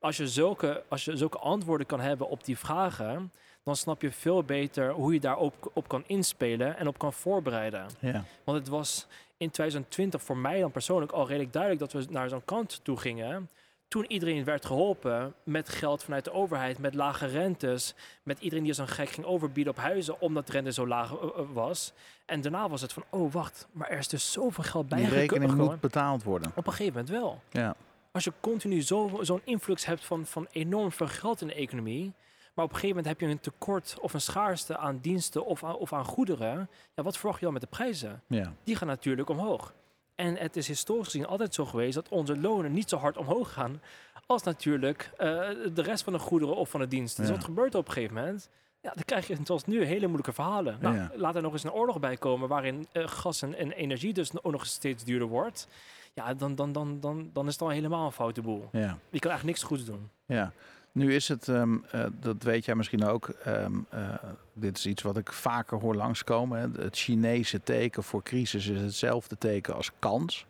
Als 0.00 0.16
je, 0.16 0.28
zulke, 0.28 0.82
als 0.88 1.04
je 1.04 1.16
zulke 1.16 1.38
antwoorden 1.38 1.86
kan 1.86 2.00
hebben 2.00 2.28
op 2.28 2.44
die 2.44 2.58
vragen, 2.58 3.32
dan 3.68 3.76
snap 3.76 4.02
je 4.02 4.10
veel 4.10 4.42
beter 4.42 4.90
hoe 4.90 5.12
je 5.12 5.20
daarop 5.20 5.70
op 5.74 5.88
kan 5.88 6.04
inspelen 6.06 6.76
en 6.76 6.88
op 6.88 6.98
kan 6.98 7.12
voorbereiden. 7.12 7.86
ja, 8.00 8.24
Want 8.44 8.58
het 8.58 8.68
was 8.68 9.06
in 9.36 9.50
2020 9.50 10.22
voor 10.22 10.36
mij 10.36 10.60
dan 10.60 10.70
persoonlijk 10.70 11.12
al 11.12 11.26
redelijk 11.26 11.52
duidelijk 11.52 11.80
dat 11.92 11.92
we 12.04 12.12
naar 12.12 12.28
zo'n 12.28 12.44
kant 12.44 12.80
toe 12.82 12.96
gingen. 12.96 13.48
Toen 13.88 14.04
iedereen 14.08 14.44
werd 14.44 14.64
geholpen 14.66 15.34
met 15.42 15.68
geld 15.68 16.04
vanuit 16.04 16.24
de 16.24 16.32
overheid, 16.32 16.78
met 16.78 16.94
lage 16.94 17.26
rentes, 17.26 17.94
met 18.22 18.40
iedereen 18.40 18.64
die 18.64 18.78
een 18.78 18.88
gek 18.88 19.08
ging 19.08 19.26
overbieden 19.26 19.72
op 19.72 19.78
huizen 19.78 20.20
omdat 20.20 20.46
de 20.46 20.52
rente 20.52 20.72
zo 20.72 20.86
laag 20.86 21.12
eh, 21.12 21.22
eh, 21.22 21.44
was. 21.52 21.92
En 22.26 22.40
daarna 22.40 22.68
was 22.68 22.80
het 22.80 22.92
van, 22.92 23.04
oh 23.10 23.32
wacht, 23.32 23.66
maar 23.72 23.88
er 23.88 23.98
is 23.98 24.08
dus 24.08 24.32
zoveel 24.32 24.64
geld 24.64 24.88
die 24.90 24.98
bijgekomen. 24.98 25.20
rekening 25.28 25.54
moet 25.70 25.80
betaald 25.80 26.22
worden. 26.22 26.52
Op 26.54 26.66
een 26.66 26.72
gegeven 26.72 26.92
moment 26.92 27.10
wel. 27.10 27.40
Ja, 27.50 27.74
Als 28.12 28.24
je 28.24 28.32
continu 28.40 28.82
zo- 28.82 29.18
zo'n 29.20 29.40
influx 29.44 29.84
hebt 29.86 30.04
van, 30.04 30.26
van 30.26 30.46
enorm 30.50 30.92
veel 30.92 31.08
geld 31.08 31.40
in 31.40 31.46
de 31.46 31.54
economie, 31.54 32.12
maar 32.58 32.66
op 32.66 32.72
een 32.72 32.80
gegeven 32.80 33.02
moment 33.02 33.20
heb 33.20 33.28
je 33.28 33.34
een 33.34 33.40
tekort 33.40 33.96
of 34.00 34.14
een 34.14 34.20
schaarste 34.20 34.76
aan 34.76 34.98
diensten 35.02 35.46
of 35.46 35.64
aan, 35.64 35.76
of 35.76 35.92
aan 35.92 36.04
goederen, 36.04 36.68
ja, 36.94 37.02
wat 37.02 37.16
verwacht 37.16 37.38
je 37.38 37.44
dan 37.44 37.52
met 37.52 37.62
de 37.62 37.68
prijzen? 37.68 38.22
ja, 38.26 38.52
die 38.64 38.76
gaan 38.76 38.88
natuurlijk 38.88 39.28
omhoog. 39.28 39.74
En 40.14 40.36
het 40.36 40.56
is 40.56 40.68
historisch 40.68 41.04
gezien 41.04 41.26
altijd 41.26 41.54
zo 41.54 41.64
geweest 41.64 41.94
dat 41.94 42.08
onze 42.08 42.38
lonen 42.40 42.72
niet 42.72 42.88
zo 42.88 42.96
hard 42.96 43.16
omhoog 43.16 43.52
gaan 43.52 43.80
als 44.26 44.42
natuurlijk 44.42 45.10
eh, 45.16 45.26
de 45.74 45.82
rest 45.82 46.04
van 46.04 46.12
de 46.12 46.18
goederen 46.18 46.56
of 46.56 46.70
van 46.70 46.80
de 46.80 46.88
diensten. 46.88 47.22
Ja. 47.24 47.28
Dus 47.28 47.38
wat 47.38 47.48
gebeurt 47.48 47.72
er 47.72 47.78
op 47.78 47.86
een 47.86 47.92
gegeven 47.92 48.14
moment? 48.14 48.48
Ja, 48.80 48.92
dan 48.94 49.04
krijg 49.04 49.26
je 49.26 49.36
zoals 49.44 49.64
nu 49.64 49.84
hele 49.84 50.06
moeilijke 50.06 50.32
verhalen. 50.32 50.78
Nou, 50.80 50.96
Ja. 50.96 51.10
Laat 51.14 51.34
er 51.34 51.42
nog 51.42 51.52
eens 51.52 51.64
een 51.64 51.72
oorlog 51.72 52.00
bij 52.00 52.16
komen 52.16 52.48
waarin 52.48 52.86
eh, 52.92 53.08
gas 53.08 53.42
en, 53.42 53.54
en 53.54 53.72
energie 53.72 54.12
dus 54.12 54.42
ook 54.42 54.52
nog 54.52 54.66
steeds 54.66 55.04
duurder 55.04 55.28
wordt. 55.28 55.68
Ja, 56.14 56.34
dan, 56.34 56.54
dan, 56.54 56.72
dan, 56.72 57.00
dan, 57.00 57.30
dan 57.32 57.46
is 57.46 57.52
het 57.52 57.62
al 57.62 57.68
helemaal 57.68 58.06
een 58.06 58.12
foute 58.12 58.42
boel. 58.42 58.68
ja, 58.72 58.98
Je 59.10 59.18
kan 59.18 59.30
eigenlijk 59.30 59.44
niks 59.44 59.62
goeds 59.62 59.84
doen. 59.84 60.10
ja. 60.26 60.52
Nu 60.98 61.14
is 61.14 61.28
het, 61.28 61.48
ehm, 61.48 61.76
eh, 61.90 62.04
dat 62.20 62.42
weet 62.42 62.64
jij 62.64 62.74
misschien 62.74 63.04
ook, 63.04 63.28
ehm, 63.28 63.72
eh, 63.88 64.14
dit 64.52 64.78
is 64.78 64.86
iets 64.86 65.02
wat 65.02 65.16
ik 65.16 65.32
vaker 65.32 65.78
hoor 65.78 65.94
langskomen. 65.94 66.60
Hè. 66.60 66.82
Het 66.82 66.96
Chinese 66.96 67.62
teken 67.62 68.02
voor 68.02 68.22
crisis 68.22 68.66
is 68.66 68.80
hetzelfde 68.80 69.38
teken 69.38 69.74
als 69.74 69.90
kans. 69.98 70.46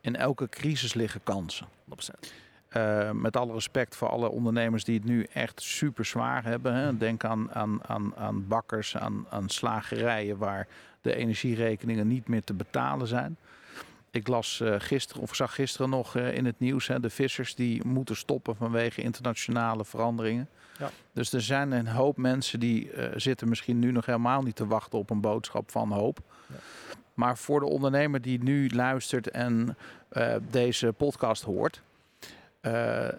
In 0.00 0.16
elke 0.16 0.48
crisis 0.48 0.94
liggen 0.94 1.20
kansen. 1.24 1.66
100%. 1.84 2.32
Eh, 2.68 3.10
met 3.10 3.36
alle 3.36 3.52
respect 3.52 3.96
voor 3.96 4.08
alle 4.08 4.28
ondernemers 4.28 4.84
die 4.84 4.94
het 4.94 5.04
nu 5.04 5.26
echt 5.32 5.62
super 5.62 6.04
zwaar 6.04 6.44
hebben. 6.44 6.74
Hè. 6.74 6.96
Denk 6.96 7.24
aan, 7.24 7.52
aan, 7.52 7.80
aan, 7.86 8.16
aan 8.16 8.46
bakkers, 8.46 8.96
aan, 8.96 9.26
aan 9.30 9.48
slagerijen 9.48 10.38
waar 10.38 10.66
de 11.00 11.14
energierekeningen 11.14 12.08
niet 12.08 12.28
meer 12.28 12.44
te 12.44 12.54
betalen 12.54 13.06
zijn. 13.06 13.36
Ik 14.10 14.28
las 14.28 14.60
eh, 14.60 14.74
gisteren, 14.78 15.22
of 15.22 15.34
zag 15.34 15.54
gisteren 15.54 15.90
nog 15.90 16.16
eh, 16.16 16.34
in 16.34 16.44
het 16.44 16.58
nieuws, 16.58 16.86
hè, 16.86 17.00
de 17.00 17.10
vissers 17.10 17.54
die 17.54 17.86
moeten 17.86 18.16
stoppen 18.16 18.56
vanwege 18.56 19.02
internationale 19.02 19.84
veranderingen. 19.84 20.48
Ja. 20.78 20.90
Dus 21.12 21.32
er 21.32 21.42
zijn 21.42 21.72
een 21.72 21.88
hoop 21.88 22.16
mensen 22.16 22.60
die 22.60 22.92
eh, 22.92 23.10
zitten 23.16 23.48
misschien 23.48 23.78
nu 23.78 23.92
nog 23.92 24.06
helemaal 24.06 24.42
niet 24.42 24.56
te 24.56 24.66
wachten 24.66 24.98
op 24.98 25.10
een 25.10 25.20
boodschap 25.20 25.70
van 25.70 25.92
hoop. 25.92 26.18
Ja. 26.46 26.54
Maar 27.14 27.38
voor 27.38 27.60
de 27.60 27.66
ondernemer 27.66 28.20
die 28.20 28.42
nu 28.42 28.68
luistert 28.68 29.30
en 29.30 29.76
deze 30.50 30.92
podcast 30.92 31.42
hoort, 31.42 31.82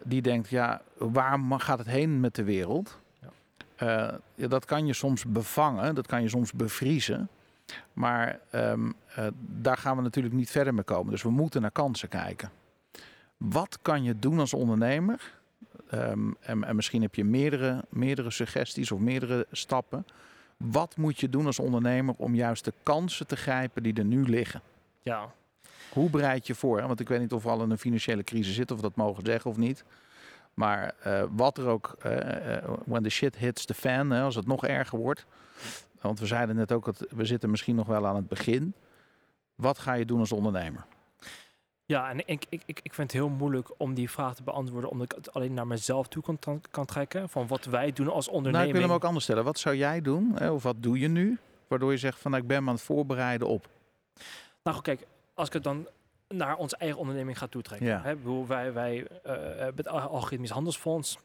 die 0.03 0.21
denkt, 0.21 0.49
ja, 0.49 0.81
waar 0.97 1.39
gaat 1.57 1.77
het 1.77 1.87
heen 1.87 2.19
met 2.19 2.35
de 2.35 2.43
wereld? 2.43 2.99
Ja, 3.77 4.19
dat 4.35 4.65
kan 4.65 4.85
je 4.85 4.93
soms 4.93 5.25
bevangen, 5.25 5.95
dat 5.95 6.07
kan 6.07 6.21
je 6.21 6.29
soms 6.29 6.51
bevriezen. 6.51 7.29
Maar 7.93 8.39
ehm, 8.49 8.91
eh, 9.15 9.27
daar 9.39 9.77
gaan 9.77 9.95
we 9.95 10.01
natuurlijk 10.01 10.35
niet 10.35 10.51
verder 10.51 10.73
mee 10.73 10.83
komen. 10.83 11.11
Dus 11.11 11.23
we 11.23 11.29
moeten 11.29 11.61
naar 11.61 11.71
kansen 11.71 12.09
kijken. 12.09 12.49
Wat 13.37 13.79
kan 13.81 14.03
je 14.03 14.19
doen 14.19 14.39
als 14.39 14.53
ondernemer? 14.53 15.37
Ehm, 15.89 16.31
en, 16.39 16.63
en 16.63 16.75
misschien 16.75 17.01
heb 17.01 17.15
je 17.15 17.23
meerdere, 17.23 17.85
meerdere 17.89 18.31
suggesties 18.31 18.91
of 18.91 18.99
meerdere 18.99 19.47
stappen. 19.51 20.05
Wat 20.57 20.97
moet 20.97 21.19
je 21.19 21.29
doen 21.29 21.45
als 21.45 21.59
ondernemer 21.59 22.15
om 22.17 22.35
juist 22.35 22.65
de 22.65 22.73
kansen 22.83 23.27
te 23.27 23.35
grijpen 23.35 23.83
die 23.83 23.93
er 23.93 24.05
nu 24.05 24.23
liggen? 24.29 24.61
Ja, 25.01 25.31
Hoe 25.93 26.09
bereid 26.09 26.47
je 26.47 26.55
voor? 26.55 26.79
hè? 26.79 26.87
Want 26.87 26.99
ik 26.99 27.07
weet 27.07 27.19
niet 27.19 27.33
of 27.33 27.43
we 27.43 27.49
al 27.49 27.63
in 27.63 27.69
een 27.69 27.77
financiële 27.77 28.23
crisis 28.23 28.55
zitten, 28.55 28.75
of 28.75 28.81
we 28.81 28.87
dat 28.87 28.97
mogen 28.97 29.25
zeggen 29.25 29.51
of 29.51 29.57
niet. 29.57 29.83
Maar 30.53 30.93
eh, 31.01 31.23
wat 31.31 31.57
er 31.57 31.67
ook, 31.67 31.95
eh, 31.99 32.57
when 32.85 33.03
the 33.03 33.09
shit 33.09 33.37
hits 33.37 33.65
the 33.65 33.73
fan, 33.73 34.09
hè, 34.09 34.21
als 34.21 34.35
het 34.35 34.47
nog 34.47 34.65
erger 34.65 34.99
wordt. 34.99 35.25
Want 36.01 36.19
we 36.19 36.25
zeiden 36.25 36.55
net 36.55 36.71
ook 36.71 36.85
dat 36.85 37.05
we 37.09 37.25
zitten 37.25 37.49
misschien 37.49 37.75
nog 37.75 37.87
wel 37.87 38.07
aan 38.07 38.15
het 38.15 38.27
begin. 38.27 38.73
Wat 39.55 39.79
ga 39.79 39.93
je 39.93 40.05
doen 40.05 40.19
als 40.19 40.31
ondernemer? 40.31 40.85
Ja, 41.85 42.09
en 42.09 42.17
ik, 42.27 42.45
ik, 42.49 42.61
ik, 42.65 42.79
ik 42.83 42.93
vind 42.93 43.11
het 43.11 43.21
heel 43.21 43.29
moeilijk 43.29 43.69
om 43.77 43.93
die 43.93 44.09
vraag 44.09 44.35
te 44.35 44.43
beantwoorden, 44.43 44.89
omdat 44.89 45.11
ik 45.11 45.17
het 45.17 45.33
alleen 45.33 45.53
naar 45.53 45.67
mezelf 45.67 46.07
toe 46.07 46.23
kan, 46.39 46.61
kan 46.71 46.85
trekken. 46.85 47.29
Van 47.29 47.47
wat 47.47 47.65
wij 47.65 47.91
doen 47.91 48.07
als 48.11 48.27
onderneming. 48.27 48.55
Nou, 48.57 48.67
ik 48.67 48.73
wil 48.73 48.81
hem 48.81 48.91
ook 48.91 49.03
anders 49.05 49.23
stellen. 49.25 49.43
Wat 49.43 49.59
zou 49.59 49.75
jij 49.75 50.01
doen? 50.01 50.31
Hè? 50.35 50.51
Of 50.51 50.63
wat 50.63 50.83
doe 50.83 50.99
je 50.99 51.07
nu? 51.07 51.37
Waardoor 51.67 51.91
je 51.91 51.97
zegt 51.97 52.19
van 52.19 52.31
nou, 52.31 52.43
ik 52.43 52.49
ben 52.49 52.63
me 52.63 52.69
aan 52.69 52.75
het 52.75 52.83
voorbereiden 52.83 53.47
op. 53.47 53.67
Nou 54.63 54.75
goed, 54.75 54.85
kijk, 54.85 55.07
als 55.33 55.47
ik 55.47 55.53
het 55.53 55.63
dan 55.63 55.87
naar 56.27 56.55
onze 56.55 56.77
eigen 56.77 56.99
onderneming 56.99 57.37
ga 57.37 57.47
toetrekken. 57.47 57.87
Ja. 57.87 58.01
Hè, 58.01 58.15
bedoel, 58.15 58.47
wij, 58.47 58.73
wij 58.73 59.07
eh, 59.23 59.33
hebben 59.33 59.75
het 59.75 59.87
Al- 59.87 59.99
Algoritmisch 59.99 60.49
Handelsfonds, 60.49 61.17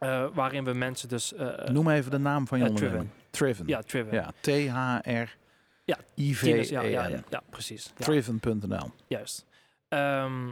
eh, 0.00 0.26
waarin 0.32 0.64
we 0.64 0.72
mensen 0.72 1.08
dus... 1.08 1.34
eh, 1.34 1.68
Noem 1.68 1.88
even 1.90 2.10
de 2.10 2.18
naam 2.18 2.46
van 2.46 2.58
je 2.58 2.64
eh, 2.64 2.70
onderneming. 2.70 3.08
Triven. 3.30 3.66
Ja, 3.66 3.82
Triven. 3.82 4.12
Ja, 4.12 4.30
T-H-R. 4.40 5.36
Ja, 5.84 5.98
I-V-E-N. 6.14 6.50
Tienes, 6.50 6.68
ja, 6.68 6.80
ja, 6.82 7.06
ja, 7.06 7.22
ja, 7.30 7.42
precies. 7.50 7.92
Ja. 7.96 8.04
Triven.nl. 8.04 8.90
Juist. 9.06 9.46
Ehm, 9.88 10.48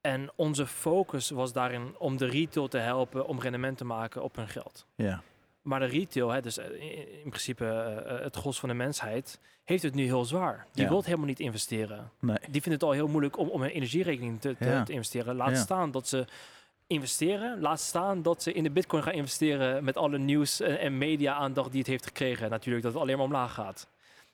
en 0.00 0.30
onze 0.36 0.66
focus 0.66 1.30
was 1.30 1.52
daarin 1.52 1.94
om 1.98 2.16
de 2.16 2.26
retail 2.26 2.68
te 2.68 2.78
helpen 2.78 3.26
om 3.26 3.40
rendement 3.40 3.76
te 3.78 3.84
maken 3.84 4.22
op 4.22 4.36
hun 4.36 4.48
geld. 4.48 4.86
Ja. 4.94 5.22
Maar 5.62 5.80
de 5.80 5.86
retail, 5.86 6.30
hè, 6.30 6.40
dus 6.40 6.58
eh, 6.58 6.70
in, 6.70 7.22
in 7.22 7.28
principe 7.28 7.64
eh, 7.64 8.14
eh, 8.16 8.22
het 8.22 8.36
gros 8.36 8.60
van 8.60 8.68
de 8.68 8.74
mensheid, 8.74 9.40
heeft 9.64 9.82
het 9.82 9.94
nu 9.94 10.04
heel 10.04 10.24
zwaar. 10.24 10.66
Die 10.72 10.84
Ja. 10.84 10.90
wil 10.90 11.02
helemaal 11.04 11.26
niet 11.26 11.40
investeren. 11.40 12.10
Nee. 12.20 12.36
Die 12.50 12.62
vindt 12.62 12.80
het 12.80 12.82
al 12.82 12.92
heel 12.92 13.08
moeilijk 13.08 13.38
om, 13.38 13.48
om 13.48 13.62
een 13.62 13.70
energierekening 13.70 14.40
te, 14.40 14.56
te, 14.58 14.64
Ja. 14.68 14.82
te 14.82 14.92
investeren. 14.92 15.36
Laat 15.36 15.50
Ja. 15.50 15.54
staan 15.56 15.90
dat 15.90 16.08
ze 16.08 16.24
investeren. 16.86 17.60
Laat 17.60 17.80
staan 17.80 18.22
dat 18.22 18.42
ze 18.42 18.52
in 18.52 18.62
de 18.62 18.70
bitcoin 18.70 19.02
gaan 19.02 19.12
investeren 19.12 19.84
met 19.84 19.96
alle 19.96 20.18
nieuws 20.18 20.60
en, 20.60 20.78
en 20.78 20.98
media-aandacht 20.98 21.70
die 21.70 21.80
het 21.80 21.88
heeft 21.88 22.06
gekregen. 22.06 22.50
Natuurlijk 22.50 22.84
dat 22.84 22.92
het 22.92 23.02
alleen 23.02 23.16
maar 23.16 23.26
omlaag 23.26 23.54
gaat. 23.54 23.88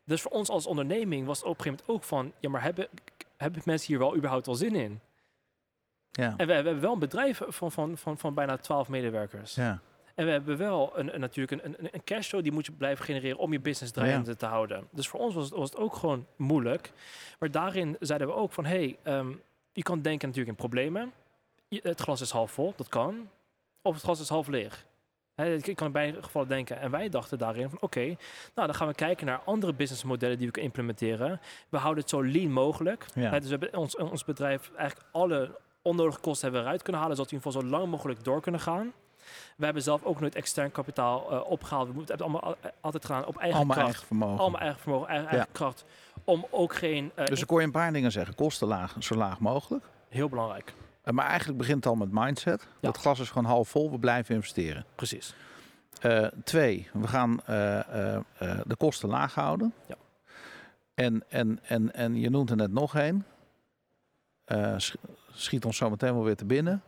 Dus 0.05 0.23
voor 0.23 0.31
ons 0.31 0.49
als 0.49 0.67
onderneming 0.67 1.27
was 1.27 1.39
het 1.39 1.47
op 1.47 1.59
een 1.59 1.63
gegeven 1.63 1.85
moment 1.87 2.03
ook 2.03 2.09
van... 2.09 2.33
ja, 2.41 2.49
maar 2.49 2.63
hebben, 2.63 2.89
hebben 3.37 3.63
mensen 3.65 3.87
hier 3.87 3.99
wel 3.99 4.17
überhaupt 4.17 4.47
wel 4.47 4.55
zin 4.55 4.75
in? 4.75 5.01
Ja. 6.11 6.35
En 6.37 6.37
we, 6.37 6.45
we 6.47 6.53
hebben 6.53 6.81
wel 6.81 6.93
een 6.93 6.99
bedrijf 6.99 7.41
van, 7.47 7.73
van, 7.73 7.99
van, 7.99 8.19
van 8.19 8.35
bijna 8.35 8.57
12 8.57 8.89
medewerkers. 8.89 9.55
Ja. 9.55 9.81
En 10.15 10.25
we 10.25 10.31
hebben 10.31 10.57
wel 10.57 10.99
een, 10.99 11.15
een, 11.15 11.21
natuurlijk 11.21 11.65
een, 11.65 11.75
een, 11.79 11.89
een 11.93 12.05
cashflow 12.05 12.43
die 12.43 12.53
moet 12.53 12.67
je 12.67 12.73
blijven 12.73 13.05
genereren 13.05 13.39
om 13.39 13.53
je 13.53 13.61
business 13.61 13.93
draaiende 13.93 14.37
te 14.37 14.47
houden. 14.47 14.89
Dus 14.91 15.09
voor 15.09 15.21
ons 15.21 15.35
was 15.35 15.45
het, 15.45 15.55
was 15.55 15.71
het 15.71 15.79
ook 15.79 15.95
gewoon 15.95 16.27
moeilijk. 16.37 16.93
Maar 17.39 17.51
daarin 17.51 17.97
zeiden 18.01 18.29
we 18.29 18.35
ook 18.35 18.53
van, 18.53 18.65
hey, 18.65 18.97
ehm, 19.03 19.33
je 19.73 19.83
kan 19.83 20.03
denken 20.03 20.29
natuurlijk 20.29 20.59
in 20.59 20.69
problemen. 20.69 21.13
Het 21.83 22.01
glas 22.01 22.21
is 22.21 22.31
half 22.31 22.51
vol, 22.51 22.73
dat 22.77 22.89
kan. 22.89 23.29
Of 23.83 23.95
het 23.95 24.03
glas 24.03 24.21
is 24.21 24.29
half 24.29 24.47
leeg. 24.47 24.87
Ik 25.63 25.77
kan 25.77 25.87
in 25.87 25.93
beide 25.93 26.23
gevallen 26.23 26.49
denken. 26.49 26.81
En 26.81 26.91
wij 26.91 27.09
dachten 27.09 27.39
daarin 27.39 27.69
van, 27.71 27.79
oké, 27.81 28.05
nou 28.55 28.67
dan 28.67 28.75
gaan 28.75 28.87
we 28.87 28.95
kijken 28.95 29.27
naar 29.27 29.41
andere 29.45 29.73
businessmodellen 29.75 30.37
die 30.37 30.47
we 30.47 30.53
kunnen 30.53 30.71
implementeren. 30.71 31.41
We 31.69 31.77
houden 31.79 32.01
het 32.03 32.11
zo 32.11 32.23
lean 32.25 32.51
mogelijk. 32.53 33.07
Ja. 33.15 33.31
Dus 33.31 33.43
we 33.45 33.57
hebben 33.59 33.75
ons, 33.81 33.97
ons 33.97 34.25
bedrijf 34.25 34.71
eigenlijk 34.77 35.09
alle 35.13 35.59
onnodige 35.83 36.21
kosten 36.21 36.43
hebben 36.43 36.61
we 36.61 36.67
eruit 36.67 36.83
kunnen 36.83 37.01
halen, 37.03 37.17
zodat 37.17 37.31
we 37.33 37.37
in 37.39 37.43
ieder 37.45 37.61
geval 37.61 37.71
zo 37.71 37.79
lang 37.79 37.91
mogelijk 37.91 38.25
door 38.25 38.41
kunnen 38.41 38.61
gaan. 38.61 38.93
We 39.57 39.65
hebben 39.65 39.83
zelf 39.83 40.05
ook 40.05 40.21
nooit 40.21 40.35
extern 40.35 40.71
kapitaal 40.73 41.31
eh, 41.31 41.51
opgehaald. 41.51 41.89
We 41.89 41.95
moeten 41.95 42.13
het 42.15 42.23
allemaal 42.23 42.41
al- 42.43 42.57
altijd 42.81 43.05
gedaan 43.05 43.27
op 43.27 43.37
eigen 43.37 43.57
Allemaal 43.57 43.77
kracht. 43.77 43.89
eigen 43.93 44.07
vermogen. 44.07 44.39
Allemaal 44.39 44.61
eigen 44.61 44.81
vermogen, 44.81 45.09
eigen, 45.09 45.29
eigen 45.29 45.53
kracht. 45.53 45.85
Om 46.25 46.47
ook 46.51 46.75
geen... 46.75 47.11
eh, 47.15 47.27
Dus 47.27 47.41
ik 47.43 47.49
hoor 47.49 47.61
je 47.61 47.67
een 47.67 47.73
paar 47.73 47.93
dingen 47.93 48.13
zeggen. 48.13 48.35
Kosten 48.35 48.69
laag, 48.69 48.95
zo 48.99 49.15
laag 49.15 49.39
mogelijk. 49.41 49.85
Heel 50.09 50.29
belangrijk, 50.29 50.69
Eh, 50.69 50.75
Maar 51.11 51.27
eigenlijk 51.27 51.59
begint 51.59 51.77
het 51.77 51.87
al 51.87 51.95
met 51.99 52.09
mindset. 52.13 52.67
Dat 52.81 52.97
glas 52.97 53.19
is 53.21 53.29
gewoon 53.31 53.45
half 53.51 53.69
vol. 53.69 53.91
We 53.91 53.99
blijven 53.99 54.35
investeren. 54.35 54.85
precies. 54.95 55.35
Eh, 56.01 56.27
twee, 56.45 56.89
we 56.93 57.07
gaan 57.09 57.41
eh, 57.47 57.79
eh, 57.79 58.15
eh, 58.39 58.61
de 58.65 58.77
kosten 58.77 59.09
laag 59.09 59.35
houden. 59.35 59.75
Ja. 59.87 59.95
En, 60.95 61.25
en, 61.29 61.59
en, 61.63 61.95
en 61.95 62.15
je 62.21 62.31
noemt 62.31 62.51
er 62.51 62.57
net 62.57 62.73
nog 62.73 62.97
één. 62.97 63.27
Eh, 64.45 64.75
sch- 64.79 64.95
schiet 65.33 65.65
ons 65.65 65.77
zo 65.77 65.91
meteen 65.91 66.15
wel 66.15 66.25
weer 66.25 66.37
te 66.37 66.45
binnen. 66.45 66.83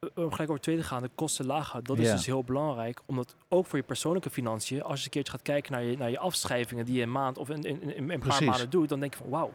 Om 0.00 0.10
gelijk 0.14 0.32
over 0.32 0.52
het 0.52 0.62
tweede 0.62 0.82
gaan, 0.82 1.02
de 1.02 1.10
kosten 1.14 1.50
houden. 1.50 1.84
Dat 1.84 1.98
is 1.98 2.10
dus 2.10 2.26
heel 2.26 2.44
belangrijk. 2.44 3.00
Omdat 3.06 3.36
ook 3.48 3.66
voor 3.66 3.78
je 3.78 3.84
persoonlijke 3.84 4.30
financiën, 4.30 4.82
als 4.82 4.98
je 4.98 5.04
een 5.04 5.10
keertje 5.10 5.32
gaat 5.32 5.42
kijken 5.42 5.72
naar 5.72 5.82
je, 5.82 5.96
naar 5.96 6.10
je 6.10 6.18
afschrijvingen 6.18 6.84
die 6.84 6.94
je 6.94 7.02
een 7.02 7.12
maand 7.12 7.38
of 7.38 7.48
in, 7.48 7.62
in, 7.62 7.82
in, 7.82 7.94
in 7.94 8.10
een 8.10 8.20
paar 8.20 8.44
maanden 8.44 8.70
doet, 8.70 8.88
dan 8.88 9.00
denk 9.00 9.14
je 9.14 9.18
van 9.18 9.28
wauw, 9.28 9.52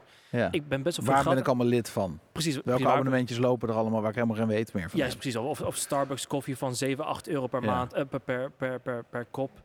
ik 0.52 0.68
ben 0.68 0.84
best 0.84 0.98
wel 0.98 1.06
Waar 1.06 1.24
ben 1.24 1.38
ik 1.38 1.48
allemaal 1.48 1.66
lid 1.66 1.90
van? 1.90 2.20
Precies, 2.32 2.60
Welke 2.64 2.88
abonnementjes 2.88 3.38
lopen 3.38 3.70
er 3.70 3.76
allemaal 3.76 4.00
waar 4.02 4.10
ik 4.10 4.16
helemaal 4.16 4.38
geen 4.38 4.48
weet 4.48 4.74
meer 4.74 4.90
van 4.90 5.00
Juist, 5.00 5.14
heb? 5.14 5.22
precies. 5.22 5.40
Of, 5.40 5.62
of 5.62 5.76
Starbucks 5.76 6.28
koffie 6.28 6.58
van 6.58 6.76
7, 6.76 7.06
8 7.06 7.28
euro 7.28 7.48
per 7.48 7.64
maand, 7.64 7.94
eh, 7.94 8.06
per, 8.10 8.20
per, 8.20 8.52
per, 8.52 8.80
per, 8.80 9.04
per 9.10 9.26
kop. 9.26 9.62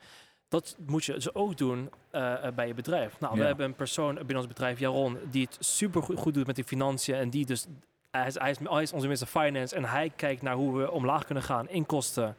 Dat 0.49 0.77
moet 0.87 1.05
je 1.05 1.13
dus 1.13 1.35
ook 1.35 1.57
doen 1.57 1.91
eh, 2.11 2.47
eh, 2.47 2.55
bij 2.55 2.67
je 2.67 2.75
bedrijf. 2.75 3.21
Nou, 3.21 3.39
we 3.39 3.45
hebben 3.45 3.67
een 3.67 3.75
persoon 3.75 4.15
binnen 4.15 4.37
ons 4.37 4.47
bedrijf, 4.47 4.79
Jaron, 4.79 5.19
die 5.31 5.45
het 5.45 5.57
super 5.61 6.03
goed 6.03 6.35
doet 6.35 6.47
met 6.47 6.55
die 6.55 6.65
financiën. 6.65 7.15
En 7.15 7.31
die 7.31 7.47
dus, 7.47 7.67
hij 8.11 8.27
is, 8.27 8.39
hij 8.39 8.51
is, 8.51 8.59
hij 8.59 8.83
is 8.83 8.93
onze 8.93 9.09
Mr. 9.09 9.27
Finance. 9.27 9.75
En 9.77 9.85
hij 9.85 10.13
kijkt 10.17 10.43
naar 10.43 10.55
hoe 10.55 10.79
we 10.79 10.91
omlaag 10.91 11.25
kunnen 11.25 11.45
gaan 11.45 11.69
in 11.69 11.87
kosten. 11.87 12.37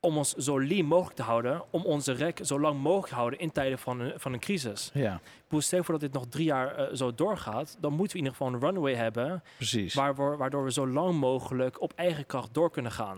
Om 0.00 0.16
ons 0.16 0.32
zo 0.34 0.60
lean 0.60 0.86
mogelijk 0.86 1.16
te 1.16 1.22
houden. 1.22 1.62
Om 1.70 1.84
onze 1.84 2.12
rek 2.12 2.38
zo 2.42 2.60
lang 2.60 2.80
mogelijk 2.80 3.08
te 3.08 3.14
houden 3.14 3.38
in 3.38 3.52
tijden 3.52 3.78
van 3.78 4.00
een, 4.00 4.12
van 4.16 4.32
een 4.32 4.40
crisis. 4.40 4.90
Ja, 4.94 5.20
Stel 5.58 5.82
voor 5.82 5.92
dat 5.94 6.00
dit 6.00 6.12
nog 6.12 6.26
drie 6.28 6.44
jaar 6.44 6.74
eh, 6.74 6.94
zo 6.94 7.14
doorgaat. 7.14 7.76
Dan 7.80 7.92
moeten 7.92 8.16
we 8.16 8.22
in 8.22 8.24
ieder 8.24 8.32
geval 8.32 8.54
een 8.54 8.60
runway 8.60 8.94
hebben. 8.94 9.42
precies. 9.56 9.94
Waardoor, 9.94 10.36
waardoor 10.36 10.64
we 10.64 10.72
zo 10.72 10.88
lang 10.88 11.14
mogelijk 11.18 11.80
op 11.80 11.92
eigen 11.94 12.26
kracht 12.26 12.54
door 12.54 12.70
kunnen 12.70 12.92
gaan. 12.92 13.16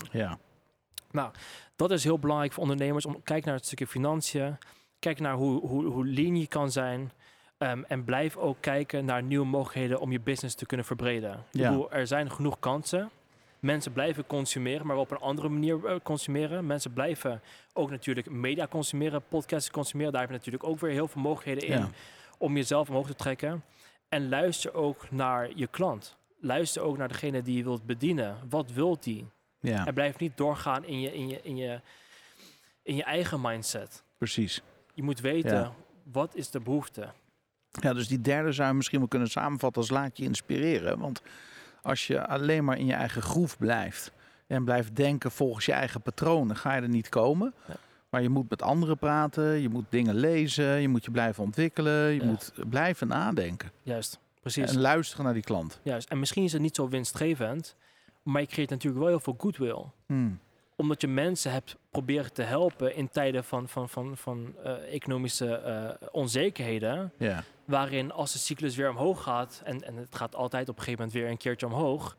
Ja, 1.12 1.31
Dat 1.77 1.90
is 1.90 2.05
heel 2.05 2.18
belangrijk 2.18 2.53
voor 2.53 2.62
ondernemers 2.62 3.07
om 3.07 3.22
kijk 3.22 3.44
naar 3.44 3.55
het 3.55 3.66
stukje 3.66 3.87
financiën. 3.87 4.59
Kijk 4.98 5.20
naar 5.20 5.35
hoe, 5.35 5.66
hoe, 5.66 5.85
hoe 5.85 6.07
lean 6.07 6.37
je 6.37 6.46
kan 6.46 6.70
zijn. 6.70 7.12
Ehm, 7.59 7.83
en 7.87 8.05
blijf 8.05 8.37
ook 8.37 8.57
kijken 8.61 9.05
naar 9.05 9.23
nieuwe 9.23 9.47
mogelijkheden 9.47 10.01
om 10.01 10.12
je 10.12 10.21
business 10.21 10.55
te 10.55 10.66
kunnen 10.66 10.87
verbreden. 10.87 11.44
Ja. 11.51 11.68
bedoel, 11.71 11.90
er 11.92 12.07
zijn 12.07 12.31
genoeg 12.31 12.59
kansen. 12.59 13.11
Mensen 13.59 13.92
blijven 13.92 14.27
consumeren, 14.27 14.87
maar 14.87 14.97
op 14.97 15.11
een 15.11 15.18
andere 15.18 15.49
manier 15.49 15.87
eh, 15.87 15.97
consumeren. 16.03 16.66
Mensen 16.66 16.92
blijven 16.92 17.40
ook 17.73 17.90
natuurlijk 17.90 18.31
media 18.31 18.66
consumeren, 18.68 19.23
podcasts 19.29 19.71
consumeren. 19.71 20.12
Daar 20.12 20.21
heb 20.21 20.31
je 20.31 20.37
natuurlijk 20.37 20.64
ook 20.64 20.81
weer 20.81 20.90
heel 20.90 21.09
veel 21.09 21.23
mogelijkheden 21.23 21.68
in 21.68 21.79
ja. 21.79 21.90
om 22.38 22.57
jezelf 22.57 22.88
omhoog 22.88 23.07
te 23.07 23.14
trekken. 23.14 23.64
En 24.09 24.29
luister 24.29 24.75
ook 24.75 25.11
naar 25.11 25.51
je 25.55 25.66
klant. 25.66 26.16
Luister 26.40 26.83
ook 26.83 26.97
naar 26.97 27.09
degene 27.09 27.42
die 27.42 27.57
je 27.57 27.62
wilt 27.62 27.87
bedienen. 27.87 28.37
Wat 28.49 28.73
wilt 28.73 29.03
die? 29.03 29.27
ja 29.61 29.87
En 29.87 29.94
blijf 29.94 30.18
niet 30.18 30.37
doorgaan 30.37 30.85
in 30.85 31.01
je, 31.01 31.14
in 31.14 31.29
je, 31.29 31.40
in 31.42 31.57
je, 31.57 31.81
in 32.83 32.97
je 32.97 33.05
eigen 33.05 33.40
mindset. 33.40 34.03
precies. 34.18 34.62
Je 34.94 35.03
moet 35.03 35.21
weten, 35.21 35.57
Ja. 35.59 35.73
wat 36.12 36.35
is 36.35 36.51
de 36.51 36.61
behoefte? 36.61 37.09
Ja, 37.70 37.92
dus 37.92 38.09
die 38.09 38.20
derde 38.20 38.52
zou 38.52 38.68
je 38.68 38.74
misschien 38.74 38.98
wel 38.98 39.09
kunnen 39.09 39.28
samenvatten 39.28 39.83
als 39.83 39.90
laat 39.90 40.16
je 40.18 40.24
inspireren. 40.24 40.98
Want 40.98 41.22
als 41.83 42.07
je 42.07 42.26
alleen 42.26 42.64
maar 42.64 42.78
in 42.78 42.87
je 42.87 42.92
eigen 42.92 43.22
groef 43.22 43.59
blijft 43.59 44.12
en 44.46 44.64
blijft 44.64 44.96
denken 44.96 45.31
volgens 45.31 45.64
je 45.66 45.72
eigen 45.72 46.00
patronen, 46.02 46.57
ga 46.57 46.74
je 46.74 46.83
er 46.83 46.88
niet 46.88 47.09
komen. 47.09 47.54
Ja. 47.68 47.74
Maar 48.09 48.22
je 48.22 48.28
moet 48.28 48.50
met 48.50 48.62
anderen 48.62 48.98
praten, 48.98 49.44
je 49.61 49.68
moet 49.68 49.85
dingen 49.88 50.14
lezen, 50.14 50.81
je 50.81 50.88
moet 50.88 51.04
je 51.04 51.11
blijven 51.11 51.44
ontwikkelen, 51.44 52.11
je 52.12 52.20
Ja. 52.20 52.26
moet 52.26 52.52
blijven 52.68 53.09
nadenken. 53.09 53.70
Juist, 53.83 54.18
precies. 54.40 54.70
En 54.72 54.81
luisteren 54.81 55.24
naar 55.24 55.35
die 55.35 55.42
klant. 55.42 55.81
Juist. 55.83 56.09
En 56.09 56.18
misschien 56.18 56.44
is 56.44 56.52
het 56.52 56.62
niet 56.62 56.76
zo 56.76 56.88
winstgevend, 56.88 57.76
maar 58.22 58.40
je 58.40 58.46
creëert 58.46 58.70
natuurlijk 58.70 59.00
wel 59.02 59.11
heel 59.11 59.20
veel 59.20 59.35
goodwill. 59.38 59.85
Hmm. 60.07 60.38
Omdat 60.76 61.00
je 61.00 61.09
mensen 61.09 61.52
hebt 61.52 61.76
proberen 61.90 62.33
te 62.33 62.42
helpen 62.42 62.94
in 62.96 63.09
tijden 63.09 63.44
van, 63.44 63.68
van, 63.68 63.88
van, 63.88 64.16
van 64.16 64.54
eh, 64.64 64.72
economische 64.94 65.54
eh, 65.54 66.09
onzekerheden. 66.12 67.12
Ja, 67.18 67.44
waarin 67.68 68.12
als 68.12 68.33
de 68.33 68.38
cyclus 68.38 68.76
weer 68.76 68.90
omhoog 68.90 69.22
gaat, 69.22 69.61
en, 69.64 69.85
en 69.85 69.96
het 69.96 70.14
gaat 70.14 70.35
altijd 70.35 70.68
op 70.68 70.76
een 70.76 70.83
gegeven 70.83 71.04
moment 71.04 71.22
weer 71.22 71.31
een 71.31 71.37
keertje 71.37 71.66
omhoog, 71.66 72.16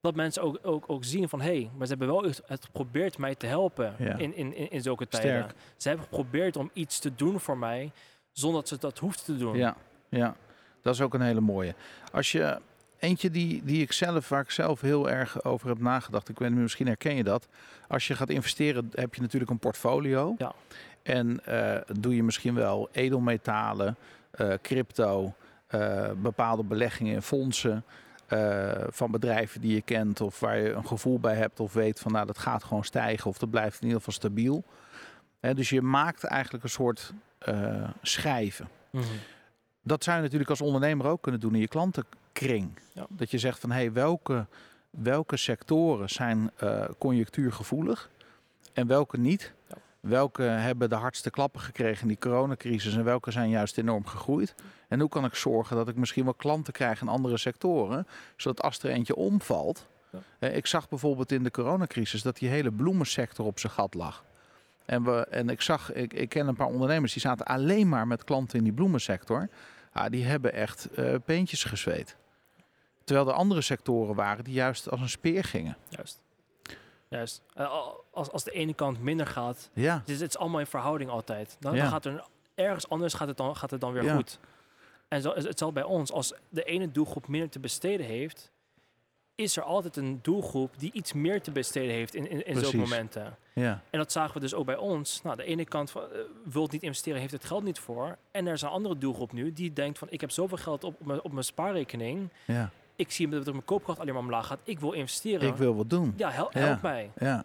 dat 0.00 0.14
mensen 0.14 0.42
ook, 0.42 0.58
ook, 0.62 0.84
ook 0.86 1.04
zien 1.04 1.28
van, 1.28 1.40
hé, 1.40 1.46
hey, 1.60 1.70
maar 1.76 1.86
ze 1.86 1.94
hebben 1.94 2.14
wel 2.14 2.22
het 2.46 2.64
geprobeerd 2.64 3.18
mij 3.18 3.34
te 3.34 3.46
helpen 3.46 3.94
Ja. 3.98 4.16
in, 4.16 4.34
in, 4.34 4.54
in, 4.54 4.70
in 4.70 4.82
zulke 4.82 5.08
tijden. 5.08 5.30
Sterk. 5.30 5.54
Ze 5.76 5.88
hebben 5.88 6.06
geprobeerd 6.06 6.56
om 6.56 6.70
iets 6.72 6.98
te 6.98 7.14
doen 7.14 7.40
voor 7.40 7.58
mij, 7.58 7.92
zonder 8.32 8.60
dat 8.60 8.68
ze 8.68 8.78
dat 8.78 8.98
hoeft 8.98 9.24
te 9.24 9.36
doen. 9.36 9.56
ja, 9.56 9.76
ja, 10.08 10.36
dat 10.82 10.94
is 10.94 11.00
ook 11.00 11.14
een 11.14 11.20
hele 11.20 11.40
mooie. 11.40 11.74
Als 12.12 12.32
je 12.32 12.58
eentje 12.98 13.30
die, 13.30 13.64
die 13.64 13.82
ik 13.82 13.92
zelf, 13.92 14.28
waar 14.28 14.42
ik 14.42 14.50
zelf 14.50 14.80
heel 14.80 15.10
erg 15.10 15.44
over 15.44 15.68
heb 15.68 15.78
nagedacht, 15.78 16.28
ik 16.28 16.38
weet 16.38 16.50
niet, 16.50 16.58
misschien 16.58 16.86
herken 16.86 17.14
je 17.14 17.24
dat. 17.24 17.48
Als 17.88 18.06
je 18.06 18.14
gaat 18.14 18.30
investeren, 18.30 18.90
heb 18.94 19.14
je 19.14 19.20
natuurlijk 19.20 19.50
een 19.50 19.58
portfolio. 19.58 20.34
Ja. 20.38 20.52
En 21.02 21.44
eh, 21.44 21.80
doe 22.00 22.16
je 22.16 22.22
misschien 22.22 22.54
wel 22.54 22.88
edelmetalen, 22.92 23.96
crypto, 24.62 25.34
eh, 25.66 26.10
bepaalde 26.16 26.62
beleggingen 26.62 27.14
in 27.14 27.22
fondsen. 27.22 27.84
eh, 28.28 28.70
van 28.88 29.10
bedrijven 29.10 29.60
die 29.60 29.74
je 29.74 29.82
kent 29.82 30.20
of 30.20 30.40
waar 30.40 30.58
je 30.58 30.72
een 30.72 30.86
gevoel 30.86 31.18
bij 31.18 31.34
hebt 31.34 31.60
of 31.60 31.72
weet 31.72 32.00
van 32.00 32.12
nou 32.12 32.26
dat 32.26 32.38
gaat 32.38 32.64
gewoon 32.64 32.84
stijgen 32.84 33.30
of 33.30 33.38
dat 33.38 33.50
blijft 33.50 33.76
in 33.76 33.82
ieder 33.82 33.98
geval 33.98 34.14
stabiel. 34.14 34.64
Dus 35.40 35.68
je 35.68 35.82
maakt 35.82 36.24
eigenlijk 36.24 36.64
een 36.64 36.70
soort 36.70 37.12
eh, 37.38 37.88
schijven. 38.02 38.68
Mhm. 38.90 39.04
Dat 39.82 40.04
zou 40.04 40.16
je 40.16 40.22
natuurlijk 40.22 40.50
als 40.50 40.60
ondernemer 40.60 41.06
ook 41.06 41.22
kunnen 41.22 41.40
doen 41.40 41.54
in 41.54 41.60
je 41.60 41.68
klantenkring. 41.68 42.78
Ja. 42.92 43.06
Dat 43.08 43.30
je 43.30 43.38
zegt 43.38 43.60
van 43.60 43.70
hé, 43.70 43.76
hey, 43.76 43.92
welke, 43.92 44.46
welke 44.90 45.36
sectoren 45.36 46.08
zijn 46.08 46.50
eh, 46.56 46.84
conjunctuurgevoelig 46.98 48.10
en 48.72 48.86
welke 48.86 49.18
niet. 49.18 49.52
Welke 50.00 50.42
hebben 50.42 50.88
de 50.88 50.94
hardste 50.94 51.30
klappen 51.30 51.60
gekregen 51.60 52.02
in 52.02 52.08
die 52.08 52.18
coronacrisis 52.18 52.96
en 52.96 53.04
welke 53.04 53.30
zijn 53.30 53.48
juist 53.50 53.78
enorm 53.78 54.06
gegroeid? 54.06 54.54
En 54.88 55.00
hoe 55.00 55.08
kan 55.08 55.24
ik 55.24 55.34
zorgen 55.34 55.76
dat 55.76 55.88
ik 55.88 55.96
misschien 55.96 56.24
wel 56.24 56.34
klanten 56.34 56.72
krijg 56.72 57.00
in 57.00 57.08
andere 57.08 57.36
sectoren, 57.36 58.06
zodat 58.36 58.62
als 58.62 58.78
er 58.78 58.90
eentje 58.90 59.16
omvalt. 59.16 59.86
Ja. 60.10 60.18
Eh, 60.38 60.56
Ik 60.56 60.66
zag 60.66 60.88
bijvoorbeeld 60.88 61.32
in 61.32 61.42
de 61.42 61.50
coronacrisis 61.50 62.22
dat 62.22 62.36
die 62.36 62.48
hele 62.48 62.72
bloemensector 62.72 63.46
op 63.46 63.58
zijn 63.58 63.72
gat 63.72 63.94
lag. 63.94 64.24
En, 64.84 65.04
we, 65.04 65.26
en 65.30 65.48
ik 65.48 65.60
zag, 65.60 65.92
ik, 65.92 66.12
ik 66.12 66.28
ken 66.28 66.46
een 66.48 66.56
paar 66.56 66.66
ondernemers 66.66 67.12
die 67.12 67.22
zaten 67.22 67.46
alleen 67.46 67.88
maar 67.88 68.06
met 68.06 68.24
klanten 68.24 68.58
in 68.58 68.64
die 68.64 68.72
bloemensector. 68.72 69.48
Ja, 69.94 70.08
die 70.08 70.24
hebben 70.24 70.52
echt 70.52 70.88
eh 70.90 71.14
peentjes 71.24 71.64
gezweet. 71.64 72.16
Terwijl 73.04 73.28
er 73.28 73.34
andere 73.34 73.60
sectoren 73.60 74.14
waren 74.14 74.44
die 74.44 74.54
juist 74.54 74.90
als 74.90 75.00
een 75.00 75.08
speer 75.08 75.44
gingen. 75.44 75.76
Juist. 75.88 76.20
Juist. 77.08 77.42
Eh, 77.54 77.70
al- 77.70 78.04
als, 78.10 78.30
als 78.30 78.44
de 78.44 78.50
ene 78.50 78.74
kant 78.74 79.02
minder 79.02 79.26
gaat, 79.26 79.70
Ja, 79.72 80.02
dus 80.04 80.18
het 80.20 80.28
is 80.28 80.38
allemaal 80.38 80.60
in 80.60 80.66
verhouding 80.66 81.10
altijd. 81.10 81.56
Dan, 81.60 81.74
Ja. 81.74 81.80
dan 81.82 81.90
gaat 81.90 82.04
er 82.04 82.24
ergens 82.54 82.88
anders 82.88 83.14
gaat 83.14 83.28
het 83.28 83.36
dan, 83.36 83.56
gaat 83.56 83.70
het 83.70 83.80
dan 83.80 83.92
weer 83.92 84.04
Ja. 84.04 84.14
goed. 84.14 84.38
En 85.08 85.22
zo, 85.22 85.30
is 85.30 85.44
het 85.44 85.58
zal 85.58 85.72
bij 85.72 85.82
ons, 85.82 86.12
als 86.12 86.34
de 86.48 86.64
ene 86.64 86.90
doelgroep 86.92 87.28
minder 87.28 87.50
te 87.50 87.58
besteden 87.58 88.06
heeft, 88.06 88.50
is 89.34 89.56
er 89.56 89.62
altijd 89.62 89.96
een 89.96 90.18
doelgroep 90.22 90.78
die 90.78 90.92
iets 90.92 91.12
meer 91.12 91.42
te 91.42 91.50
besteden 91.50 91.94
heeft 91.94 92.14
in, 92.14 92.30
in, 92.30 92.46
in 92.46 92.54
zulke 92.54 92.70
Precies. 92.70 92.90
momenten. 92.90 93.36
ja, 93.52 93.82
En 93.90 93.98
dat 93.98 94.12
zagen 94.12 94.34
we 94.34 94.40
dus 94.40 94.54
ook 94.54 94.66
bij 94.66 94.76
ons. 94.76 95.22
Nou, 95.22 95.36
de 95.36 95.44
ene 95.44 95.64
kant 95.64 95.90
van, 95.90 96.02
eh, 96.02 96.18
wil 96.44 96.62
het 96.62 96.72
niet 96.72 96.82
investeren, 96.82 97.20
heeft 97.20 97.32
het 97.32 97.44
geld 97.44 97.62
niet 97.64 97.78
voor. 97.78 98.16
En 98.30 98.46
er 98.46 98.52
is 98.52 98.62
een 98.62 98.68
andere 98.68 98.98
doelgroep 98.98 99.32
nu 99.32 99.52
die 99.52 99.72
denkt 99.72 99.98
van 99.98 100.08
ik 100.10 100.20
heb 100.20 100.30
zoveel 100.30 100.56
geld 100.56 100.84
op, 100.84 100.94
op 101.22 101.32
mijn 101.32 101.44
spaarrekening. 101.44 102.28
ja. 102.44 102.70
Ik 102.98 103.10
zie 103.10 103.28
dat 103.28 103.44
mijn 103.44 103.64
koopkracht 103.64 103.98
alleen 104.00 104.14
maar 104.14 104.22
omlaag 104.22 104.46
gaat. 104.46 104.58
Ik 104.64 104.80
wil 104.80 104.92
investeren. 104.92 105.48
Ik 105.48 105.54
wil 105.54 105.76
wat 105.76 105.90
doen. 105.90 106.14
Ja, 106.16 106.30
hel- 106.30 106.50
Ja. 106.52 106.58
help 106.60 106.82
mij. 106.82 107.10
Ja, 107.18 107.44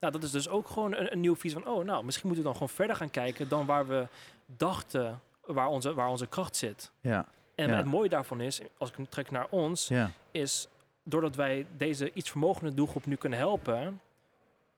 Nou, 0.00 0.12
dat 0.12 0.22
is 0.22 0.30
dus 0.30 0.48
ook 0.48 0.68
gewoon 0.68 0.94
een, 0.94 1.12
een 1.12 1.20
nieuw 1.20 1.36
visie 1.36 1.58
van, 1.62 1.72
oh, 1.72 1.84
nou, 1.84 2.04
misschien 2.04 2.26
moeten 2.26 2.44
we 2.44 2.50
dan 2.50 2.58
gewoon 2.60 2.76
verder 2.76 2.96
gaan 2.96 3.10
kijken 3.10 3.48
dan 3.48 3.66
waar 3.66 3.86
we 3.86 4.06
dachten 4.46 5.20
waar 5.46 5.66
onze, 5.68 5.94
waar 5.94 6.08
onze 6.08 6.26
kracht 6.26 6.56
zit. 6.56 6.90
ja, 7.00 7.26
En 7.54 7.68
Ja. 7.68 7.76
het 7.76 7.86
mooie 7.86 8.08
daarvan 8.08 8.40
is, 8.40 8.60
als 8.78 8.90
ik 8.90 8.96
hem 8.96 9.08
trek 9.08 9.30
naar 9.30 9.46
ons, 9.50 9.88
ja. 9.88 10.10
is 10.30 10.68
doordat 11.02 11.34
wij 11.36 11.66
deze 11.76 12.12
iets 12.12 12.30
vermogende 12.30 12.74
doelgroep 12.74 13.06
nu 13.06 13.16
kunnen 13.16 13.38
helpen, 13.38 14.00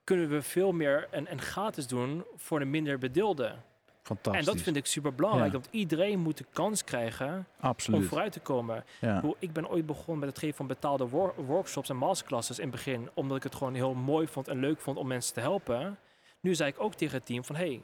kunnen 0.03 0.29
we 0.29 0.41
veel 0.41 0.71
meer 0.71 1.07
en, 1.11 1.27
en 1.27 1.41
gratis 1.41 1.87
doen 1.87 2.23
voor 2.35 2.59
de 2.59 2.65
minder 2.65 2.97
bedeelden. 2.97 3.63
Fantastisch. 4.07 4.47
En 4.47 4.53
dat 4.53 4.63
vind 4.63 4.75
ik 4.75 4.85
super 4.85 5.15
belangrijk, 5.15 5.51
Ja. 5.51 5.59
want 5.59 5.67
iedereen 5.71 6.19
moet 6.19 6.37
de 6.37 6.45
kans 6.53 6.83
krijgen 6.83 7.47
om 7.91 8.03
vooruit 8.03 8.31
te 8.31 8.39
komen. 8.39 8.83
Ja. 9.01 9.23
Ik 9.39 9.53
ben 9.53 9.69
ooit 9.69 9.85
begonnen 9.85 10.19
met 10.19 10.29
het 10.29 10.37
geven 10.39 10.55
van 10.55 10.67
betaalde 10.67 11.07
wor- 11.07 11.33
workshops 11.45 11.89
en 11.89 11.95
masterclasses 11.97 12.57
in 12.59 12.67
het 12.67 12.75
begin, 12.75 13.09
omdat 13.13 13.37
ik 13.37 13.43
het 13.43 13.55
gewoon 13.55 13.73
heel 13.73 13.93
mooi 13.93 14.27
vond 14.27 14.47
en 14.47 14.59
leuk 14.59 14.79
vond 14.79 14.97
om 14.97 15.07
mensen 15.07 15.33
te 15.33 15.39
helpen. 15.39 15.97
Nu 16.39 16.55
zei 16.55 16.69
ik 16.69 16.79
ook 16.79 16.93
tegen 16.93 17.15
het 17.17 17.25
team 17.25 17.43
van, 17.45 17.55
hey, 17.55 17.81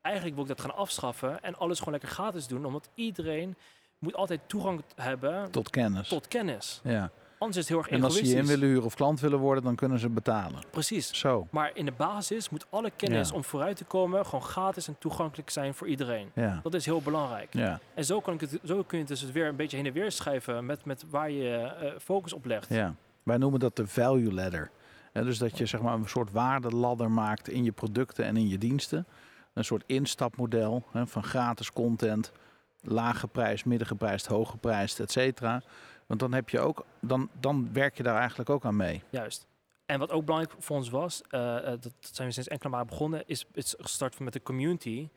eigenlijk 0.00 0.34
wil 0.34 0.44
ik 0.44 0.50
dat 0.50 0.60
gaan 0.60 0.76
afschaffen 0.76 1.42
en 1.42 1.54
alles 1.58 1.78
gewoon 1.78 1.92
lekker 1.92 2.10
gratis 2.10 2.46
doen, 2.46 2.64
omdat 2.64 2.88
iedereen 2.94 3.56
moet 3.98 4.14
altijd 4.14 4.40
toegang 4.46 4.82
hebben 4.96 5.50
Tot 5.50 5.70
kennis. 5.70 6.08
tot 6.08 6.28
kennis. 6.28 6.80
Ja. 6.84 7.10
Anders 7.42 7.56
is 7.56 7.68
het 7.68 7.68
heel 7.68 7.78
erg 7.78 7.88
En 7.88 8.04
als 8.04 8.16
ze 8.16 8.26
je 8.26 8.34
in 8.36 8.46
willen 8.46 8.68
huren 8.68 8.84
of 8.84 8.94
klant 8.94 9.20
willen 9.20 9.38
worden, 9.38 9.64
dan 9.64 9.74
kunnen 9.74 9.98
ze 9.98 10.08
betalen. 10.08 10.60
Precies. 10.70 11.18
Zo. 11.18 11.46
Maar 11.50 11.70
in 11.74 11.84
de 11.84 11.92
basis 11.92 12.50
moet 12.50 12.66
alle 12.70 12.90
kennis 12.96 13.28
Ja. 13.28 13.34
om 13.34 13.44
vooruit 13.44 13.76
te 13.76 13.84
komen 13.84 14.24
gewoon 14.26 14.42
gratis 14.42 14.88
en 14.88 14.96
toegankelijk 14.98 15.50
zijn 15.50 15.74
voor 15.74 15.86
iedereen. 15.88 16.30
Ja. 16.34 16.60
Dat 16.62 16.74
is 16.74 16.84
heel 16.84 17.00
belangrijk. 17.02 17.54
Ja. 17.54 17.80
En 17.94 18.04
zo, 18.04 18.20
kan 18.20 18.34
ik 18.34 18.40
het, 18.40 18.58
zo 18.64 18.82
kun 18.82 18.98
je 18.98 19.04
het 19.04 19.20
dus 19.20 19.30
weer 19.30 19.46
een 19.48 19.56
beetje 19.56 19.76
heen 19.76 19.86
en 19.86 19.92
weer 19.92 20.12
schuiven 20.12 20.66
met, 20.66 20.84
met 20.84 21.04
waar 21.10 21.30
je 21.30 21.56
eh, 21.56 21.92
focus 22.00 22.32
op 22.32 22.44
legt. 22.44 22.68
ja. 22.68 22.94
Wij 23.22 23.36
noemen 23.36 23.60
dat 23.60 23.76
de 23.76 23.86
value 23.86 24.32
ladder. 24.32 24.70
En 25.12 25.24
dus 25.24 25.38
dat 25.38 25.58
je 25.58 25.66
zeg 25.66 25.80
maar 25.80 25.94
een 25.94 26.08
soort 26.08 26.30
waardeladder 26.32 27.10
maakt 27.10 27.48
in 27.48 27.64
je 27.64 27.72
producten 27.72 28.24
en 28.24 28.36
in 28.36 28.48
je 28.48 28.58
diensten. 28.58 29.06
Een 29.54 29.64
soort 29.64 29.82
instapmodel 29.86 30.84
hè, 30.92 31.06
van 31.06 31.22
gratis 31.22 31.72
content, 31.72 32.32
laag 32.80 33.20
geprijsd, 33.20 33.64
midden 33.64 33.86
geprijsd, 33.86 34.26
hoog 34.26 34.50
geprijsd, 34.50 35.00
et 35.00 35.10
cetera. 35.10 35.62
Want 36.12 36.24
dan 36.24 36.32
heb 36.32 36.48
je 36.48 36.60
ook, 36.60 36.84
dan, 37.00 37.28
dan 37.40 37.72
werk 37.72 37.96
je 37.96 38.02
daar 38.02 38.18
eigenlijk 38.18 38.50
ook 38.50 38.64
aan 38.64 38.76
mee. 38.76 39.02
Juist. 39.10 39.46
En 39.86 39.98
wat 39.98 40.10
ook 40.10 40.24
belangrijk 40.24 40.62
voor 40.62 40.76
ons 40.76 40.88
was, 40.88 41.22
eh, 41.28 41.56
eh, 41.56 41.64
dat 41.80 41.92
zijn 42.00 42.28
we 42.28 42.34
sinds 42.34 42.48
enkele 42.48 42.70
maanden 42.70 42.88
begonnen, 42.88 43.22
is 43.26 43.46
het 43.54 43.74
gestart 43.78 44.18
met 44.18 44.32
de 44.32 44.42
community. 44.42 45.08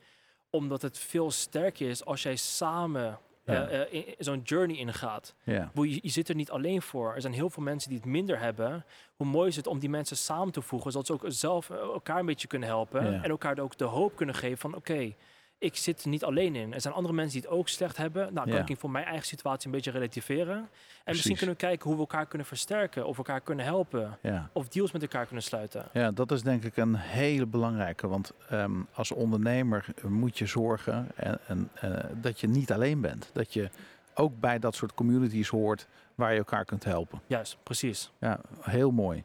Omdat 0.50 0.82
het 0.82 0.98
veel 0.98 1.30
sterker 1.30 1.88
is 1.88 2.04
als 2.04 2.22
jij 2.22 2.36
samen 2.36 3.18
eh, 3.44 3.70
Ja. 3.70 4.14
zo'n 4.18 4.40
journey 4.44 4.76
ingaat. 4.76 5.34
Ja. 5.44 5.70
Je, 5.74 5.98
je 6.02 6.08
zit 6.08 6.28
er 6.28 6.34
niet 6.34 6.50
alleen 6.50 6.82
voor. 6.82 7.14
Er 7.14 7.20
zijn 7.20 7.32
heel 7.32 7.50
veel 7.50 7.62
mensen 7.62 7.88
die 7.88 7.98
het 7.98 8.08
minder 8.08 8.38
hebben. 8.38 8.84
Hoe 9.16 9.26
mooi 9.26 9.48
is 9.48 9.56
het 9.56 9.66
om 9.66 9.78
die 9.78 9.90
mensen 9.90 10.16
samen 10.16 10.52
te 10.52 10.62
voegen, 10.62 10.92
zodat 10.92 11.06
ze 11.06 11.12
ook 11.12 11.24
zelf 11.26 11.70
elkaar 11.70 12.18
een 12.18 12.26
beetje 12.26 12.48
kunnen 12.48 12.68
helpen. 12.68 13.12
Ja. 13.12 13.22
En 13.22 13.30
elkaar 13.30 13.58
ook 13.58 13.78
de 13.78 13.84
hoop 13.84 14.16
kunnen 14.16 14.34
geven 14.34 14.58
van 14.58 14.74
oké, 14.74 15.14
ik 15.58 15.76
zit 15.76 16.02
er 16.02 16.08
niet 16.08 16.24
alleen 16.24 16.54
in. 16.54 16.74
Er 16.74 16.80
zijn 16.80 16.94
andere 16.94 17.14
mensen 17.14 17.40
die 17.40 17.48
het 17.50 17.58
ook 17.58 17.68
slecht 17.68 17.96
hebben. 17.96 18.22
Nou, 18.34 18.46
kan 18.48 18.56
Ja. 18.58 18.66
ik 18.66 18.78
voor 18.78 18.90
mijn 18.90 19.04
eigen 19.04 19.26
situatie 19.26 19.66
een 19.66 19.72
beetje 19.72 19.90
relativeren. 19.90 20.56
En 21.04 21.12
misschien 21.14 21.36
kunnen 21.36 21.54
we 21.56 21.60
kijken 21.60 21.84
hoe 21.86 21.94
we 21.94 22.00
elkaar 22.00 22.26
kunnen 22.26 22.46
versterken, 22.46 23.06
of 23.06 23.16
elkaar 23.16 23.40
kunnen 23.40 23.64
helpen, 23.64 24.18
Ja. 24.22 24.50
of 24.52 24.68
deals 24.68 24.92
met 24.92 25.02
elkaar 25.02 25.24
kunnen 25.26 25.42
sluiten. 25.44 25.84
Ja, 25.92 26.10
dat 26.10 26.30
is 26.32 26.42
denk 26.42 26.64
ik 26.64 26.76
een 26.76 26.94
hele 26.96 27.46
belangrijke. 27.46 28.08
Want 28.08 28.32
ehm, 28.48 28.72
als 28.92 29.12
ondernemer 29.12 29.86
moet 30.08 30.38
je 30.38 30.46
zorgen 30.46 31.08
en, 31.16 31.38
en, 31.46 31.70
eh, 31.74 31.90
dat 32.14 32.40
je 32.40 32.46
niet 32.46 32.72
alleen 32.72 33.00
bent. 33.00 33.30
Dat 33.32 33.52
je 33.52 33.70
ook 34.14 34.40
bij 34.40 34.58
dat 34.58 34.74
soort 34.74 34.94
communities 34.94 35.48
hoort 35.48 35.86
waar 36.14 36.32
je 36.32 36.38
elkaar 36.38 36.64
kunt 36.64 36.84
helpen. 36.84 37.20
Juist, 37.26 37.56
precies. 37.62 38.10
Ja, 38.18 38.40
heel 38.60 38.90
mooi. 38.90 39.24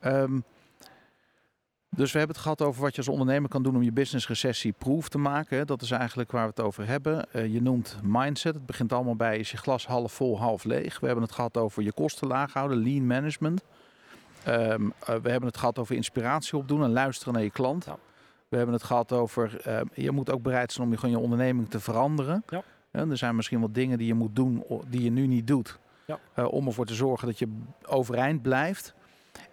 Ehm, 0.00 0.40
dus 1.90 2.12
we 2.12 2.18
hebben 2.18 2.36
het 2.36 2.44
gehad 2.44 2.62
over 2.62 2.82
wat 2.82 2.90
je 2.90 2.96
als 2.96 3.08
ondernemer 3.08 3.48
kan 3.48 3.62
doen 3.62 3.76
om 3.76 3.82
je 3.82 3.92
business 3.92 4.28
recessie-proof 4.28 5.08
te 5.08 5.18
maken. 5.18 5.66
Dat 5.66 5.82
is 5.82 5.90
eigenlijk 5.90 6.30
waar 6.32 6.42
we 6.42 6.48
het 6.48 6.60
over 6.60 6.86
hebben. 6.86 7.32
Eh, 7.32 7.52
je 7.52 7.62
noemt 7.62 7.98
mindset. 8.02 8.54
Het 8.54 8.66
begint 8.66 8.92
allemaal 8.92 9.16
bij 9.16 9.38
is 9.38 9.50
je 9.50 9.56
glas 9.56 9.86
half 9.86 10.12
vol, 10.12 10.38
half 10.38 10.64
leeg. 10.64 11.00
We 11.00 11.06
hebben 11.06 11.24
het 11.24 11.34
gehad 11.34 11.56
over 11.56 11.82
je 11.82 11.92
kosten 11.92 12.28
laag 12.28 12.52
houden, 12.52 12.82
lean 12.82 13.06
management. 13.06 13.64
Ehm, 14.44 14.88
eh, 14.98 15.06
we 15.06 15.30
hebben 15.30 15.48
het 15.48 15.56
gehad 15.56 15.78
over 15.78 15.94
inspiratie 15.94 16.58
opdoen 16.58 16.82
en 16.82 16.92
luisteren 16.92 17.34
naar 17.34 17.42
je 17.42 17.50
klant. 17.50 17.84
Ja. 17.84 17.96
We 18.48 18.56
hebben 18.56 18.74
het 18.74 18.84
gehad 18.84 19.12
over, 19.12 19.60
eh, 19.60 19.80
je 19.94 20.10
moet 20.10 20.30
ook 20.30 20.42
bereid 20.42 20.72
zijn 20.72 20.86
om 20.86 20.92
je, 20.92 20.98
gewoon 20.98 21.14
je 21.14 21.22
onderneming 21.22 21.70
te 21.70 21.80
veranderen. 21.80 22.44
Ja. 22.48 22.62
Er 22.90 23.16
zijn 23.16 23.36
misschien 23.36 23.58
wel 23.58 23.72
dingen 23.72 23.98
die 23.98 24.06
je 24.06 24.14
moet 24.14 24.36
doen 24.36 24.64
die 24.86 25.02
je 25.02 25.10
nu 25.10 25.26
niet 25.26 25.46
doet. 25.46 25.78
Ja. 26.06 26.18
Eh, 26.34 26.52
om 26.52 26.66
ervoor 26.66 26.86
te 26.86 26.94
zorgen 26.94 27.26
dat 27.26 27.38
je 27.38 27.48
overeind 27.86 28.42
blijft. 28.42 28.94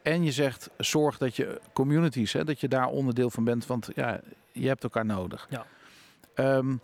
En 0.06 0.24
je 0.24 0.32
zegt, 0.32 0.70
zorg 0.78 1.18
dat 1.18 1.36
je 1.36 1.62
communities, 1.74 2.34
hè, 2.34 2.44
dat 2.44 2.60
je 2.60 2.68
daar 2.68 2.88
onderdeel 2.88 3.30
van 3.30 3.44
bent. 3.44 3.66
Want 3.66 3.90
ja, 3.96 4.20
je 4.52 4.68
hebt 4.68 4.84
elkaar 4.84 5.06
nodig. 5.06 5.48
Ja. 5.50 5.66
Ehm, 6.34 6.76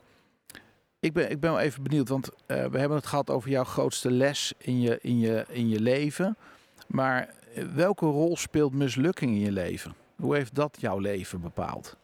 ik, 0.99 1.13
ben, 1.13 1.31
ik 1.31 1.39
ben 1.39 1.51
wel 1.51 1.59
even 1.59 1.83
benieuwd, 1.83 2.09
want 2.09 2.29
eh, 2.45 2.65
we 2.65 2.77
hebben 2.79 2.97
het 2.97 3.05
gehad 3.05 3.29
over 3.29 3.49
jouw 3.49 3.63
grootste 3.63 4.11
les 4.11 4.53
in 4.57 4.81
je, 4.81 4.99
in 5.01 5.19
je, 5.19 5.45
in 5.49 5.69
je 5.69 5.79
leven. 5.79 6.37
Maar 6.87 7.29
eh, 7.53 7.63
welke 7.63 8.05
rol 8.05 8.37
speelt 8.37 8.73
mislukking 8.73 9.31
in 9.31 9.39
je 9.39 9.51
leven? 9.51 9.95
Hoe 10.15 10.35
heeft 10.35 10.55
dat 10.55 10.77
jouw 10.79 10.97
leven 10.99 11.41
bepaald? 11.41 11.97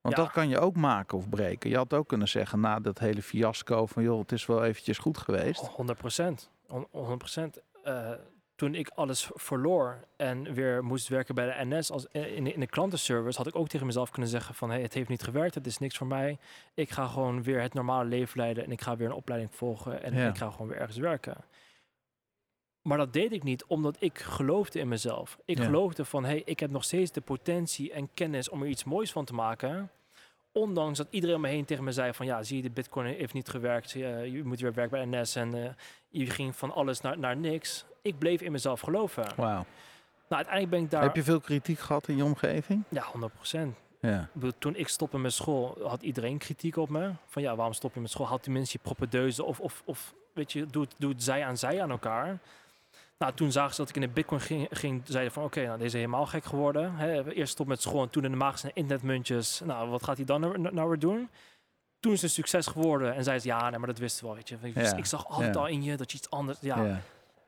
Want 0.00 0.16
Ja. 0.16 0.22
dat 0.22 0.32
kan 0.32 0.48
je 0.48 0.58
ook 0.58 0.76
maken 0.76 1.18
of 1.18 1.28
breken. 1.28 1.70
Je 1.70 1.76
had 1.76 1.92
ook 1.94 2.08
kunnen 2.08 2.28
zeggen 2.28 2.60
na 2.60 2.80
dat 2.80 2.98
hele 2.98 3.22
fiasco 3.22 3.86
van 3.86 4.02
joh, 4.02 4.20
het 4.20 4.32
is 4.32 4.46
wel 4.46 4.64
eventjes 4.64 4.98
goed 4.98 5.18
geweest. 5.18 5.60
100 5.66 5.98
procent. 5.98 6.50
100 6.90 7.18
procent. 7.18 7.58
Eh, 7.84 8.10
toen 8.60 8.74
ik 8.74 8.88
alles 8.94 9.30
verloor 9.34 10.04
en 10.16 10.54
weer 10.54 10.84
moest 10.84 11.08
werken 11.08 11.34
bij 11.34 11.46
de 11.46 11.64
NS 11.76 11.90
als, 11.90 12.08
eh, 12.08 12.36
in, 12.36 12.44
de, 12.44 12.52
in 12.52 12.60
de 12.60 12.66
klantenservice, 12.66 13.38
had 13.38 13.46
ik 13.46 13.56
ook 13.56 13.68
tegen 13.68 13.86
mezelf 13.86 14.10
kunnen 14.10 14.30
zeggen 14.30 14.54
van 14.54 14.70
hey, 14.70 14.82
het 14.82 14.94
heeft 14.94 15.08
niet 15.08 15.22
gewerkt, 15.22 15.54
het 15.54 15.66
is 15.66 15.78
niks 15.78 15.96
voor 15.96 16.06
mij. 16.06 16.38
Ik 16.74 16.90
ga 16.90 17.06
gewoon 17.06 17.42
weer 17.42 17.60
het 17.60 17.74
normale 17.74 18.08
leven 18.08 18.38
leiden 18.40 18.64
en 18.64 18.70
ik 18.70 18.80
ga 18.80 18.96
weer 18.96 19.06
een 19.06 19.12
opleiding 19.14 19.54
volgen 19.54 20.02
en 20.02 20.14
Ja. 20.14 20.28
ik 20.28 20.36
ga 20.36 20.50
gewoon 20.50 20.68
weer 20.68 20.76
ergens 20.78 20.96
werken. 20.98 21.36
Maar 22.82 22.98
dat 22.98 23.12
deed 23.12 23.32
ik 23.32 23.42
niet 23.42 23.64
omdat 23.64 23.96
ik 23.98 24.18
geloofde 24.18 24.78
in 24.78 24.88
mezelf. 24.88 25.38
Ik 25.44 25.58
Ja. 25.58 25.64
geloofde 25.64 26.04
van 26.04 26.24
hey, 26.24 26.42
ik 26.44 26.60
heb 26.60 26.70
nog 26.70 26.84
steeds 26.84 27.10
de 27.12 27.20
potentie 27.20 27.92
en 27.92 28.08
kennis 28.14 28.48
om 28.48 28.62
er 28.62 28.68
iets 28.68 28.84
moois 28.84 29.12
van 29.12 29.24
te 29.24 29.34
maken. 29.34 29.90
Ondanks 30.52 30.98
dat 30.98 31.06
iedereen 31.10 31.36
om 31.36 31.40
me 31.40 31.48
heen 31.48 31.64
tegen 31.64 31.84
me 31.84 31.92
zei 31.92 32.12
van 32.12 32.26
ja, 32.26 32.42
zie 32.42 32.56
je, 32.56 32.62
de 32.62 32.70
bitcoin 32.70 33.06
heeft 33.06 33.32
niet 33.32 33.48
gewerkt. 33.48 33.90
Je, 33.90 34.30
je 34.32 34.44
moet 34.44 34.60
weer 34.60 34.72
werken 34.72 35.10
bij 35.10 35.20
NS 35.20 35.36
en 35.36 35.64
eh, 35.64 35.70
je 36.08 36.26
ging 36.26 36.56
van 36.56 36.72
alles 36.72 37.00
naar, 37.00 37.18
naar 37.18 37.36
niks. 37.36 37.84
Ik 38.02 38.18
bleef 38.18 38.40
in 38.40 38.52
mezelf 38.52 38.80
geloven. 38.80 39.22
Nou, 39.22 39.34
Wauw. 39.36 39.64
uiteindelijk 40.28 40.70
ben 40.70 40.82
ik 40.82 40.90
daar... 40.90 41.02
Heb 41.02 41.16
je 41.16 41.22
veel 41.22 41.40
kritiek 41.40 41.78
gehad 41.78 42.08
in 42.08 42.16
je 42.16 42.24
omgeving? 42.24 42.82
Ja, 42.88 43.02
100 43.02 43.32
procent. 43.34 43.76
Ja. 44.00 44.28
Toen 44.58 44.76
ik 44.76 44.88
stopte 44.88 45.18
met 45.18 45.32
school, 45.32 45.78
had 45.82 46.02
iedereen 46.02 46.38
kritiek 46.38 46.76
op 46.76 46.88
me. 46.88 47.10
Van 47.26 47.42
ja, 47.42 47.56
waarom 47.56 47.74
stop 47.74 47.94
je 47.94 48.00
met 48.00 48.10
school? 48.10 48.26
Houd 48.26 48.42
tenminste 48.42 48.78
je 48.82 48.84
proppedeuzen 48.84 49.46
of, 49.46 49.60
of, 49.60 49.82
of 49.84 50.14
weet 50.32 50.52
je, 50.52 50.66
doe 50.66 50.82
het, 50.82 50.94
doe 50.98 51.10
het 51.10 51.22
zij 51.22 51.44
aan 51.44 51.56
zij 51.56 51.82
aan 51.82 51.90
elkaar. 51.90 52.38
Nou, 53.24 53.34
toen 53.34 53.52
zagen 53.52 53.74
ze 53.74 53.80
dat 53.80 53.88
ik 53.88 53.94
in 53.94 54.00
de 54.00 54.08
bitcoin 54.08 54.40
ging, 54.40 54.68
ging 54.70 55.02
zeiden 55.04 55.32
van 55.32 55.44
oké, 55.44 55.64
nou 55.64 55.72
deze 55.72 55.86
is 55.86 55.92
helemaal 55.92 56.26
gek 56.26 56.44
geworden. 56.44 56.94
Hè, 56.94 57.32
eerst 57.32 57.52
stop 57.52 57.66
met 57.66 57.82
school 57.82 58.02
en 58.02 58.10
toen 58.10 58.24
in 58.24 58.30
de 58.30 58.36
magische 58.36 58.70
internetmuntjes. 58.74 59.60
Nou, 59.64 59.88
wat 59.88 60.04
gaat 60.04 60.16
hij 60.16 60.26
dan 60.26 60.40
nou, 60.40 60.74
nou 60.74 60.88
weer 60.88 60.98
doen? 60.98 61.30
Toen 61.98 62.12
is 62.12 62.22
het 62.22 62.30
een 62.30 62.36
succes 62.36 62.66
geworden 62.66 63.14
en 63.14 63.24
zei 63.24 63.38
ze 63.38 63.46
ja, 63.46 63.70
nee, 63.70 63.78
maar 63.78 63.88
dat 63.88 63.98
wisten 63.98 64.20
we 64.20 64.26
wel, 64.26 64.36
weet 64.36 64.48
je. 64.48 64.56
Ik, 64.62 64.74
Ja, 64.74 64.96
ik 64.96 65.06
zag 65.06 65.28
altijd 65.28 65.54
ja. 65.54 65.60
al 65.60 65.66
in 65.66 65.82
je 65.82 65.96
dat 65.96 66.10
je 66.10 66.16
iets 66.16 66.30
anders, 66.30 66.58
ja. 66.60 67.00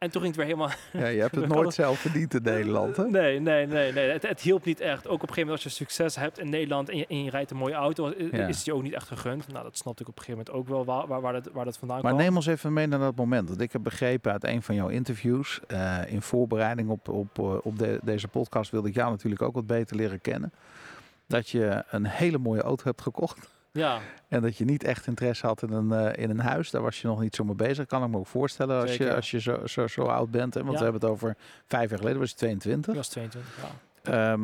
En 0.03 0.11
toen 0.11 0.23
ging 0.23 0.37
het 0.37 0.45
weer 0.47 0.57
helemaal... 0.57 0.77
Ja, 0.93 1.07
je 1.07 1.21
hebt 1.21 1.35
het 1.35 1.49
nooit 1.57 1.75
zelf 1.75 1.99
verdiend 1.99 2.35
in 2.35 2.43
Nederland, 2.43 2.97
hè? 2.97 3.05
Nee, 3.09 3.41
nee, 3.41 3.67
nee. 3.67 3.93
nee. 3.93 4.11
Het, 4.11 4.23
het 4.29 4.41
hielp 4.41 4.65
niet 4.65 4.81
echt. 4.81 5.07
Ook 5.07 5.13
op 5.15 5.29
een 5.29 5.29
gegeven 5.29 5.43
moment 5.49 5.65
als 5.65 5.73
je 5.73 5.85
succes 5.85 6.17
hebt 6.17 6.39
in 6.39 6.51
Nederland 6.51 6.89
en 6.89 6.97
je, 6.97 7.07
en 7.07 7.25
je 7.25 7.31
rijdt 7.31 7.51
een 7.51 7.57
mooie 7.57 7.75
auto, 7.75 8.13
Ja. 8.33 8.47
is 8.47 8.57
het 8.57 8.65
je 8.65 8.75
ook 8.75 8.83
niet 8.83 8.93
echt 8.93 9.09
gegund. 9.09 9.49
Nou, 9.53 9.65
dat 9.65 9.77
snapte 9.79 10.03
ik 10.03 10.09
op 10.09 10.19
een 10.19 10.25
gegeven 10.25 10.45
moment 10.53 10.71
ook 10.71 10.75
wel 10.77 10.85
waar, 10.85 11.07
waar, 11.07 11.21
waar, 11.21 11.33
dat, 11.33 11.49
waar 11.53 11.65
dat 11.65 11.79
vandaan 11.79 12.01
Maar 12.03 12.13
kwam. 12.13 12.23
neem 12.25 12.37
ons 12.37 12.47
even 12.47 12.73
mee 12.73 12.87
naar 12.87 12.99
dat 12.99 13.17
moment. 13.17 13.49
Want 13.49 13.61
ik 13.61 13.73
heb 13.73 13.83
begrepen 13.83 14.33
uit 14.33 14.45
een 14.45 14.63
van 14.63 14.75
jouw 14.75 14.89
interviews, 14.89 15.61
eh, 15.67 15.99
in 16.07 16.23
voorbereiding 16.23 16.89
op, 16.89 17.09
op, 17.09 17.39
eh, 17.39 17.55
op 17.63 17.79
de- 17.79 18.01
deze 18.03 18.29
podcast 18.29 18.71
wilde 18.71 18.89
ik 18.89 18.95
jou 18.95 19.11
natuurlijk 19.11 19.43
ook 19.43 19.55
wat 19.55 19.67
beter 19.67 19.97
leren 19.97 20.21
kennen. 20.21 20.53
Dat 21.27 21.49
je 21.49 21.85
een 21.91 22.07
hele 22.07 22.39
mooie 22.39 22.63
auto 22.63 22.85
hebt 22.85 23.03
gekocht. 23.03 23.51
Ja, 23.73 23.99
En 24.29 24.43
dat 24.43 24.57
je 24.57 24.65
niet 24.65 24.85
echt 24.85 25.07
interesse 25.07 25.47
had 25.47 25.63
in 25.63 25.73
een, 25.73 25.93
eh, 25.93 26.23
in 26.25 26.31
een 26.31 26.41
huis. 26.41 26.71
Daar 26.71 26.83
was 26.83 27.01
je 27.01 27.07
nog 27.07 27.21
niet 27.21 27.35
zo 27.35 27.45
mee 27.45 27.55
bezig. 27.55 27.87
Kan 27.87 28.03
ik 28.05 28.11
me 28.11 28.17
ook 28.19 28.27
voorstellen 28.27 28.81
als 28.81 28.97
je, 28.97 29.15
als 29.15 29.31
je 29.31 29.41
zo, 29.41 29.67
zo, 29.67 29.87
zo 29.87 30.03
oud 30.03 30.31
bent. 30.31 30.55
Hè? 30.55 30.61
Want 30.61 30.73
Ja. 30.73 30.79
we 30.79 30.83
hebben 30.85 31.01
het 31.01 31.11
over 31.11 31.37
vijf 31.67 31.89
jaar 31.91 31.99
geleden, 31.99 32.19
was 32.21 32.31
je 32.31 32.37
22. 32.37 32.91
ik 32.93 32.99
was 32.99 33.09
22. 33.09 33.57
Ja. 34.03 34.33
Ehm, 34.33 34.43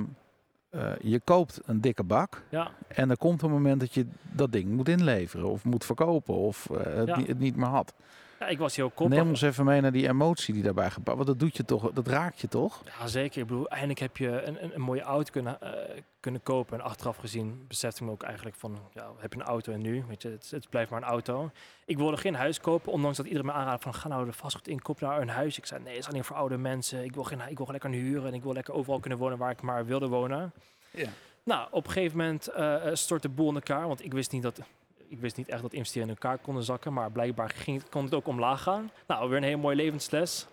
eh, 0.70 0.90
je 1.00 1.20
koopt 1.20 1.60
een 1.64 1.80
dikke 1.80 2.02
bak. 2.02 2.42
ja. 2.48 2.70
En 2.88 3.10
er 3.10 3.16
komt 3.16 3.42
een 3.42 3.50
moment 3.50 3.80
dat 3.80 3.94
je 3.94 4.06
dat 4.22 4.52
ding 4.52 4.68
moet 4.70 4.88
inleveren. 4.88 5.46
Of 5.48 5.64
moet 5.64 5.84
verkopen. 5.84 6.34
Of 6.34 6.70
eh, 6.70 6.94
het, 6.94 7.06
Ja. 7.08 7.16
niet, 7.16 7.26
het 7.26 7.38
niet 7.38 7.56
meer 7.56 7.66
had. 7.68 7.94
Ja, 8.38 8.46
ik 8.46 8.58
was 8.58 8.76
heel 8.76 8.90
koppig. 8.90 9.16
Neem 9.16 9.28
ons 9.28 9.42
even 9.42 9.64
mee 9.64 9.80
naar 9.80 9.92
die 9.92 10.08
emotie 10.08 10.54
die 10.54 10.62
daarbij 10.62 10.90
gepakt. 10.90 11.16
Want 11.16 11.28
dat 11.28 11.38
doet 11.38 11.56
je 11.56 11.64
toch, 11.64 11.92
dat 11.92 12.06
raakt 12.06 12.40
je 12.40 12.48
toch? 12.48 12.82
Ja, 12.98 13.06
zeker. 13.06 13.40
Ik 13.40 13.46
bedoel, 13.46 13.68
eindelijk 13.68 13.98
heb 13.98 14.16
je 14.16 14.42
een, 14.42 14.64
een, 14.64 14.74
een 14.74 14.80
mooie 14.80 15.02
auto 15.02 15.32
kunnen, 15.32 15.60
eh, 15.60 16.00
kunnen 16.20 16.42
kopen. 16.42 16.78
En 16.78 16.84
achteraf 16.84 17.16
gezien 17.16 17.64
besefte 17.68 18.00
ik 18.00 18.06
me 18.06 18.12
ook 18.12 18.22
eigenlijk 18.22 18.56
van, 18.56 18.78
ja, 18.94 19.10
heb 19.18 19.32
je 19.32 19.38
een 19.38 19.46
auto 19.46 19.72
en 19.72 19.80
nu? 19.80 20.04
Weet 20.08 20.22
je, 20.22 20.28
het, 20.28 20.50
het 20.50 20.68
blijft 20.68 20.90
maar 20.90 21.02
een 21.02 21.08
auto. 21.08 21.50
Ik 21.86 21.96
wilde 21.96 22.16
geen 22.16 22.34
huis 22.34 22.60
kopen, 22.60 22.92
ondanks 22.92 23.16
dat 23.16 23.26
iedereen 23.26 23.46
me 23.46 23.52
aanraadde 23.52 23.82
van, 23.82 23.94
ga 23.94 24.08
nou 24.08 24.24
de 24.24 24.32
vastgoed 24.32 24.68
in, 24.68 24.82
koop 24.82 25.00
nou 25.00 25.20
een 25.20 25.28
huis. 25.28 25.58
Ik 25.58 25.66
zei, 25.66 25.82
nee, 25.82 25.94
het 25.94 26.02
is 26.02 26.08
alleen 26.08 26.24
voor 26.24 26.36
oude 26.36 26.56
mensen. 26.56 27.04
Ik 27.04 27.14
wil, 27.14 27.24
geen, 27.24 27.40
ik 27.48 27.56
wil 27.56 27.68
lekker 27.70 27.90
huren 27.90 28.26
en 28.26 28.34
ik 28.34 28.42
wil 28.42 28.52
lekker 28.52 28.74
overal 28.74 29.00
kunnen 29.00 29.18
wonen 29.18 29.38
waar 29.38 29.50
ik 29.50 29.62
maar 29.62 29.86
wilde 29.86 30.08
wonen. 30.08 30.52
Ja. 30.90 31.08
Nou, 31.42 31.68
op 31.70 31.86
een 31.86 31.92
gegeven 31.92 32.16
moment 32.18 32.46
eh, 32.46 32.86
eh, 32.86 32.94
stort 32.94 33.22
de 33.22 33.28
boel 33.28 33.48
in 33.48 33.54
elkaar, 33.54 33.86
want 33.86 34.04
ik 34.04 34.12
wist 34.12 34.32
niet 34.32 34.42
dat... 34.42 34.60
Ik 35.08 35.20
wist 35.20 35.36
niet 35.36 35.48
echt 35.48 35.62
dat 35.62 35.72
investeren 35.72 36.08
in 36.08 36.14
elkaar 36.14 36.38
konden 36.38 36.62
zakken, 36.62 36.92
maar 36.92 37.10
blijkbaar 37.12 37.50
ging, 37.50 37.88
kon 37.88 38.04
het 38.04 38.14
ook 38.14 38.26
omlaag 38.26 38.62
gaan. 38.62 38.90
Nou, 39.06 39.28
weer 39.28 39.36
een 39.38 39.42
hele 39.44 39.56
mooie 39.56 39.76
levensles. 39.76 40.46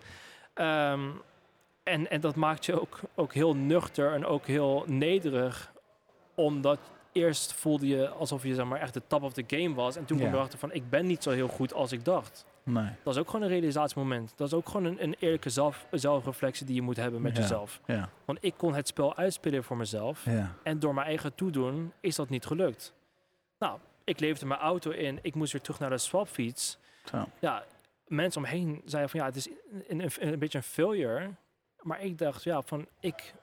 Ehm, 0.54 1.08
en, 1.82 2.10
en 2.10 2.20
dat 2.20 2.34
maakt 2.34 2.66
je 2.66 2.80
ook, 2.80 3.00
ook 3.14 3.32
heel 3.34 3.54
nuchter 3.56 4.12
en 4.12 4.26
ook 4.26 4.46
heel 4.46 4.84
nederig. 4.86 5.72
Omdat 6.34 6.78
eerst 7.12 7.52
voelde 7.52 7.86
je 7.86 8.08
alsof 8.08 8.42
je 8.42 8.54
zeg 8.54 8.64
maar, 8.66 8.80
echt 8.80 8.94
de 8.94 9.02
top 9.06 9.22
of 9.22 9.32
the 9.32 9.44
game 9.46 9.74
was. 9.74 9.96
En 9.96 10.04
toen 10.04 10.16
kwam 10.16 10.28
Ja. 10.28 10.34
je 10.34 10.38
erachter 10.38 10.58
van, 10.58 10.72
ik 10.72 10.90
ben 10.90 11.06
niet 11.06 11.22
zo 11.22 11.30
heel 11.30 11.48
goed 11.48 11.72
als 11.74 11.92
ik 11.92 12.04
dacht. 12.04 12.44
Nee. 12.62 12.88
Dat 13.02 13.14
is 13.14 13.20
ook 13.20 13.26
gewoon 13.26 13.42
een 13.42 13.48
realisatiemoment. 13.52 14.32
Dat 14.36 14.46
is 14.46 14.54
ook 14.54 14.66
gewoon 14.68 14.84
een, 14.84 15.02
een 15.02 15.16
eerlijke 15.18 15.50
zelf, 15.50 15.86
zelfreflectie 15.90 16.66
die 16.66 16.74
je 16.74 16.82
moet 16.82 16.96
hebben 16.96 17.22
met 17.22 17.36
Ja. 17.36 17.42
jezelf. 17.42 17.80
Ja. 17.86 18.08
Want 18.24 18.38
ik 18.40 18.54
kon 18.56 18.74
het 18.74 18.86
spel 18.88 19.16
uitspelen 19.16 19.64
voor 19.64 19.76
mezelf. 19.76 20.26
En 20.62 20.78
door 20.78 20.94
mijn 20.94 21.06
eigen 21.06 21.34
toedoen 21.34 21.92
is 22.00 22.16
dat 22.16 22.28
niet 22.28 22.46
gelukt. 22.46 22.92
Nou, 23.58 23.78
ik 24.06 24.20
leverde 24.20 24.46
mijn 24.46 24.60
auto 24.60 24.90
in. 24.90 25.18
Ik 25.22 25.34
moest 25.34 25.52
weer 25.52 25.60
terug 25.60 25.78
naar 25.78 25.90
de 25.90 25.98
swapfiets. 25.98 26.78
Zo. 27.10 27.28
Ja, 27.38 27.64
mensen 28.06 28.40
omheen 28.40 28.82
zeiden 28.84 29.10
van 29.10 29.20
ja, 29.20 29.26
het 29.26 29.36
is 29.36 29.48
een, 29.88 30.00
een, 30.00 30.10
een 30.18 30.38
beetje 30.38 30.58
een 30.58 30.64
failure. 30.64 31.30
Maar 31.80 32.02
ik 32.02 32.18
dacht 32.18 32.42
ja, 32.42 32.62
van 32.62 32.86
ik 33.00 33.34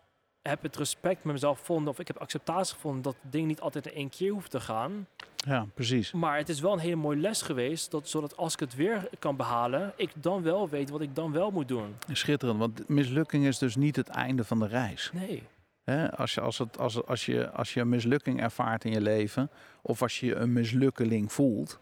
heb 0.42 0.62
het 0.62 0.76
respect 0.76 1.24
met 1.24 1.34
mezelf 1.34 1.60
gevonden. 1.60 1.94
Of 1.94 2.00
ik 2.00 2.08
heb 2.08 2.18
acceptatie 2.18 2.74
gevonden 2.74 3.02
dat 3.02 3.16
het 3.22 3.32
ding 3.32 3.48
niet 3.48 3.62
altijd 3.62 3.88
in 3.88 3.94
één 3.94 4.10
keer 4.10 4.32
hoeft 4.32 4.52
te 4.52 4.60
gaan. 4.60 5.08
ja, 5.36 5.68
precies. 5.74 6.12
Maar 6.12 6.38
het 6.38 6.50
is 6.50 6.60
wel 6.60 6.74
een 6.74 6.80
hele 6.80 6.96
mooie 6.96 7.20
les 7.20 7.42
geweest. 7.42 7.92
Dat, 7.92 8.10
zodat 8.10 8.38
als 8.38 8.54
ik 8.54 8.60
het 8.60 8.76
weer 8.76 9.10
kan 9.20 9.36
behalen, 9.36 9.94
ik 9.96 10.12
dan 10.16 10.42
wel 10.44 10.70
weet 10.70 10.90
wat 10.90 11.02
ik 11.02 11.16
dan 11.16 11.32
wel 11.32 11.52
moet 11.52 11.68
doen. 11.68 11.96
Schitterend. 12.12 12.60
Want 12.60 12.90
mislukking 12.90 13.46
is 13.46 13.58
dus 13.58 13.76
niet 13.76 13.96
het 13.96 14.08
einde 14.08 14.44
van 14.44 14.60
de 14.60 14.68
reis. 14.68 15.10
Nee, 15.14 15.44
Hè? 15.84 16.12
Als, 16.12 16.34
je, 16.34 16.42
als, 16.42 16.58
het, 16.58 16.78
als, 16.80 17.06
als, 17.06 17.26
je, 17.26 17.50
als 17.52 17.74
je 17.74 17.80
een 17.80 17.90
mislukking 17.90 18.42
ervaart 18.42 18.86
in 18.86 18.92
je 18.92 19.02
leven, 19.02 19.50
of 19.82 20.02
als 20.02 20.20
je 20.20 20.36
een 20.36 20.54
mislukkeling 20.54 21.32
voelt, 21.32 21.80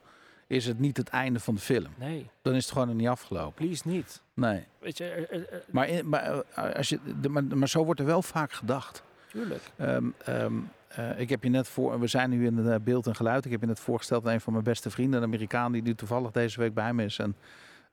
is 0.47 0.65
het 0.65 0.79
niet 0.79 0.97
het 0.97 1.09
einde 1.09 1.39
van 1.39 1.55
de 1.55 1.61
film. 1.61 1.87
nee, 1.97 2.29
Dan 2.41 2.53
is 2.55 2.63
het 2.63 2.71
gewoon 2.71 2.87
nog 2.87 2.95
niet 2.95 3.07
afgelopen. 3.07 3.53
please 3.65 3.87
niet. 3.87 4.21
Nee. 4.33 4.63
Weet 4.79 4.97
je, 4.97 5.03
er- 5.05 5.31
er- 5.31 5.49
er- 5.53 5.63
Maar, 5.71 5.87
in, 5.87 6.09
maar, 6.09 6.23
eh, 6.55 6.75
als 6.75 6.89
je, 6.89 6.99
de, 7.21 7.29
maar, 7.29 7.43
maar 7.43 7.69
zo 7.69 7.85
wordt 7.85 7.99
er 7.99 8.05
wel 8.05 8.21
vaak 8.21 8.51
gedacht. 8.51 9.03
tuurlijk. 9.29 9.61
Ehm, 9.77 10.05
ehm, 10.25 10.53
eh, 10.87 11.19
ik 11.19 11.29
heb 11.29 11.43
je 11.43 11.49
net 11.49 11.67
voor, 11.67 11.99
we 11.99 12.07
zijn 12.07 12.29
nu 12.29 12.45
in 12.45 12.57
het 12.57 12.67
eh, 12.67 12.75
beeld 12.83 13.07
en 13.07 13.15
geluid. 13.15 13.45
Ik 13.45 13.51
heb 13.51 13.61
je 13.61 13.67
net 13.67 13.79
voorgesteld 13.79 14.25
aan 14.27 14.33
een 14.33 14.41
van 14.41 14.53
mijn 14.53 14.65
beste 14.65 14.89
vrienden, 14.89 15.19
een 15.19 15.25
Amerikaan 15.27 15.71
die 15.71 15.81
nu 15.81 15.95
toevallig 15.95 16.31
deze 16.31 16.59
week 16.59 16.73
bij 16.73 16.93
me 16.93 17.03
is 17.03 17.17
en 17.19 17.35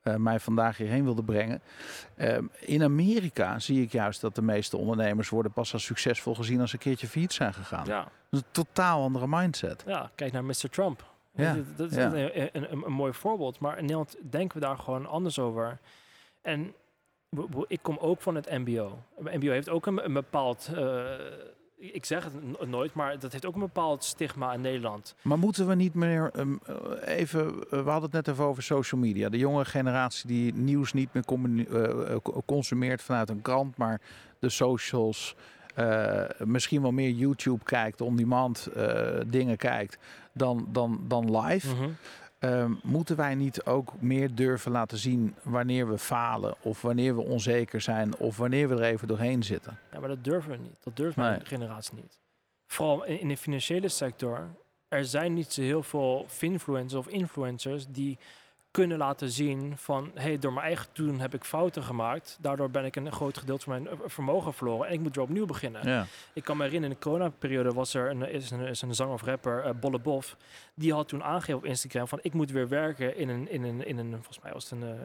eh, 0.03 0.15
mij 0.15 0.41
vandaag 0.41 0.77
hierheen 0.77 1.05
wilde 1.05 1.23
brengen. 1.25 1.61
Ehm, 2.17 2.45
in 2.61 2.83
Amerika 2.83 3.59
zie 3.59 3.83
ik 3.83 3.93
juist 3.93 4.21
dat 4.21 4.35
de 4.35 4.43
meeste 4.43 4.77
ondernemers 4.77 5.29
worden 5.29 5.53
pas 5.53 5.73
als 5.73 5.85
succesvol 5.85 6.35
gezien 6.35 6.61
als 6.61 6.71
ze 6.71 6.77
een 6.77 6.83
keertje 6.83 7.07
failliet 7.07 7.33
zijn 7.33 7.55
gegaan. 7.55 7.85
Ja. 7.87 8.03
Dat 8.03 8.11
is 8.31 8.39
een 8.39 8.45
totaal 8.65 9.03
andere 9.03 9.27
mindset. 9.29 9.83
Ja, 9.87 10.11
kijk 10.15 10.33
naar 10.33 10.45
Mr. 10.45 10.69
Trump. 10.71 11.05
Ja, 11.33 11.57
Dat, 11.77 11.91
is 11.91 11.97
ja. 11.97 12.13
een, 12.13 12.41
een, 12.57 12.73
een, 12.73 12.85
een 12.85 12.93
mooi 12.93 13.13
voorbeeld. 13.13 13.59
Maar 13.59 13.73
in 13.77 13.81
Nederland 13.83 14.17
denken 14.31 14.61
we 14.61 14.67
daar 14.67 14.79
gewoon 14.79 15.07
anders 15.07 15.39
over. 15.39 15.79
En 16.43 16.73
ik 17.67 17.79
kom 17.83 17.97
ook 18.01 18.21
van 18.21 18.35
het 18.35 18.51
MBO. 18.51 18.99
Het 19.23 19.35
MBO 19.35 19.51
heeft 19.51 19.69
ook 19.69 19.87
een, 19.87 20.05
een 20.05 20.13
bepaald. 20.13 20.71
eh, 20.75 21.05
ik 21.79 22.05
zeg 22.05 22.25
het 22.25 22.33
no- 22.45 22.67
nooit, 22.67 22.95
maar 22.95 23.19
dat 23.19 23.33
heeft 23.33 23.47
ook 23.47 23.55
een 23.55 23.61
bepaald 23.61 24.05
stigma 24.05 24.53
in 24.53 24.61
Nederland. 24.61 25.15
Maar 25.23 25.39
moeten 25.39 25.67
we 25.69 25.75
niet 25.75 25.95
meer 25.95 26.31
ehm, 26.35 26.55
eh, 26.67 27.17
even, 27.19 27.47
eh, 27.47 27.55
we 27.71 27.77
hadden 27.91 28.03
het 28.03 28.13
net 28.13 28.29
even 28.29 28.45
over 28.45 28.63
social 28.63 29.01
media. 29.01 29.29
De 29.29 29.39
jonge 29.39 29.65
generatie 29.65 30.27
die 30.29 30.55
nieuws 30.55 30.93
niet 30.93 31.13
meer 31.13 31.25
eh, 31.25 32.17
co- 32.23 32.43
consumeert 32.47 33.03
vanuit 33.03 33.29
een 33.29 33.43
krant, 33.43 33.77
maar 33.77 34.01
de 34.39 34.49
socials, 34.49 35.35
misschien 36.39 36.83
wel 36.83 36.93
meer 36.93 37.11
YouTube 37.11 37.65
kijkt, 37.65 38.01
on-demand 38.01 38.69
dingen 39.27 39.57
kijkt, 39.57 39.99
dan, 40.33 40.69
dan, 40.73 41.01
dan 41.09 41.37
live. 41.41 41.75
Mhm. 41.75 41.89
Ehm, 42.39 42.73
moeten 42.83 43.17
wij 43.17 43.35
niet 43.35 43.65
ook 43.65 44.01
meer 44.01 44.35
durven 44.35 44.73
laten 44.73 44.99
zien 44.99 45.35
wanneer 45.43 45.89
we 45.89 45.99
falen 45.99 46.55
of 46.63 46.83
wanneer 46.83 47.15
we 47.15 47.23
onzeker 47.23 47.81
zijn 47.81 48.17
of 48.17 48.37
wanneer 48.37 48.69
we 48.69 48.75
er 48.75 48.83
even 48.83 49.09
doorheen 49.09 49.43
zitten? 49.43 49.79
Ja, 49.93 49.99
maar 50.01 50.09
dat 50.09 50.25
durven 50.25 50.51
we 50.51 50.57
niet. 50.57 50.77
Dat 50.83 50.97
durft 50.97 51.17
mijn 51.17 51.47
generatie 51.47 51.95
niet. 51.95 52.19
Vooral 52.67 53.05
in, 53.05 53.21
in 53.21 53.29
de 53.29 53.37
financiële 53.37 53.89
sector. 53.89 54.49
Er 54.89 55.05
zijn 55.05 55.35
niet 55.35 55.53
zo 55.53 55.63
heel 55.63 55.83
veel 55.83 56.25
finfluencers 56.29 57.07
of 57.07 57.13
influencers 57.13 57.87
die 57.87 58.19
kunnen 58.71 58.99
laten 58.99 59.31
zien 59.31 59.73
van... 59.77 60.11
hey, 60.15 60.39
door 60.39 60.53
mijn 60.53 60.67
eigen 60.67 60.87
doen 60.93 61.21
heb 61.21 61.35
ik 61.35 61.45
fouten 61.45 61.83
gemaakt. 61.83 62.39
Daardoor 62.41 62.71
ben 62.71 62.85
ik 62.85 62.97
een 62.97 63.13
groot 63.13 63.39
gedeelte 63.39 63.65
van 63.65 63.83
mijn 63.83 63.95
eh, 63.95 63.99
vermogen 64.05 64.55
verloren. 64.55 64.87
En 64.87 64.93
ik 64.93 65.01
moet 65.01 65.15
weer 65.15 65.25
opnieuw 65.25 65.47
beginnen. 65.47 65.89
Ja, 65.89 66.07
Ik 66.33 66.45
kan 66.45 66.57
me 66.57 66.63
herinneren, 66.63 66.95
in 66.95 67.01
de 67.01 67.09
coronaperiode 67.09 67.73
was 67.73 67.95
er 67.95 68.11
een, 68.11 68.23
is 68.31 68.51
een, 68.51 68.61
is 68.61 68.83
een 68.83 68.95
zanger 68.95 69.15
of 69.15 69.23
rapper, 69.23 69.65
eh, 69.65 69.75
Bolle 69.81 69.99
Bof. 69.99 70.37
Die 70.75 70.93
had 70.93 71.09
toen 71.09 71.25
aangegeven 71.25 71.57
op 71.57 71.65
Instagram 71.65 72.09
van 72.09 72.19
ik 72.23 72.33
moet 72.33 72.51
weer 72.51 72.69
werken 72.69 73.17
in 73.17 73.29
een, 73.29 73.51
in 73.51 73.63
een, 73.63 73.87
in 73.87 73.99
een 73.99 74.11
volgens 74.11 74.41
mij 74.41 74.53
was 74.53 74.71
het 74.71 74.81
een, 74.81 74.89
eh, 74.89 75.01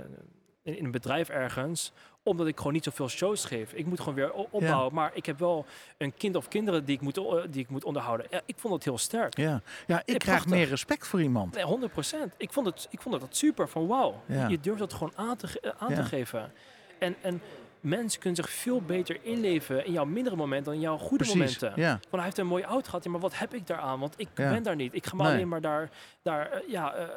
in, 0.63 0.77
in 0.77 0.85
een 0.85 0.91
bedrijf 0.91 1.29
ergens. 1.29 1.91
Omdat 2.23 2.47
ik 2.47 2.57
gewoon 2.57 2.73
niet 2.73 2.83
zoveel 2.83 3.09
shows 3.09 3.45
geef. 3.45 3.73
Ik 3.73 3.85
moet 3.85 3.99
gewoon 3.99 4.13
weer 4.15 4.31
opbouwen. 4.33 4.93
Maar 4.93 5.11
ik 5.13 5.25
heb 5.25 5.39
wel 5.39 5.65
een 5.97 6.13
kind 6.13 6.35
of 6.35 6.47
kinderen 6.47 6.85
die 6.85 6.95
ik 6.95 7.01
moet, 7.01 7.19
o- 7.19 7.49
die 7.49 7.61
ik 7.61 7.69
moet 7.69 7.83
onderhouden. 7.83 8.27
Ja, 8.29 8.41
ik 8.45 8.55
vond 8.57 8.73
het 8.73 8.83
heel 8.83 8.97
sterk. 8.97 9.37
ja. 9.37 9.61
ja 9.87 9.99
ik 10.05 10.11
Ja, 10.11 10.17
krijg 10.17 10.45
meer 10.45 10.67
respect 10.67 11.07
voor 11.07 11.21
iemand. 11.21 11.53
Nee, 11.55 11.89
100% 11.89 12.37
Ik 12.37 12.53
vond 12.53 12.65
het, 12.65 12.87
ik 12.89 13.01
vond 13.01 13.13
het 13.15 13.23
dat 13.23 13.35
super 13.37 13.69
van 13.69 13.87
wauw. 13.87 14.21
Je 14.49 14.59
durft 14.59 14.79
dat 14.79 14.93
gewoon 14.93 15.13
aan 15.15 15.35
te, 15.37 15.59
eh, 15.59 15.71
aan 15.77 15.93
te 15.93 16.03
geven. 16.03 16.51
En, 16.99 17.15
en 17.21 17.41
mensen 17.83 18.19
kunnen 18.19 18.43
zich 18.43 18.53
veel 18.53 18.81
beter 18.81 19.17
inleven 19.21 19.85
in 19.85 19.91
jouw 19.91 20.05
mindere 20.05 20.35
momenten 20.35 20.65
dan 20.65 20.73
in 20.73 20.79
jouw 20.79 20.97
goede 20.97 21.15
Precies. 21.23 21.33
momenten. 21.35 21.73
Ja. 21.75 21.99
Van 22.09 22.11
hij 22.19 22.23
heeft 22.23 22.37
een 22.37 22.47
mooie 22.47 22.63
auto 22.63 22.85
gehad, 22.89 23.03
ja, 23.03 23.11
maar 23.11 23.19
wat 23.19 23.37
heb 23.37 23.53
ik 23.53 23.67
daaraan? 23.67 23.99
Want 23.99 24.13
ik 24.17 24.27
Ja. 24.35 24.49
ben 24.49 24.63
daar 24.63 24.75
niet. 24.75 24.93
Ik 24.93 25.05
ga 25.05 25.15
me 25.15 25.23
Nee. 25.23 25.31
alleen 25.31 25.47
maar 25.47 25.61
daar, 25.61 25.89
daar 26.21 26.51
eh, 26.51 26.69
ja, 26.69 26.93
eh, 26.93 27.03
eh, 27.03 27.09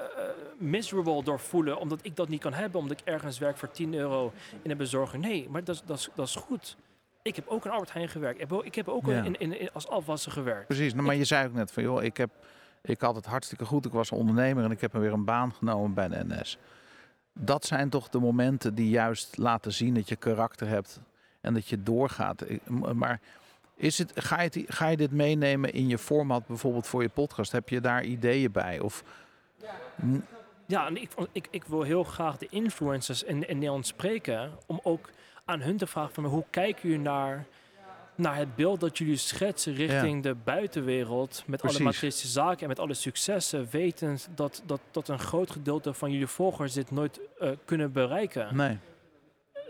miserable 0.58 1.22
door 1.24 1.40
voelen, 1.40 1.78
omdat 1.78 1.98
ik 2.02 2.16
dat 2.16 2.28
niet 2.28 2.40
kan 2.40 2.52
hebben, 2.52 2.80
omdat 2.80 3.00
ik 3.00 3.06
ergens 3.06 3.38
werk 3.38 3.56
voor 3.56 3.70
10 3.70 3.94
euro 3.94 4.32
in 4.62 4.70
een 4.70 4.76
bezorger. 4.76 5.18
Nee, 5.18 5.48
maar 5.50 5.64
dat, 5.64 5.74
is- 5.74 5.82
dat, 5.86 5.98
is- 5.98 6.08
dat 6.14 6.26
is 6.26 6.34
goed. 6.34 6.76
Ik 7.22 7.36
heb 7.36 7.46
ook 7.48 7.64
in 7.64 7.70
Albert 7.70 7.92
Heijn 7.92 8.08
gewerkt. 8.08 8.34
Ik 8.34 8.40
heb 8.40 8.52
ook, 8.52 8.64
ik 8.64 8.74
heb 8.74 8.88
ook 8.88 9.06
Ja. 9.06 9.22
in, 9.22 9.38
in, 9.40 9.58
in- 9.60 9.70
als 9.72 9.88
afwasser 9.88 10.32
gewerkt. 10.32 10.66
Precies, 10.66 10.92
nou, 10.94 11.06
maar 11.06 11.14
je 11.16 11.24
zei 11.24 11.46
ook 11.46 11.52
net 11.54 11.72
van 11.72 11.82
joh, 11.82 12.02
ik, 12.02 12.16
heb, 12.16 12.30
ik 12.82 13.00
had 13.00 13.16
het 13.16 13.26
hartstikke 13.26 13.64
goed. 13.64 13.84
Ik 13.84 13.92
was 13.92 14.10
ondernemer 14.12 14.64
en 14.64 14.70
ik 14.70 14.80
heb 14.80 14.92
me 14.92 15.00
weer 15.00 15.12
een 15.12 15.24
baan 15.24 15.52
genomen 15.52 15.94
bij 15.94 16.08
de 16.08 16.24
NS. 16.28 16.58
Dat 17.38 17.64
zijn 17.64 17.88
toch 17.88 18.08
de 18.08 18.18
momenten 18.18 18.74
die 18.74 18.88
juist 18.88 19.38
laten 19.38 19.72
zien 19.72 19.94
dat 19.94 20.08
je 20.08 20.16
karakter 20.16 20.68
hebt 20.68 21.00
en 21.40 21.54
dat 21.54 21.68
je 21.68 21.82
doorgaat. 21.82 22.44
Maar 22.94 23.20
is 23.74 23.98
het, 23.98 24.12
ga, 24.14 24.40
je 24.40 24.64
ga 24.66 24.88
je 24.88 24.96
dit 24.96 25.10
meenemen 25.10 25.72
in 25.72 25.88
je 25.88 25.98
format 25.98 26.46
bijvoorbeeld 26.46 26.86
voor 26.86 27.02
je 27.02 27.08
podcast? 27.08 27.52
Heb 27.52 27.68
je 27.68 27.80
daar 27.80 28.04
ideeën 28.04 28.52
bij? 28.52 28.80
Of, 28.80 29.04
Ja, 30.66 30.86
en 30.86 30.96
ik, 30.96 31.10
ik, 31.32 31.48
ik 31.50 31.64
wil 31.64 31.82
heel 31.82 32.04
graag 32.04 32.38
de 32.38 32.46
influencers 32.50 33.22
in, 33.22 33.48
in 33.48 33.58
Nederland 33.58 33.86
spreken. 33.86 34.52
Om 34.66 34.80
ook 34.82 35.10
aan 35.44 35.60
hun 35.60 35.76
te 35.76 35.86
vragen 35.86 36.14
van 36.14 36.24
hoe 36.24 36.44
kijken 36.50 36.88
jullie 36.88 37.04
naar, 37.04 37.46
naar 38.16 38.36
het 38.36 38.54
beeld 38.56 38.80
dat 38.80 38.98
jullie 38.98 39.16
schetsen 39.16 39.74
richting 39.74 40.22
de 40.22 40.34
buitenwereld. 40.34 41.42
Met 41.46 41.60
Precies. 41.60 41.76
alle 41.78 41.86
materialistische 41.88 42.28
zaken 42.38 42.60
en 42.62 42.68
met 42.68 42.78
alle 42.78 42.94
successen. 42.94 43.68
Wetend 43.70 44.28
dat, 44.34 44.62
dat, 44.66 44.80
dat 44.90 45.08
een 45.08 45.18
groot 45.18 45.50
gedeelte 45.50 45.94
van 45.94 46.10
jullie 46.10 46.26
volgers 46.26 46.72
dit 46.72 46.90
nooit 46.90 47.20
eh, 47.38 47.50
kunnen 47.64 47.92
bereiken. 47.92 48.56
nee, 48.56 48.78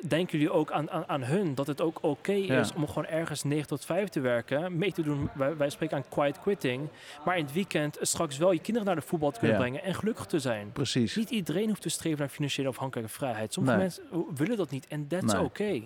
denken 0.09 0.39
jullie 0.39 0.53
ook 0.55 0.71
aan, 0.73 0.91
aan, 0.91 1.09
aan 1.09 1.23
hun 1.23 1.55
dat 1.55 1.67
het 1.67 1.81
ook 1.81 1.99
oké 2.03 2.33
Ja. 2.33 2.59
is 2.61 2.73
om 2.73 2.87
gewoon 2.87 3.07
ergens 3.07 3.43
9 3.43 3.67
tot 3.67 3.85
5 3.85 4.09
te 4.09 4.21
werken, 4.21 4.79
mee 4.79 4.93
te 4.93 5.03
doen? 5.03 5.31
Wij, 5.35 5.57
wij 5.57 5.71
spreken 5.71 5.97
aan 5.97 6.05
quiet 6.09 6.41
quitting, 6.41 6.89
maar 7.25 7.39
in 7.39 7.45
het 7.45 7.53
weekend 7.55 7.99
straks 8.01 8.37
wel 8.39 8.53
je 8.53 8.59
kinderen 8.61 8.87
naar 8.89 8.97
de 8.97 9.07
voetbal 9.07 9.31
te 9.31 9.39
kunnen 9.39 9.57
Ja. 9.57 9.63
brengen 9.63 9.83
en 9.83 9.95
gelukkig 9.95 10.25
te 10.27 10.39
zijn. 10.39 10.73
Precies. 10.73 11.17
Niet 11.17 11.31
iedereen 11.31 11.69
hoeft 11.69 11.83
te 11.83 11.89
streven 11.89 12.19
naar 12.19 12.29
financiële 12.29 12.69
afhankelijke 12.69 13.13
vrijheid. 13.13 13.53
Sommige 13.53 13.77
Nee. 13.77 13.85
mensen 13.85 14.35
willen 14.35 14.57
dat 14.57 14.71
niet 14.71 14.87
en 14.87 15.07
that's 15.09 15.33
Nee. 15.33 15.43
oké. 15.43 15.81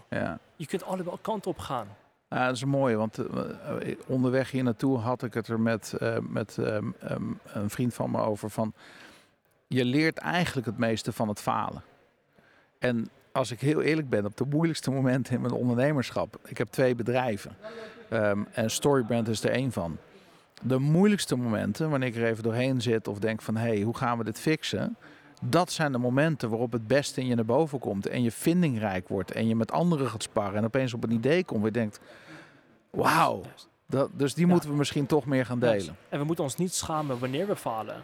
Je 0.56 0.66
kunt 0.66 0.84
allebei 0.84 1.16
kanten 1.22 1.50
op 1.50 1.58
gaan. 1.58 1.86
Ja, 2.30 2.46
dat 2.46 2.54
is 2.54 2.64
mooi, 2.64 2.96
want 2.96 3.18
eh, 3.18 3.90
eh, 3.90 3.98
onderweg 4.06 4.50
hier 4.50 4.62
naartoe 4.62 4.98
had 4.98 5.22
ik 5.22 5.34
het 5.34 5.48
er 5.48 5.60
met, 5.60 5.92
eh, 5.92 6.18
met 6.28 6.56
een 7.44 7.70
vriend 7.70 7.94
van 7.94 8.10
me 8.10 8.20
over 8.20 8.50
van... 8.50 8.72
Je 9.66 9.84
leert 9.84 10.18
eigenlijk 10.18 10.66
het 10.66 10.78
meeste 10.78 11.12
van 11.12 11.28
het 11.28 11.40
falen. 11.40 11.82
En 12.78 13.08
als 13.32 13.50
ik 13.50 13.60
heel 13.60 13.80
eerlijk 13.80 14.08
ben, 14.08 14.24
op 14.24 14.36
de 14.36 14.44
moeilijkste 14.44 14.90
momenten 14.90 15.34
in 15.34 15.40
mijn 15.40 15.52
ondernemerschap... 15.52 16.38
Ik 16.44 16.58
heb 16.58 16.68
twee 16.68 16.94
bedrijven 16.94 17.56
ehm, 18.08 18.42
en 18.52 18.70
Storybrand 18.70 19.28
is 19.28 19.44
er 19.44 19.50
één 19.50 19.72
van. 19.72 19.96
De 20.62 20.78
moeilijkste 20.78 21.36
momenten, 21.36 21.90
wanneer 21.90 22.08
ik 22.08 22.16
er 22.16 22.26
even 22.26 22.42
doorheen 22.42 22.80
zit 22.80 23.08
of 23.08 23.18
denk 23.18 23.42
van... 23.42 23.56
hé, 23.56 23.68
hey, 23.68 23.80
hoe 23.80 23.96
gaan 23.96 24.18
we 24.18 24.24
dit 24.24 24.40
fixen? 24.40 24.96
Dat 25.40 25.72
zijn 25.72 25.92
de 25.92 25.98
momenten 25.98 26.48
waarop 26.50 26.72
het 26.72 26.86
beste 26.86 27.20
in 27.20 27.26
je 27.26 27.34
naar 27.34 27.44
boven 27.44 27.78
komt 27.78 28.06
en 28.06 28.22
je 28.22 28.30
vindingrijk 28.30 29.08
wordt 29.08 29.30
en 29.32 29.48
je 29.48 29.56
met 29.56 29.72
anderen 29.72 30.08
gaat 30.08 30.22
sparren 30.22 30.56
en 30.58 30.64
opeens 30.64 30.94
op 30.94 31.04
een 31.04 31.10
idee 31.12 31.44
komt 31.44 31.60
waar 31.60 31.70
je 31.72 31.78
denkt, 31.78 32.00
wauw, 32.90 33.42
dat, 33.86 34.10
dus 34.12 34.34
die 34.34 34.46
Ja. 34.46 34.52
moeten 34.52 34.70
we 34.70 34.76
misschien 34.76 35.06
toch 35.06 35.26
meer 35.26 35.46
gaan 35.46 35.58
delen. 35.58 35.96
En 36.08 36.18
we 36.18 36.24
moeten 36.24 36.44
ons 36.44 36.56
niet 36.56 36.74
schamen 36.74 37.18
wanneer 37.18 37.46
we 37.46 37.56
falen. 37.56 37.94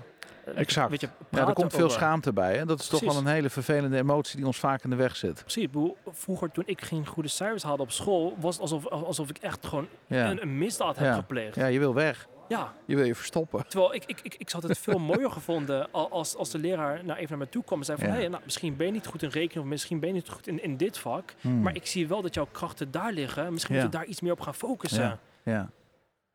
Eh, 0.44 0.58
Exact. 0.58 0.90
Weet 0.90 1.00
je, 1.00 1.08
Ja, 1.30 1.46
er 1.46 1.52
komt 1.52 1.72
veel 1.72 1.90
schaamte 1.90 2.32
bij. 2.32 2.56
Hè? 2.56 2.64
Dat 2.66 2.80
is 2.80 2.86
toch 2.88 3.00
wel 3.00 3.16
een 3.16 3.26
hele 3.26 3.50
vervelende 3.50 3.96
emotie 3.96 4.36
die 4.36 4.46
ons 4.46 4.58
vaak 4.58 4.84
in 4.84 4.90
de 4.90 4.96
weg 4.96 5.16
zit. 5.16 5.40
Precies, 5.40 5.66
vroeger 6.10 6.50
toen 6.50 6.64
ik 6.66 6.80
geen 6.84 7.06
goede 7.06 7.28
cijfers 7.28 7.62
haalde 7.62 7.82
op 7.82 7.90
school, 7.90 8.36
was 8.40 8.52
het 8.54 8.62
alsof, 8.62 8.86
alsof 8.88 9.30
ik 9.30 9.38
echt 9.38 9.66
gewoon 9.66 9.86
Ja, 10.06 10.30
een, 10.30 10.42
een 10.42 10.58
misdaad 10.58 10.96
heb 10.96 11.06
Ja. 11.06 11.14
gepleegd. 11.14 11.54
ja 11.54 11.66
je 11.66 11.78
wil 11.78 11.94
weg. 11.94 12.28
Ja, 12.48 12.72
Je 12.84 12.96
wil 12.96 13.04
je 13.04 13.14
verstoppen. 13.14 13.66
terwijl 13.68 13.94
ik, 13.94 14.04
ik, 14.06 14.20
ik, 14.22 14.34
ik 14.34 14.50
had 14.50 14.62
het 14.62 14.78
veel 14.78 14.98
mooier 14.98 15.30
gevonden 15.30 15.88
al- 15.92 16.10
als, 16.10 16.36
als 16.36 16.50
de 16.50 16.58
leraar 16.58 17.04
nou 17.04 17.18
even 17.18 17.28
naar 17.38 17.46
me 17.46 17.48
toe 17.52 17.64
kwam 17.64 17.78
en 17.78 17.84
zei 17.84 17.98
van, 17.98 18.08
Ja. 18.08 18.14
hey, 18.14 18.28
nou, 18.28 18.42
misschien 18.44 18.76
ben 18.76 18.86
je 18.86 18.92
niet 18.92 19.06
goed 19.06 19.22
in 19.22 19.28
rekenen 19.28 19.62
of 19.62 19.68
misschien 19.68 20.00
ben 20.00 20.08
je 20.08 20.14
niet 20.14 20.28
goed 20.28 20.46
in, 20.46 20.62
in 20.62 20.76
dit 20.76 20.98
vak, 20.98 21.34
Hmm. 21.40 21.60
maar 21.62 21.74
ik 21.74 21.86
zie 21.86 22.08
wel 22.08 22.22
dat 22.22 22.34
jouw 22.34 22.48
krachten 22.52 22.90
daar 22.90 23.12
liggen. 23.12 23.52
Misschien 23.52 23.74
Ja. 23.76 23.82
moet 23.82 23.92
je 23.92 23.98
daar 23.98 24.06
iets 24.06 24.20
meer 24.20 24.32
op 24.32 24.40
gaan 24.40 24.54
focussen. 24.54 25.18
Ja. 25.44 25.70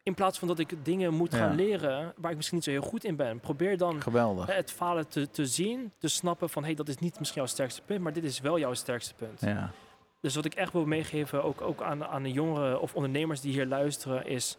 In 0.04 0.14
plaats 0.14 0.40
van 0.40 0.48
dat 0.48 0.60
ik 0.60 0.86
dingen 0.86 1.14
moet 1.14 1.34
gaan 1.34 1.56
leren 1.56 2.14
waar 2.18 2.30
ik 2.32 2.36
misschien 2.38 2.58
niet 2.58 2.66
zo 2.66 2.72
heel 2.72 2.82
goed 2.82 3.04
in 3.04 3.16
ben. 3.16 3.40
Probeer 3.40 3.78
dan 3.78 4.02
geweldig. 4.02 4.48
eh, 4.50 4.56
het 4.56 4.72
falen 4.72 5.08
te, 5.08 5.30
te 5.30 5.46
zien, 5.46 5.92
te 5.98 6.08
snappen 6.08 6.50
van, 6.50 6.64
hey, 6.64 6.74
dat 6.74 6.88
is 6.88 6.98
niet 6.98 7.20
misschien 7.20 7.42
jouw 7.42 7.50
sterkste 7.52 7.82
punt, 7.82 8.02
maar 8.02 8.14
dit 8.14 8.24
is 8.24 8.40
wel 8.40 8.60
jouw 8.60 8.74
sterkste 8.74 9.14
punt. 9.14 9.42
Ja. 9.42 9.72
Dus 10.22 10.36
wat 10.36 10.46
ik 10.46 10.54
echt 10.54 10.74
wil 10.74 10.86
meegeven, 10.86 11.44
ook, 11.44 11.62
ook 11.62 11.82
aan, 11.82 12.06
aan 12.06 12.24
de 12.24 12.32
jongeren 12.32 12.82
of 12.82 12.96
ondernemers 12.96 13.42
die 13.42 13.52
hier 13.52 13.66
luisteren, 13.66 14.26
is 14.28 14.58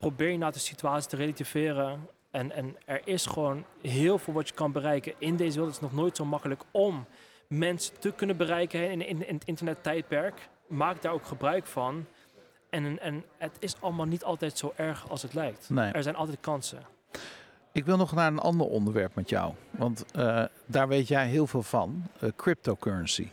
probeer 0.00 0.30
je 0.30 0.38
naar 0.38 0.52
de 0.52 0.58
situatie 0.58 1.08
te 1.10 1.16
relativeren. 1.16 2.08
En, 2.30 2.52
en 2.52 2.76
er 2.84 3.00
is 3.04 3.26
gewoon 3.26 3.64
heel 3.82 4.18
veel 4.18 4.34
wat 4.34 4.48
je 4.48 4.54
kan 4.54 4.72
bereiken 4.72 5.12
in 5.18 5.36
deze 5.36 5.54
wereld. 5.58 5.74
Het 5.74 5.82
is 5.84 5.90
nog 5.90 6.00
nooit 6.00 6.16
zo 6.16 6.24
makkelijk 6.24 6.62
om 6.70 7.06
mensen 7.48 7.98
te 7.98 8.12
kunnen 8.12 8.36
bereiken 8.36 8.90
in, 8.90 9.06
in, 9.06 9.26
in 9.28 9.34
het 9.34 9.44
internettijdperk. 9.44 10.48
Maak 10.66 11.02
daar 11.02 11.12
ook 11.12 11.26
gebruik 11.26 11.66
van. 11.66 12.06
En, 12.70 13.00
en 13.00 13.24
het 13.38 13.56
is 13.58 13.80
allemaal 13.80 14.06
niet 14.06 14.24
altijd 14.24 14.58
zo 14.58 14.72
erg 14.76 15.10
als 15.10 15.22
het 15.22 15.34
lijkt. 15.34 15.70
Nee. 15.70 15.92
Er 15.92 16.02
zijn 16.02 16.16
altijd 16.16 16.38
kansen. 16.40 16.82
Ik 17.72 17.84
wil 17.84 17.96
nog 17.96 18.12
naar 18.12 18.26
een 18.26 18.38
ander 18.38 18.66
onderwerp 18.66 19.14
met 19.14 19.28
jou. 19.28 19.54
Want 19.70 20.04
eh, 20.12 20.44
daar 20.66 20.88
weet 20.88 21.08
jij 21.08 21.26
heel 21.26 21.46
veel 21.46 21.62
van. 21.62 22.02
eh, 22.20 22.28
cryptocurrency. 22.36 23.28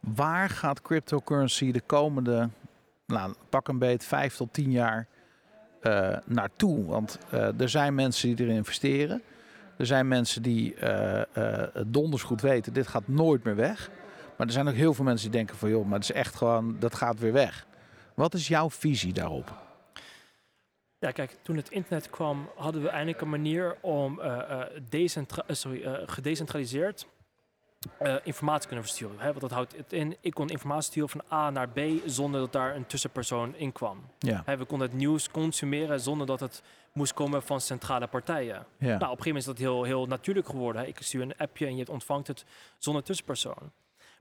Waar 0.00 0.48
gaat 0.50 0.82
cryptocurrency 0.82 1.72
de 1.72 1.80
komende, 1.80 2.48
nou, 3.06 3.34
pak 3.48 3.68
een 3.68 3.78
beet, 3.78 4.04
vijf 4.04 4.36
tot 4.36 4.52
tien 4.52 4.70
jaar 4.70 5.06
eh, 5.84 6.16
naartoe? 6.24 6.84
Want 6.84 7.18
eh, 7.30 7.60
er 7.60 7.68
zijn 7.68 7.94
mensen 7.94 8.28
die 8.36 8.44
erin 8.46 8.56
investeren. 8.56 9.22
Er 9.76 9.86
zijn 9.86 10.08
mensen 10.08 10.42
die 10.42 10.74
eh, 10.74 11.62
donders 11.86 12.22
goed 12.22 12.40
weten, 12.40 12.72
dit 12.72 12.86
gaat 12.86 13.08
nooit 13.08 13.44
meer 13.44 13.56
weg. 13.56 13.90
Maar 14.36 14.46
er 14.46 14.52
zijn 14.52 14.68
ook 14.68 14.74
heel 14.74 14.94
veel 14.94 15.04
mensen 15.04 15.30
die 15.30 15.38
denken 15.38 15.56
van, 15.56 15.70
joh, 15.70 15.84
maar 15.84 15.98
het 15.98 16.08
is 16.08 16.16
echt 16.16 16.34
gewoon, 16.34 16.76
dat 16.78 16.94
gaat 16.94 17.18
weer 17.18 17.32
weg. 17.32 17.66
Wat 18.14 18.34
is 18.34 18.48
jouw 18.48 18.70
visie 18.70 19.12
daarop? 19.12 19.52
Ja, 20.98 21.10
kijk, 21.10 21.36
toen 21.42 21.56
het 21.56 21.70
internet 21.70 22.10
kwam, 22.10 22.48
hadden 22.56 22.82
we 22.82 22.88
eindelijk 22.88 23.20
een 23.20 23.30
manier 23.30 23.76
om 23.80 24.20
eh, 24.20 24.60
sorry, 25.46 26.06
gedecentraliseerd 26.06 27.06
eh, 27.98 28.14
informatie 28.22 28.66
kunnen 28.66 28.84
versturen. 28.84 29.18
Hè? 29.18 29.26
Want 29.26 29.40
dat 29.40 29.50
houdt 29.50 29.76
het 29.76 29.92
in, 29.92 30.16
ik 30.20 30.34
kon 30.34 30.48
informatie 30.48 30.90
sturen 30.90 31.08
van 31.08 31.22
A 31.32 31.50
naar 31.50 31.68
B 31.68 31.80
zonder 32.06 32.40
dat 32.40 32.52
daar 32.52 32.76
een 32.76 32.86
tussenpersoon 32.86 33.54
in 33.56 33.72
kwam. 33.72 34.04
Ja, 34.18 34.42
Hè, 34.44 34.56
we 34.56 34.64
konden 34.64 34.88
het 34.88 34.96
nieuws 34.96 35.30
consumeren 35.30 36.00
zonder 36.00 36.26
dat 36.26 36.40
het 36.40 36.62
moest 36.92 37.14
komen 37.14 37.42
van 37.42 37.60
centrale 37.60 38.06
partijen. 38.06 38.66
ja, 38.78 38.86
Nou, 38.86 38.94
op 38.94 39.00
een 39.00 39.06
gegeven 39.08 39.26
moment 39.26 39.38
is 39.38 39.44
dat 39.44 39.58
heel, 39.58 39.82
heel 39.82 40.06
natuurlijk 40.06 40.48
geworden. 40.48 40.82
Hè? 40.82 40.88
Ik 40.88 40.98
stuur 41.00 41.22
een 41.22 41.36
appje 41.36 41.66
en 41.66 41.76
je 41.76 41.90
ontvangt 41.90 42.26
het 42.26 42.44
zonder 42.78 43.02
tussenpersoon. 43.02 43.72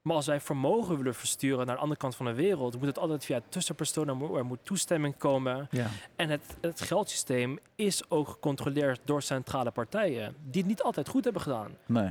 Maar 0.01 0.15
als 0.15 0.25
wij 0.25 0.41
vermogen 0.41 0.97
willen 0.97 1.15
versturen 1.15 1.65
naar 1.65 1.75
de 1.75 1.81
andere 1.81 1.99
kant 1.99 2.15
van 2.15 2.25
de 2.25 2.33
wereld, 2.33 2.77
moet 2.77 2.85
het 2.85 2.99
altijd 2.99 3.25
via 3.25 3.41
tussenpersoon, 3.49 4.07
er 4.07 4.15
moet, 4.15 4.37
er 4.37 4.45
moet 4.45 4.59
toestemming 4.63 5.17
komen. 5.17 5.67
ja, 5.71 5.87
En 6.15 6.29
het, 6.29 6.57
het 6.61 6.81
geldsysteem 6.81 7.59
is 7.75 8.09
ook 8.09 8.27
gecontroleerd 8.27 9.01
door 9.05 9.21
centrale 9.21 9.71
partijen, 9.71 10.35
die 10.43 10.61
het 10.61 10.69
niet 10.69 10.81
altijd 10.83 11.07
goed 11.09 11.23
hebben 11.23 11.41
gedaan. 11.41 11.71
nee. 11.85 12.09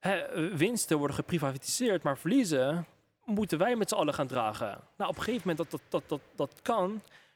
Hè, 0.00 0.22
winsten 0.56 0.98
worden 0.98 1.16
geprivatiseerd, 1.16 2.02
maar 2.02 2.18
verliezen 2.18 2.86
moeten 3.24 3.58
wij 3.58 3.76
met 3.76 3.88
z'n 3.88 3.94
allen 3.94 4.14
gaan 4.14 4.26
dragen. 4.26 4.78
Nou, 4.96 5.10
op 5.10 5.16
een 5.16 5.22
gegeven 5.22 5.48
moment 5.48 5.70
dat 5.70 5.80
dat, 5.80 5.80
dat, 6.08 6.20
dat, 6.36 6.50
dat 6.50 6.62
kan. 6.62 6.90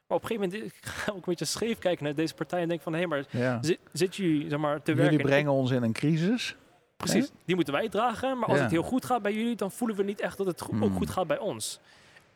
Maar 0.07 0.17
op 0.19 0.23
een 0.23 0.29
gegeven 0.29 0.51
moment 0.51 0.73
ik 0.75 0.85
ga 0.87 1.11
ook 1.11 1.17
een 1.17 1.23
beetje 1.25 1.45
scheef 1.45 1.79
kijken 1.79 2.05
naar 2.05 2.15
deze 2.15 2.35
partij 2.35 2.63
en 2.63 2.69
denk 2.69 2.81
van, 2.83 2.95
hé, 2.95 3.07
maar 3.07 3.25
Ja. 3.31 3.59
zit, 3.63 3.79
zit 3.93 4.17
jullie 4.17 4.49
zeg 4.49 4.59
maar, 4.59 4.83
te 4.83 4.91
Jullie 4.93 5.09
werken? 5.09 5.27
brengen 5.27 5.53
ons 5.53 5.71
in 5.71 5.83
een 5.83 5.93
crisis. 5.93 6.57
Precies, 6.97 7.31
die 7.45 7.55
moeten 7.55 7.75
wij 7.75 7.89
dragen. 7.89 8.39
Maar 8.39 8.49
als 8.49 8.57
Ja. 8.57 8.63
het 8.63 8.73
heel 8.73 8.83
goed 8.83 9.05
gaat 9.05 9.23
bij 9.23 9.33
jullie, 9.35 9.57
dan 9.57 9.71
voelen 9.71 9.97
we 9.97 10.03
niet 10.03 10.21
echt 10.21 10.37
dat 10.37 10.47
het 10.47 10.61
go- 10.61 10.73
ook 10.75 10.81
Hmm. 10.81 10.97
goed 10.97 11.11
gaat 11.11 11.27
bij 11.27 11.39
ons. 11.39 11.81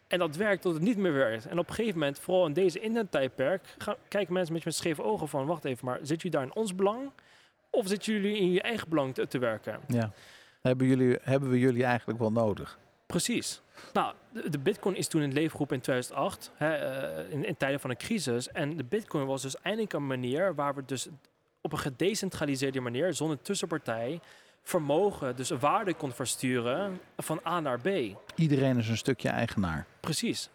En 0.07 0.19
dat 0.19 0.37
werkt 0.37 0.63
tot 0.63 0.75
het 0.75 0.83
niet 0.83 0.97
meer 0.97 1.13
werkt. 1.13 1.47
En 1.47 1.59
op 1.59 1.69
een 1.69 1.75
gegeven 1.75 1.99
moment, 1.99 2.19
vooral 2.19 2.47
in 2.47 2.53
deze 2.53 2.81
internettijdperk, 2.81 3.75
gaan- 3.79 3.97
kijken 4.09 4.33
mensen 4.35 4.55
met, 4.55 4.65
met 4.65 4.75
scheve 4.75 5.03
ogen 5.03 5.29
van, 5.29 5.47
wacht 5.47 5.65
even, 5.65 5.85
maar 5.87 5.99
zit 6.03 6.23
jullie 6.23 6.31
daar 6.39 6.43
in 6.47 6.55
ons 6.55 6.75
belang? 6.75 7.11
Of 7.71 7.89
zitten 7.89 8.13
jullie 8.13 8.37
in 8.37 8.53
je 8.53 8.63
eigen 8.63 8.89
belang 8.89 9.15
te, 9.15 9.27
te 9.27 9.39
werken? 9.39 9.81
Ja. 9.87 10.13
Hebben, 10.61 10.87
jullie, 10.87 11.19
hebben 11.23 11.51
we 11.51 11.59
jullie 11.59 11.85
eigenlijk 11.85 12.19
wel 12.19 12.33
nodig? 12.33 12.79
Precies. 13.07 13.61
Nou, 13.93 14.15
de, 14.33 14.51
de 14.51 14.59
bitcoin 14.59 14.97
is 14.97 15.09
toen 15.09 15.21
in 15.21 15.29
het 15.29 15.37
leven 15.37 15.51
geroepen 15.51 15.77
in 15.77 15.83
2008, 15.83 16.51
hè, 16.55 16.75
eh, 16.75 17.33
in, 17.33 17.45
in 17.45 17.57
tijden 17.57 17.81
van 17.81 17.91
een 17.91 17.97
crisis. 17.97 18.49
En 18.49 18.77
de 18.77 18.85
bitcoin 18.85 19.27
was 19.27 19.43
dus 19.43 19.57
eindelijk 19.57 19.93
een 19.93 20.07
manier 20.07 20.55
waar 20.55 20.75
we 20.75 20.85
dus 20.85 21.09
op 21.61 21.73
een 21.73 21.79
gedecentraliseerde 21.79 22.81
manier, 22.81 23.15
zonder 23.15 23.43
tussenpartij, 23.43 24.21
vermogen, 24.63 25.37
dus 25.37 25.51
waarde 25.51 25.95
kon 25.95 26.13
versturen 26.13 27.01
van 27.17 27.41
A 27.47 27.61
naar 27.61 27.81
B. 27.81 27.89
Iedereen 28.35 28.79
is 28.79 28.89
een 28.89 28.97
stukje 28.97 29.29
eigenaar. 29.29 29.87
Precies. 30.01 30.51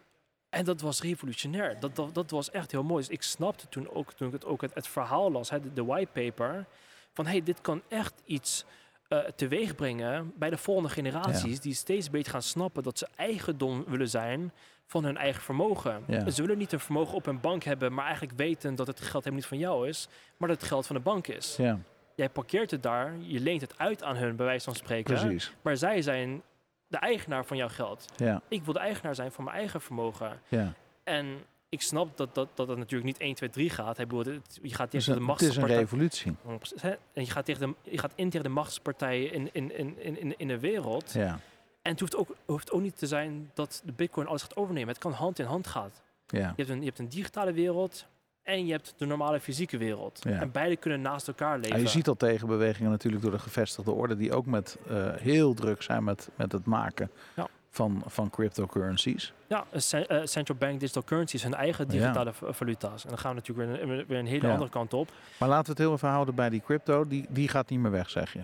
En 0.50 0.66
dat 0.66 0.82
was 0.82 1.02
revolutionair. 1.02 1.80
Dat, 1.80 1.96
dat, 1.96 2.14
dat 2.14 2.32
was 2.32 2.52
echt 2.52 2.72
heel 2.72 2.84
mooi. 2.84 3.04
Dus 3.04 3.14
ik 3.14 3.22
snapte 3.22 3.70
toen 3.70 3.90
ook, 3.90 4.14
toen 4.14 4.28
ik 4.28 4.34
het, 4.34 4.46
ook 4.46 4.62
het, 4.62 4.74
het 4.74 4.88
verhaal 4.88 5.32
las, 5.32 5.50
hè, 5.50 5.60
de, 5.60 5.74
de 5.74 5.86
whitepaper, 5.86 6.66
van 7.14 7.26
hey, 7.26 7.44
dit 7.44 7.62
kan 7.62 7.82
echt 7.88 8.14
iets 8.26 8.66
eh 9.08 9.18
teweeg 9.36 9.76
brengen 9.76 10.34
bij 10.36 10.50
de 10.50 10.58
volgende 10.58 10.90
generaties, 10.90 11.60
die 11.60 11.74
steeds 11.74 12.10
beter 12.10 12.32
gaan 12.32 12.42
snappen 12.42 12.84
dat 12.84 12.98
ze 12.98 13.08
eigendom 13.16 13.84
willen 13.88 14.10
zijn 14.10 14.52
van 14.86 15.04
hun 15.04 15.18
eigen 15.18 15.42
vermogen. 15.42 16.04
Ja. 16.08 16.30
Ze 16.30 16.42
willen 16.42 16.58
niet 16.58 16.72
een 16.72 16.80
vermogen 16.80 17.14
op 17.16 17.26
hun 17.26 17.40
bank 17.40 17.64
hebben, 17.64 17.94
maar 17.94 18.06
eigenlijk 18.06 18.38
weten 18.38 18.76
dat 18.76 18.88
het 18.88 19.00
geld 19.00 19.14
helemaal 19.14 19.36
niet 19.36 19.46
van 19.46 19.58
jou 19.58 19.88
is, 19.88 20.08
maar 20.38 20.50
dat 20.50 20.60
het 20.60 20.68
geld 20.70 20.88
van 20.88 20.96
de 20.96 21.02
bank 21.02 21.28
is. 21.28 21.56
Ja, 21.58 21.80
Jij 22.16 22.30
parkeert 22.30 22.72
het 22.72 22.84
daar, 22.84 23.16
je 23.20 23.40
leent 23.40 23.62
het 23.62 23.78
uit 23.78 24.04
aan 24.04 24.16
hun, 24.16 24.36
bij 24.36 24.46
wijze 24.46 24.66
van 24.66 24.76
spreken, 24.76 25.14
precies. 25.20 25.54
maar 25.62 25.78
zij 25.78 26.02
zijn 26.02 26.42
de 26.88 26.98
eigenaar 26.98 27.46
van 27.46 27.58
jouw 27.58 27.70
geld. 27.70 28.06
Ja, 28.16 28.42
Ik 28.48 28.64
wil 28.64 28.74
de 28.74 28.80
eigenaar 28.80 29.16
zijn 29.16 29.32
van 29.32 29.44
mijn 29.44 29.58
eigen 29.58 29.82
vermogen. 29.82 30.40
ja. 30.48 30.74
En 31.04 31.38
ik 31.74 31.82
snap 31.82 32.18
dat 32.18 32.36
dat, 32.36 32.48
dat 32.54 32.68
het 32.68 32.78
natuurlijk 32.78 33.04
niet 33.06 33.18
1, 33.18 33.36
2, 33.36 33.50
3 33.50 33.70
gaat. 33.70 33.98
Hij 33.98 34.08
bedoelt, 34.08 34.26
het- 34.26 34.60
je 34.62 34.74
gaat 34.74 34.90
tegen 34.92 35.14
de 35.14 35.20
een, 35.22 35.28
het 35.28 35.42
is 35.42 35.48
een 35.48 35.54
machtspartij. 35.56 35.76
revolutie. 35.78 36.36
Hè? 36.76 36.90
En 36.90 37.24
je 37.24 37.30
gaat, 37.32 37.46
tegen 37.46 37.68
de, 37.84 37.92
je 37.92 37.98
gaat 37.98 38.12
in 38.16 38.30
tegen 38.30 38.46
de 38.46 38.52
machtspartijen 38.54 39.32
in, 39.34 39.50
in, 39.54 39.78
in, 39.78 40.20
in, 40.20 40.38
in- 40.38 40.48
de 40.48 40.60
wereld. 40.60 41.14
Ja, 41.14 41.40
En 41.82 41.92
het 41.92 42.00
hoeft 42.00 42.16
ook, 42.16 42.36
hoeft 42.46 42.72
ook 42.72 42.82
niet 42.82 42.98
te 42.98 43.08
zijn 43.08 43.52
dat 43.54 43.82
de 43.86 43.92
bitcoin 43.92 44.28
alles 44.28 44.42
gaat 44.42 44.56
overnemen. 44.56 44.90
Het 44.90 44.98
kan 44.98 45.12
hand 45.12 45.40
in 45.40 45.46
hand 45.46 45.68
gaan. 45.68 45.92
ja. 46.28 46.40
Je 46.40 46.54
hebt 46.56 46.70
een, 46.70 46.80
je 46.80 46.86
hebt 46.86 47.00
een 47.00 47.10
digitale 47.10 47.54
wereld 47.54 48.06
en 48.44 48.66
je 48.66 48.72
hebt 48.72 48.94
de 48.98 49.06
normale 49.06 49.40
fysieke 49.40 49.78
wereld. 49.78 50.20
Ja. 50.24 50.40
En 50.42 50.52
beide 50.52 50.76
kunnen 50.76 51.02
naast 51.02 51.28
elkaar 51.28 51.58
leven. 51.60 51.78
Ja, 51.78 51.84
je 51.84 51.88
ziet 51.90 52.08
al 52.08 52.16
tegenbewegingen 52.16 52.92
natuurlijk 52.92 53.24
door 53.24 53.32
de 53.32 53.40
gevestigde 53.40 53.92
orde, 53.92 54.16
die 54.16 54.34
ook 54.34 54.46
met, 54.46 54.78
eh, 54.88 55.14
heel 55.16 55.54
druk 55.54 55.82
zijn 55.82 56.04
met, 56.04 56.30
met 56.36 56.52
het 56.52 56.66
maken 56.66 57.12
Ja. 57.36 57.48
Van, 57.74 58.02
van 58.06 58.30
cryptocurrencies. 58.30 59.34
Ja, 59.48 59.66
cen- 59.76 60.08
eh, 60.08 60.22
central 60.26 60.58
bank 60.58 60.80
digital 60.80 61.04
currencies, 61.04 61.44
hun 61.44 61.54
eigen 61.54 61.88
digitale 61.88 62.34
v- 62.34 62.42
valuta's. 62.50 63.04
En 63.04 63.10
dan 63.10 63.18
gaan 63.18 63.36
we 63.36 63.36
natuurlijk 63.36 63.70
weer 63.70 63.82
een, 64.00 64.06
weer 64.08 64.18
een 64.20 64.26
hele 64.26 64.46
Ja. 64.48 64.52
andere 64.54 64.70
kant 64.70 64.94
op. 64.94 65.12
Maar 65.40 65.50
laten 65.50 65.66
we 65.66 65.70
het 65.72 65.80
heel 65.80 65.94
even 65.94 66.10
houden 66.10 66.36
bij 66.36 66.50
die 66.50 66.62
crypto. 66.62 67.08
Die, 67.08 67.26
die 67.30 67.48
gaat 67.48 67.70
niet 67.70 67.80
meer 67.80 67.92
weg, 67.92 68.10
zeg 68.10 68.34
je. 68.34 68.42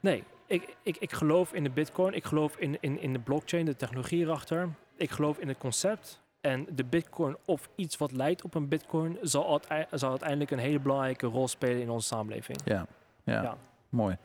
Nee, 0.00 0.24
ik, 0.46 0.76
ik, 0.82 0.96
ik, 0.96 1.12
geloof 1.12 1.52
in 1.52 1.62
de 1.62 1.70
bitcoin, 1.70 2.14
ik 2.14 2.24
geloof 2.24 2.56
in, 2.56 2.76
in, 2.80 3.00
in 3.00 3.12
de 3.12 3.18
blockchain, 3.18 3.64
de 3.64 3.76
technologie 3.76 4.22
erachter. 4.24 4.68
Ik 4.96 5.10
geloof 5.10 5.38
in 5.38 5.48
het 5.48 5.58
concept. 5.58 6.20
En 6.40 6.66
de 6.70 6.84
bitcoin 6.84 7.36
of 7.44 7.68
iets 7.74 7.96
wat 7.96 8.12
lijkt 8.12 8.42
op 8.42 8.54
een 8.54 8.68
bitcoin 8.68 9.18
zal, 9.22 9.60
zal 9.90 10.10
uiteindelijk 10.10 10.50
een 10.50 10.58
hele 10.58 10.78
belangrijke 10.80 11.26
rol 11.26 11.48
spelen 11.48 11.80
in 11.82 11.90
onze 11.90 12.06
samenleving. 12.06 12.58
Ja, 12.64 12.86
ja, 13.24 13.42
Ja. 13.42 13.56
mooi. 13.88 14.16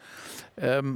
Ehm, 0.54 0.96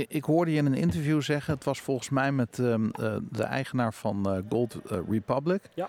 ik, 0.00 0.24
hoorde 0.24 0.50
je 0.50 0.56
in 0.56 0.66
een 0.66 0.74
interview 0.74 1.22
zeggen, 1.22 1.54
het 1.54 1.64
was 1.64 1.80
volgens 1.80 2.10
mij 2.10 2.32
met 2.32 2.58
ehm, 2.58 2.88
eh, 2.90 3.16
de 3.30 3.42
eigenaar 3.42 3.94
van 3.94 4.30
eh, 4.30 4.42
Gold 4.48 4.74
eh, 4.74 4.98
Republic. 5.08 5.62
Ja. 5.74 5.88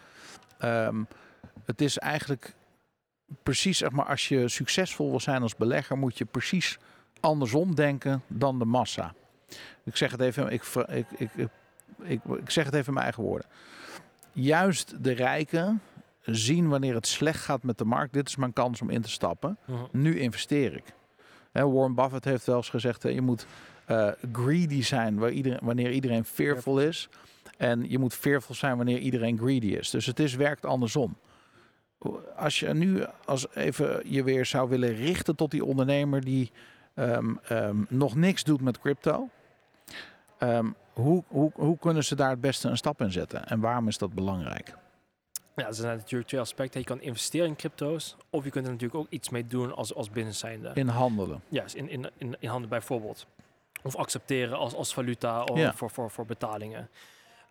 Ehm, 0.58 1.04
het 1.66 1.82
is 1.82 1.98
eigenlijk 1.98 2.56
precies, 3.44 3.78
zeg 3.78 3.92
maar, 3.92 4.06
als 4.06 4.28
je 4.28 4.48
succesvol 4.48 5.10
wil 5.10 5.20
zijn 5.20 5.42
als 5.42 5.56
belegger, 5.56 5.98
moet 5.98 6.18
je 6.18 6.26
precies 6.26 6.78
andersom 7.20 7.76
denken 7.76 8.22
dan 8.28 8.60
de 8.60 8.66
massa. 8.66 9.14
Ik 9.84 9.96
zeg 9.96 10.12
het 10.12 10.22
even, 10.22 10.52
ik, 10.52 10.64
ik, 10.88 11.06
ik, 11.18 11.30
ik, 12.04 12.22
ik, 12.24 12.50
zeg 12.50 12.66
het 12.66 12.74
even 12.74 12.88
in 12.88 12.94
mijn 12.94 13.06
eigen 13.06 13.24
woorden. 13.24 13.48
Juist 14.32 15.04
de 15.04 15.12
rijken 15.12 15.82
zien 16.22 16.70
wanneer 16.70 16.94
het 16.94 17.08
slecht 17.08 17.44
gaat 17.44 17.64
met 17.64 17.78
de 17.78 17.86
markt. 17.86 18.14
Dit 18.14 18.28
is 18.28 18.36
mijn 18.36 18.54
kans 18.54 18.82
om 18.82 18.90
in 18.90 19.02
te 19.02 19.10
stappen 19.10 19.58
Mhm. 19.66 19.84
nu 19.92 20.20
investeer 20.20 20.74
ik. 20.76 20.94
Warren 21.52 21.96
Buffett 21.96 22.26
heeft 22.26 22.46
wel 22.46 22.56
eens 22.56 22.70
gezegd, 22.70 23.04
je 23.04 23.22
moet 23.22 23.46
eh, 23.86 24.08
greedy 24.32 24.84
zijn 24.84 25.18
waar 25.18 25.32
iedereen, 25.32 25.60
wanneer 25.62 25.92
iedereen 25.92 26.26
fearful 26.26 26.80
is. 26.80 27.10
En 27.58 27.90
je 27.90 28.00
moet 28.00 28.14
fearful 28.14 28.56
zijn 28.56 28.78
wanneer 28.78 28.98
iedereen 28.98 29.38
greedy 29.38 29.68
is. 29.68 29.90
Dus 29.90 30.06
het 30.06 30.20
is, 30.20 30.36
werkt 30.36 30.66
andersom. 30.66 31.18
Als 32.36 32.60
je 32.60 32.74
nu 32.74 33.06
als 33.26 33.56
even 33.56 34.02
je 34.06 34.24
weer 34.24 34.46
zou 34.46 34.70
willen 34.70 34.96
richten 34.96 35.36
tot 35.36 35.52
die 35.52 35.66
ondernemer 35.66 36.24
die 36.24 36.52
ehm, 36.94 37.36
ehm, 37.48 37.78
nog 37.90 38.16
niks 38.16 38.44
doet 38.44 38.62
met 38.62 38.80
crypto. 38.80 39.30
ehm, 40.38 40.68
hoe, 40.94 41.24
hoe, 41.28 41.52
hoe 41.54 41.78
kunnen 41.78 42.04
ze 42.04 42.16
daar 42.16 42.30
het 42.30 42.42
beste 42.42 42.70
een 42.70 42.78
stap 42.78 43.02
in 43.02 43.12
zetten? 43.12 43.48
En 43.48 43.60
waarom 43.60 43.88
is 43.88 43.98
dat 43.98 44.14
belangrijk? 44.14 44.76
Ja, 45.56 45.68
er 45.68 45.74
zijn 45.74 45.98
natuurlijk 45.98 46.30
twee 46.30 46.42
aspecten. 46.42 46.80
Je 46.80 46.86
kan 46.86 47.02
investeren 47.02 47.48
in 47.48 47.56
crypto's, 47.56 48.16
of 48.30 48.44
je 48.44 48.50
kunt 48.50 48.66
er 48.66 48.72
natuurlijk 48.72 49.00
ook 49.00 49.10
iets 49.10 49.30
mee 49.30 49.48
doen 49.48 49.76
als, 49.76 49.94
als 49.94 50.10
business 50.10 50.40
zijnde. 50.40 50.72
In 50.74 50.88
handelen. 50.88 51.42
Ja, 51.50 51.64
in, 51.74 51.90
in, 51.90 52.10
in, 52.18 52.36
in 52.40 52.50
handen 52.50 52.70
bijvoorbeeld. 52.70 53.28
Of 53.86 53.96
accepteren 53.96 54.58
als, 54.58 54.74
als 54.74 54.94
valuta 54.94 55.44
of 55.44 55.76
voor, 55.76 55.90
voor, 55.90 56.12
voor 56.12 56.26
betalingen. 56.26 56.90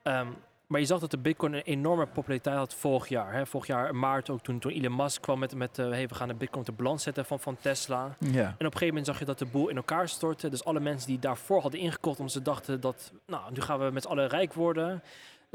Ehm, 0.03 0.29
maar 0.67 0.81
je 0.81 0.87
zag 0.87 1.01
dat 1.01 1.11
de 1.11 1.19
bitcoin 1.19 1.53
een 1.53 1.63
enorme 1.63 2.07
populariteit 2.07 2.57
had 2.57 2.75
vorig 2.75 3.09
jaar. 3.09 3.33
Hè? 3.33 3.47
Vorig 3.47 3.67
jaar 3.67 3.95
maart 3.95 4.31
ook 4.31 4.43
toen, 4.43 4.59
toen 4.59 4.73
Elon 4.73 4.97
Musk 4.97 5.23
kwam 5.23 5.39
met, 5.39 5.55
met 5.55 5.79
eh, 5.79 5.89
hey, 5.89 6.09
we 6.09 6.15
gaan 6.15 6.29
de 6.29 6.35
bitcoin 6.35 6.65
de 6.65 6.73
balans 6.73 7.03
zetten 7.03 7.25
van, 7.25 7.41
van 7.41 7.57
Tesla. 7.61 8.17
Ja. 8.19 8.31
En 8.43 8.53
op 8.53 8.59
een 8.59 8.65
gegeven 8.65 8.87
moment 8.87 9.07
zag 9.07 9.19
je 9.19 9.25
dat 9.25 9.39
de 9.39 9.47
boel 9.47 9.69
in 9.69 9.77
elkaar 9.77 10.09
stortte. 10.09 10.49
Dus 10.49 10.65
alle 10.65 10.81
mensen 10.81 11.09
die 11.09 11.19
daarvoor 11.19 11.61
hadden 11.61 11.81
ingekocht 11.81 12.19
omdat 12.19 12.35
ze 12.35 12.43
dachten 12.43 12.81
dat, 12.81 13.13
nou, 13.27 13.53
nu 13.53 13.61
gaan 13.61 13.79
we 13.79 13.91
met 13.91 14.03
z'n 14.03 14.09
allen 14.09 14.29
rijk 14.29 14.53
worden. 14.53 15.03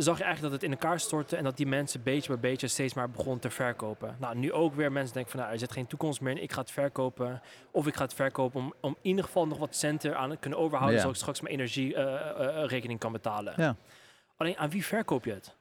Zag 0.04 0.18
je 0.18 0.24
eigenlijk 0.24 0.54
dat 0.54 0.62
het 0.62 0.72
in 0.72 0.78
elkaar 0.80 1.00
stortte 1.00 1.36
en 1.36 1.44
dat 1.44 1.58
die 1.58 1.68
mensen 1.68 2.04
beetje 2.04 2.32
bij 2.32 2.40
beetje 2.52 2.68
steeds 2.68 2.94
maar 2.94 3.10
begonnen 3.10 3.40
te 3.40 3.50
verkopen. 3.50 4.16
Nou, 4.20 4.36
nu 4.38 4.52
ook 4.54 4.74
weer 4.76 4.92
mensen 4.92 5.14
denken 5.14 5.32
van, 5.32 5.40
nou, 5.42 5.54
er 5.54 5.60
zit 5.60 5.72
geen 5.72 5.88
toekomst 5.88 6.22
meer 6.22 6.32
in, 6.38 6.44
ik 6.44 6.52
ga 6.52 6.60
het 6.62 6.72
verkopen. 6.72 7.42
Of 7.72 7.88
ik 7.88 7.96
ga 7.96 8.04
het 8.04 8.14
verkopen 8.14 8.60
om, 8.62 8.74
om 8.82 8.96
in 9.02 9.10
ieder 9.10 9.24
geval 9.24 9.48
nog 9.48 9.58
wat 9.58 9.76
centen 9.76 10.18
aan 10.18 10.30
te 10.30 10.38
kunnen 10.38 10.60
overhouden, 10.60 10.96
Ja. 10.96 11.02
zodat 11.02 11.16
ik 11.16 11.22
straks 11.22 11.42
mijn 11.42 11.54
energierekening 11.54 13.00
kan 13.00 13.12
betalen. 13.12 13.54
Ja. 13.58 13.76
Alleen, 14.38 14.58
aan 14.58 14.70
wie 14.70 14.86
verkoop 14.86 15.26
je 15.26 15.34
het? 15.34 15.56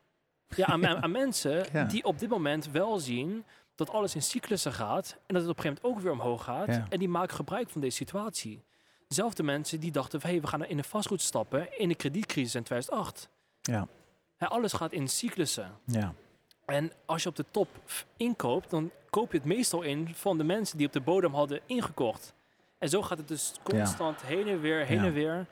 Ja, 0.57 0.67
aan, 0.67 0.87
aan, 0.87 1.03
aan 1.03 1.11
mensen 1.23 1.67
Ja. 1.73 1.85
die 1.85 2.05
op 2.05 2.19
dit 2.19 2.29
moment 2.29 2.71
wel 2.71 2.99
zien 2.99 3.45
dat 3.75 3.91
alles 3.91 4.15
in 4.15 4.23
cyclussen 4.23 4.73
gaat 4.73 5.17
en 5.27 5.35
dat 5.35 5.43
het 5.43 5.51
op 5.51 5.57
een 5.57 5.63
gegeven 5.63 5.83
moment 5.83 5.99
ook 5.99 6.03
weer 6.05 6.13
omhoog 6.23 6.45
gaat. 6.45 6.81
En 6.89 6.99
die 6.99 7.09
maken 7.09 7.35
gebruik 7.37 7.71
van 7.71 7.81
deze 7.81 7.97
situatie. 7.97 8.63
Dezelfde 9.09 9.43
mensen 9.43 9.81
die 9.81 9.91
dachten 9.91 10.21
van, 10.21 10.31
hey, 10.31 10.41
we 10.41 10.47
gaan 10.47 10.65
in 10.65 10.77
de 10.77 10.83
vastgoed 10.83 11.21
stappen 11.21 11.79
in 11.79 11.89
de 11.89 11.95
kredietcrisis 11.95 12.55
in 12.55 12.63
2008. 12.63 13.29
Ja. 13.61 13.87
Hè, 14.39 14.47
alles 14.49 14.73
gaat 14.73 14.93
in 14.93 15.09
cyclussen. 15.09 15.73
Ja. 15.85 16.15
En 16.65 16.93
als 17.07 17.23
je 17.23 17.29
op 17.29 17.37
de 17.37 17.45
top 17.51 17.69
inkoopt, 18.17 18.71
dan 18.71 18.91
koop 19.11 19.33
je 19.33 19.39
het 19.39 19.47
meestal 19.47 19.83
in 19.83 20.15
van 20.15 20.39
de 20.39 20.45
mensen 20.45 20.79
die 20.79 20.87
op 20.87 20.93
de 20.93 21.01
bodem 21.01 21.35
hadden 21.35 21.61
ingekocht. 21.67 22.35
En 22.79 22.89
zo 22.89 23.03
gaat 23.03 23.19
het 23.19 23.29
dus 23.29 23.53
constant 23.63 24.23
heen 24.23 24.49
en 24.49 24.61
weer, 24.61 24.85
heen 24.87 24.99
Ja. 24.99 25.05
en 25.05 25.13
weer. 25.13 25.47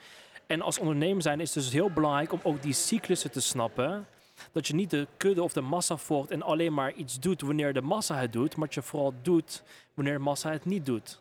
En 0.47 0.61
als 0.63 0.79
ondernemer 0.79 1.23
zijn 1.23 1.41
is 1.41 1.55
het 1.55 1.65
dus 1.65 1.73
heel 1.73 1.91
belangrijk 1.91 2.33
om 2.33 2.41
ook 2.43 2.63
die 2.63 2.73
cyclussen 2.73 3.31
te 3.31 3.41
snappen. 3.41 4.07
Dat 4.53 4.67
je 4.67 4.75
niet 4.75 4.91
de 4.91 5.07
kudde 5.17 5.43
of 5.43 5.53
de 5.53 5.61
massa 5.61 5.97
volgt 5.97 6.31
en 6.31 6.43
alleen 6.43 6.75
maar 6.75 6.93
iets 6.93 7.21
doet 7.21 7.41
wanneer 7.41 7.73
de 7.73 7.81
massa 7.81 8.17
het 8.17 8.33
doet, 8.33 8.57
maar 8.57 8.67
dat 8.67 8.75
je 8.75 8.83
vooral 8.83 9.15
doet 9.23 9.63
wanneer 9.95 10.15
de 10.15 10.19
massa 10.21 10.51
het 10.51 10.65
niet 10.65 10.87
doet. 10.87 11.21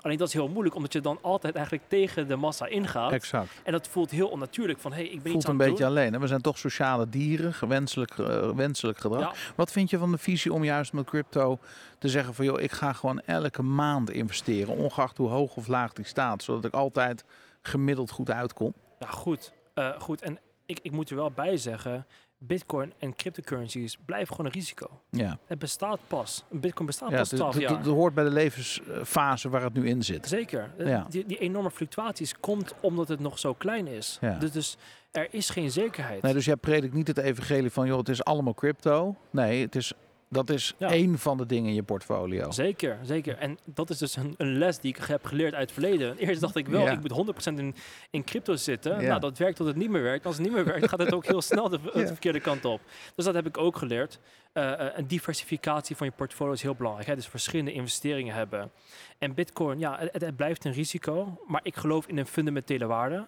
Alleen 0.00 0.16
dat 0.16 0.28
is 0.28 0.34
heel 0.34 0.48
moeilijk, 0.48 0.74
omdat 0.74 0.92
je 0.92 1.00
dan 1.00 1.18
altijd 1.22 1.54
eigenlijk 1.54 1.84
tegen 1.88 2.28
de 2.28 2.36
massa 2.36 2.66
ingaat. 2.66 3.12
Exact. 3.12 3.50
En 3.64 3.72
dat 3.72 3.88
voelt 3.88 4.10
heel 4.10 4.28
onnatuurlijk 4.28 4.78
van, 4.78 4.92
hey, 4.92 5.04
ik 5.04 5.10
ben 5.10 5.22
voelt 5.22 5.34
iets 5.34 5.46
aan 5.46 5.54
een 5.54 5.60
het 5.60 5.68
beetje 5.68 5.84
doen. 5.84 5.96
alleen. 5.96 6.12
hè? 6.12 6.18
We 6.18 6.26
zijn 6.26 6.40
toch 6.40 6.58
sociale 6.58 7.08
dieren, 7.08 7.54
gewenselijk, 7.54 8.18
eh, 8.18 8.50
wenselijk 8.50 8.98
gedrag. 8.98 9.20
Ja. 9.20 9.52
Wat 9.56 9.72
vind 9.72 9.90
je 9.90 9.98
van 9.98 10.10
de 10.10 10.18
visie 10.18 10.52
om 10.52 10.64
juist 10.64 10.92
met 10.92 11.04
crypto 11.04 11.58
te 11.98 12.08
zeggen 12.08 12.34
van 12.34 12.44
joh, 12.44 12.60
ik 12.60 12.72
ga 12.72 12.92
gewoon 12.92 13.20
elke 13.20 13.62
maand 13.62 14.10
investeren, 14.10 14.76
ongeacht 14.76 15.16
hoe 15.16 15.28
hoog 15.28 15.56
of 15.56 15.66
laag 15.66 15.92
die 15.92 16.04
staat, 16.06 16.42
zodat 16.42 16.64
ik 16.64 16.72
altijd 16.72 17.24
gemiddeld 17.62 18.10
goed 18.10 18.30
uitkom? 18.30 18.74
Ja, 18.98 19.06
goed. 19.06 19.52
Eh, 19.74 19.88
goed. 19.98 20.22
En 20.22 20.38
ik, 20.66 20.78
ik 20.82 20.92
moet 20.92 21.10
er 21.10 21.16
wel 21.16 21.30
bij 21.30 21.56
zeggen, 21.56 22.06
Bitcoin 22.40 22.92
en 22.98 23.14
cryptocurrencies 23.16 23.96
blijven 24.06 24.34
gewoon 24.34 24.46
een 24.46 24.52
risico. 24.58 25.00
Ja, 25.10 25.38
Het 25.46 25.58
bestaat 25.58 25.98
pas. 26.06 26.44
Bitcoin 26.50 26.86
bestaat 26.86 27.10
ja 27.10 27.16
pas 27.16 27.30
het, 27.30 27.38
12 27.38 27.54
het- 27.54 27.62
jaar. 27.62 27.76
het 27.78 27.86
hoort 27.86 28.14
bij 28.14 28.24
de 28.24 28.30
levensfase 28.30 29.48
waar 29.48 29.62
het 29.62 29.72
nu 29.74 29.88
in 29.88 30.02
zit. 30.02 30.28
Zeker. 30.28 30.70
Eh, 30.78 30.86
Ja. 30.88 31.06
Die, 31.08 31.26
die 31.26 31.38
enorme 31.38 31.70
fluctuaties 31.70 32.40
komt 32.40 32.74
omdat 32.80 33.08
het 33.08 33.20
nog 33.20 33.38
zo 33.38 33.54
klein 33.54 33.86
is. 33.86 34.18
Ja. 34.20 34.38
Dus, 34.38 34.52
dus 34.52 34.76
er 35.10 35.28
is 35.30 35.50
geen 35.50 35.70
zekerheid. 35.70 36.22
Nee, 36.22 36.32
dus 36.32 36.44
jij 36.44 36.56
predikt 36.56 36.94
niet 36.94 37.06
het 37.06 37.18
evangelie 37.18 37.70
van 37.70 37.86
joh, 37.86 37.98
het 37.98 38.08
is 38.08 38.24
allemaal 38.24 38.54
crypto. 38.54 39.16
Nee, 39.30 39.62
het 39.64 39.76
is, 39.76 39.92
dat 40.28 40.50
is 40.50 40.74
Ja. 40.78 40.90
één 40.90 41.18
van 41.18 41.36
de 41.36 41.46
dingen 41.46 41.68
in 41.68 41.74
je 41.74 41.82
portfolio. 41.82 42.50
Zeker, 42.50 42.98
zeker. 43.02 43.36
En 43.38 43.58
dat 43.64 43.90
is 43.90 43.98
dus 43.98 44.16
een, 44.16 44.34
een 44.36 44.58
les 44.58 44.78
die 44.78 44.94
ik 44.96 45.02
heb 45.06 45.24
geleerd 45.24 45.54
uit 45.54 45.62
het 45.70 45.72
verleden. 45.72 46.16
Eerst 46.18 46.40
dacht 46.40 46.56
ik 46.56 46.68
wel, 46.68 46.82
Ja. 46.82 46.90
ik 46.90 47.00
moet 47.00 47.34
100% 47.52 47.54
in, 47.58 47.74
in 48.10 48.24
crypto 48.24 48.56
zitten. 48.56 49.00
Ja. 49.00 49.08
Nou, 49.08 49.20
dat 49.20 49.38
werkt 49.38 49.56
tot 49.56 49.66
het 49.66 49.76
niet 49.76 49.90
meer 49.90 50.02
werkt. 50.02 50.26
Als 50.26 50.36
het 50.36 50.44
niet 50.44 50.54
meer 50.54 50.64
werkt, 50.64 50.88
gaat 50.88 50.98
het 50.98 51.14
ook 51.14 51.26
heel 51.26 51.42
snel 51.42 51.68
de, 51.68 51.78
de 51.94 52.06
verkeerde 52.06 52.40
kant 52.40 52.64
op. 52.64 52.80
Dus 53.14 53.24
dat 53.24 53.34
heb 53.34 53.46
ik 53.46 53.58
ook 53.58 53.76
geleerd. 53.76 54.18
Eh, 54.52 54.72
eh, 54.86 54.92
een 54.96 55.06
diversificatie 55.06 55.96
van 55.96 56.06
je 56.06 56.12
portfolio 56.16 56.52
is 56.52 56.62
heel 56.62 56.74
belangrijk. 56.74 57.08
Hè? 57.08 57.14
Dus 57.14 57.26
verschillende 57.28 57.72
investeringen 57.72 58.34
hebben. 58.34 58.70
En 59.18 59.34
bitcoin, 59.34 59.78
ja, 59.78 59.98
het, 59.98 60.22
het 60.22 60.36
blijft 60.36 60.64
een 60.64 60.72
risico. 60.72 61.38
Maar 61.46 61.60
ik 61.62 61.76
geloof 61.76 62.06
in 62.06 62.18
een 62.18 62.26
fundamentele 62.26 62.86
waarde. 62.86 63.26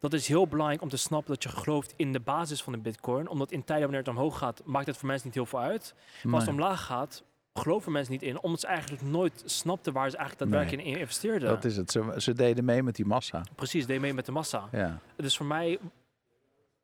Dat 0.00 0.12
is 0.12 0.28
heel 0.28 0.46
belangrijk 0.46 0.82
om 0.82 0.88
te 0.88 0.96
snappen 0.96 1.34
dat 1.34 1.42
je 1.42 1.48
gelooft 1.48 1.92
in 1.96 2.12
de 2.12 2.20
basis 2.20 2.62
van 2.62 2.72
de 2.72 2.78
bitcoin. 2.78 3.28
Omdat 3.28 3.50
in 3.52 3.64
tijden 3.64 3.82
wanneer 3.82 4.00
het 4.06 4.16
omhoog 4.16 4.38
gaat, 4.38 4.62
maakt 4.64 4.86
het 4.86 4.96
voor 4.96 5.08
mensen 5.08 5.26
niet 5.26 5.34
heel 5.34 5.46
veel 5.46 5.58
uit. 5.60 5.94
Maar 6.22 6.34
als 6.34 6.42
het 6.44 6.52
Nee, 6.52 6.62
omlaag 6.64 6.84
gaat, 6.84 7.22
geloven 7.54 7.92
mensen 7.92 8.12
niet 8.12 8.22
in. 8.22 8.40
Omdat 8.42 8.60
ze 8.60 8.66
eigenlijk 8.66 9.02
nooit 9.02 9.42
snapten 9.44 9.92
waar 9.92 10.10
ze 10.10 10.16
eigenlijk 10.16 10.50
daadwerkelijk 10.50 10.88
in 10.88 10.98
investeerden. 11.00 11.48
dat 11.48 11.64
is 11.64 11.76
het. 11.76 11.90
Ze, 11.90 12.14
ze 12.16 12.32
deden 12.32 12.64
mee 12.64 12.82
met 12.82 12.96
die 12.96 13.06
massa. 13.06 13.42
Precies, 13.54 13.86
deed 13.86 14.00
mee 14.00 14.14
met 14.14 14.26
de 14.26 14.32
massa. 14.32 14.68
Ja, 14.72 15.00
Dus 15.16 15.36
voor 15.36 15.46
mij, 15.46 15.78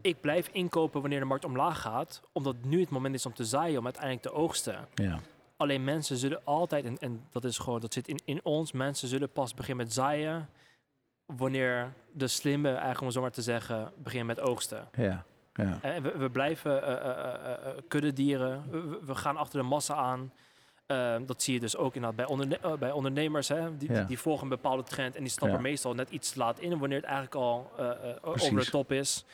ik 0.00 0.20
blijf 0.20 0.48
inkopen 0.52 1.00
wanneer 1.00 1.20
de 1.20 1.24
markt 1.26 1.44
omlaag 1.44 1.80
gaat. 1.80 2.20
Omdat 2.32 2.56
nu 2.64 2.80
het 2.80 2.90
moment 2.90 3.14
is 3.14 3.26
om 3.26 3.34
te 3.34 3.44
zaaien, 3.44 3.78
om 3.78 3.84
uiteindelijk 3.84 4.22
te 4.22 4.32
oogsten. 4.32 4.88
ja. 4.94 5.20
Alleen 5.58 5.84
mensen 5.84 6.16
zullen 6.16 6.40
altijd, 6.44 6.84
en, 6.84 6.98
en 6.98 7.24
dat 7.30 7.44
is 7.44 7.58
gewoon, 7.58 7.80
dat 7.80 7.92
zit 7.92 8.08
in, 8.08 8.20
in 8.24 8.40
ons, 8.44 8.72
mensen 8.72 9.08
zullen 9.08 9.30
pas 9.30 9.54
beginnen 9.54 9.84
met 9.84 9.94
zaaien. 9.94 10.48
Wanneer 11.26 11.92
de 12.12 12.26
slimme, 12.28 12.68
eigenlijk 12.68 13.00
om 13.00 13.10
zo 13.10 13.20
maar 13.20 13.30
te 13.30 13.42
zeggen, 13.42 13.92
beginnen 13.96 14.26
met 14.26 14.40
oogsten. 14.40 14.88
ja. 14.96 15.24
ja. 15.54 15.78
En 15.82 16.02
we, 16.02 16.18
we 16.18 16.30
blijven 16.30 16.82
eh, 16.82 16.92
eh, 16.92 17.34
eh, 17.34 17.52
eh, 17.52 17.76
kuddedieren. 17.88 18.64
We, 19.06 19.14
gaan 19.14 19.36
achter 19.36 19.60
de 19.60 19.66
massa 19.66 19.94
aan. 19.94 20.32
Ehm, 20.86 21.26
dat 21.26 21.42
zie 21.42 21.54
je 21.54 21.60
dus 21.60 21.76
ook 21.76 21.94
inderdaad 21.94 22.16
bij, 22.16 22.26
onderne 22.26 22.58
eh, 22.58 22.72
bij 22.74 22.92
ondernemers. 22.92 23.48
Hè? 23.48 23.76
Die, 23.76 23.92
Ja. 23.92 24.02
die 24.04 24.18
volgen 24.18 24.42
een 24.42 24.48
bepaalde 24.48 24.82
trend 24.82 25.14
en 25.16 25.22
die 25.22 25.30
stappen 25.30 25.56
Ja. 25.56 25.62
meestal 25.62 25.94
net 25.94 26.10
iets 26.10 26.30
te 26.32 26.38
laat 26.38 26.58
in 26.60 26.78
wanneer 26.78 26.96
het 26.98 27.06
eigenlijk 27.06 27.34
al 27.34 27.70
eh, 27.78 27.90
eh, 28.10 28.16
over 28.22 28.56
de 28.56 28.70
top 28.70 28.92
is. 28.92 29.24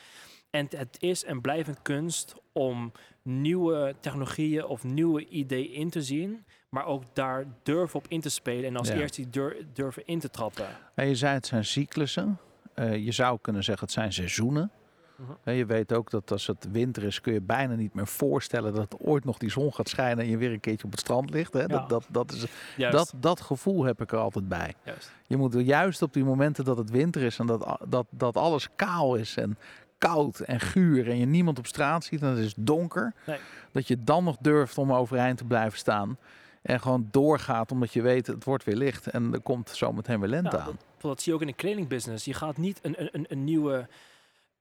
En 0.49 0.67
het 0.75 0.97
is 0.99 1.23
en 1.23 1.41
blijft 1.41 1.67
een 1.67 1.81
kunst 1.81 2.35
om 2.51 2.91
nieuwe 3.21 3.95
technologieën 3.99 4.65
of 4.65 4.83
nieuwe 4.83 5.27
ideeën 5.27 5.71
in 5.73 5.89
te 5.89 6.01
zien, 6.01 6.45
maar 6.73 6.85
ook 6.85 7.03
daar 7.13 7.45
durven 7.63 7.99
op 7.99 8.05
in 8.07 8.21
te 8.21 8.29
spelen 8.29 8.65
en 8.65 8.75
als 8.75 8.87
Ja. 8.87 8.93
eerste 8.95 9.21
die 9.21 9.29
dur- 9.29 9.65
durven 9.73 10.05
in 10.05 10.19
te 10.19 10.29
trappen. 10.29 10.65
En 10.93 11.07
je 11.07 11.15
zei 11.15 11.33
het 11.33 11.45
zijn 11.45 11.65
cyclussen. 11.65 12.37
Eh, 12.73 12.97
je 13.05 13.11
zou 13.11 13.37
kunnen 13.41 13.63
zeggen 13.63 13.83
het 13.85 13.93
zijn 13.93 14.13
seizoenen. 14.13 14.71
Eh, 15.43 15.57
je 15.57 15.65
weet 15.65 15.93
ook 15.93 16.09
dat 16.09 16.31
als 16.31 16.47
het 16.47 16.67
winter 16.71 17.03
is 17.03 17.21
kun 17.21 17.33
je 17.33 17.41
bijna 17.41 17.75
niet 17.75 17.93
meer 17.93 18.07
voorstellen 18.07 18.73
dat 18.73 18.95
ooit 18.99 19.25
nog 19.25 19.37
die 19.37 19.49
zon 19.51 19.73
gaat 19.73 19.89
schijnen 19.89 20.23
en 20.23 20.29
je 20.29 20.37
weer 20.37 20.51
een 20.51 20.59
keertje 20.59 20.85
op 20.85 20.91
het 20.91 20.99
strand 20.99 21.29
ligt. 21.29 21.53
Hè? 21.53 21.59
Ja. 21.59 21.67
Dat, 21.67 21.89
dat, 21.89 22.05
dat, 22.09 22.31
is, 22.31 22.45
Juist, 22.77 22.97
dat, 22.97 23.13
dat 23.15 23.41
gevoel 23.41 23.83
heb 23.83 24.01
ik 24.01 24.11
er 24.11 24.17
altijd 24.17 24.47
bij. 24.47 24.73
juist. 24.83 25.11
Je 25.27 25.37
moet 25.37 25.53
juist 25.65 26.01
op 26.01 26.13
die 26.13 26.23
momenten 26.23 26.65
dat 26.65 26.77
het 26.77 26.89
winter 26.89 27.21
is 27.21 27.39
en 27.39 27.45
dat, 27.45 27.77
dat, 27.87 28.05
dat 28.09 28.37
alles 28.37 28.67
kaal 28.75 29.15
is 29.15 29.37
en 29.37 29.57
koud 29.97 30.39
en 30.39 30.59
guur 30.59 31.09
en 31.09 31.17
je 31.17 31.25
niemand 31.25 31.59
op 31.59 31.67
straat 31.67 32.03
ziet 32.03 32.21
en 32.21 32.27
het 32.27 32.37
is 32.37 32.53
donker. 32.57 33.13
Nee. 33.25 33.37
Dat 33.71 33.87
je 33.87 34.03
dan 34.03 34.23
nog 34.23 34.37
durft 34.39 34.77
om 34.77 34.93
overeind 34.93 35.37
te 35.37 35.45
blijven 35.45 35.77
staan. 35.77 36.17
En 36.63 36.79
gewoon 36.79 37.07
doorgaat 37.11 37.71
omdat 37.71 37.93
je 37.93 38.01
weet 38.01 38.27
het 38.27 38.43
wordt 38.43 38.63
weer 38.63 38.75
licht 38.75 39.07
en 39.07 39.33
er 39.33 39.39
komt 39.41 39.69
zometeen 39.69 40.19
weer 40.19 40.29
lente 40.29 40.57
Ja, 40.57 40.63
aan. 40.63 40.79
Dat 40.97 41.21
zie 41.21 41.31
je 41.31 41.37
ook 41.37 41.41
in 41.43 41.51
de 41.51 41.53
kledingbusiness. 41.61 42.25
Je 42.25 42.33
gaat 42.33 42.57
niet 42.57 42.79
een, 42.81 42.95
een, 42.97 43.25
een, 43.29 43.43
nieuwe, 43.43 43.87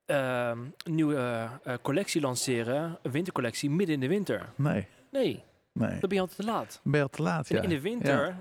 ehm, 0.07 0.59
nieuwe 0.91 1.49
eh, 1.65 1.75
collectie 1.83 2.21
lanceren, 2.21 2.99
een 3.03 3.11
wintercollectie, 3.11 3.71
midden 3.71 3.95
in 3.95 4.01
de 4.01 4.09
winter. 4.09 4.49
Nee, 4.55 4.87
Nee, 5.11 5.43
nee. 5.73 5.91
dan 5.91 6.01
ben 6.01 6.15
je 6.15 6.21
altijd 6.21 6.39
te 6.39 6.45
laat. 6.47 6.81
Ben 6.83 6.97
je 6.97 7.03
al 7.03 7.09
te 7.09 7.23
laat, 7.23 7.49
ja. 7.49 7.63
in 7.63 7.69
de 7.69 7.81
winter... 7.81 8.37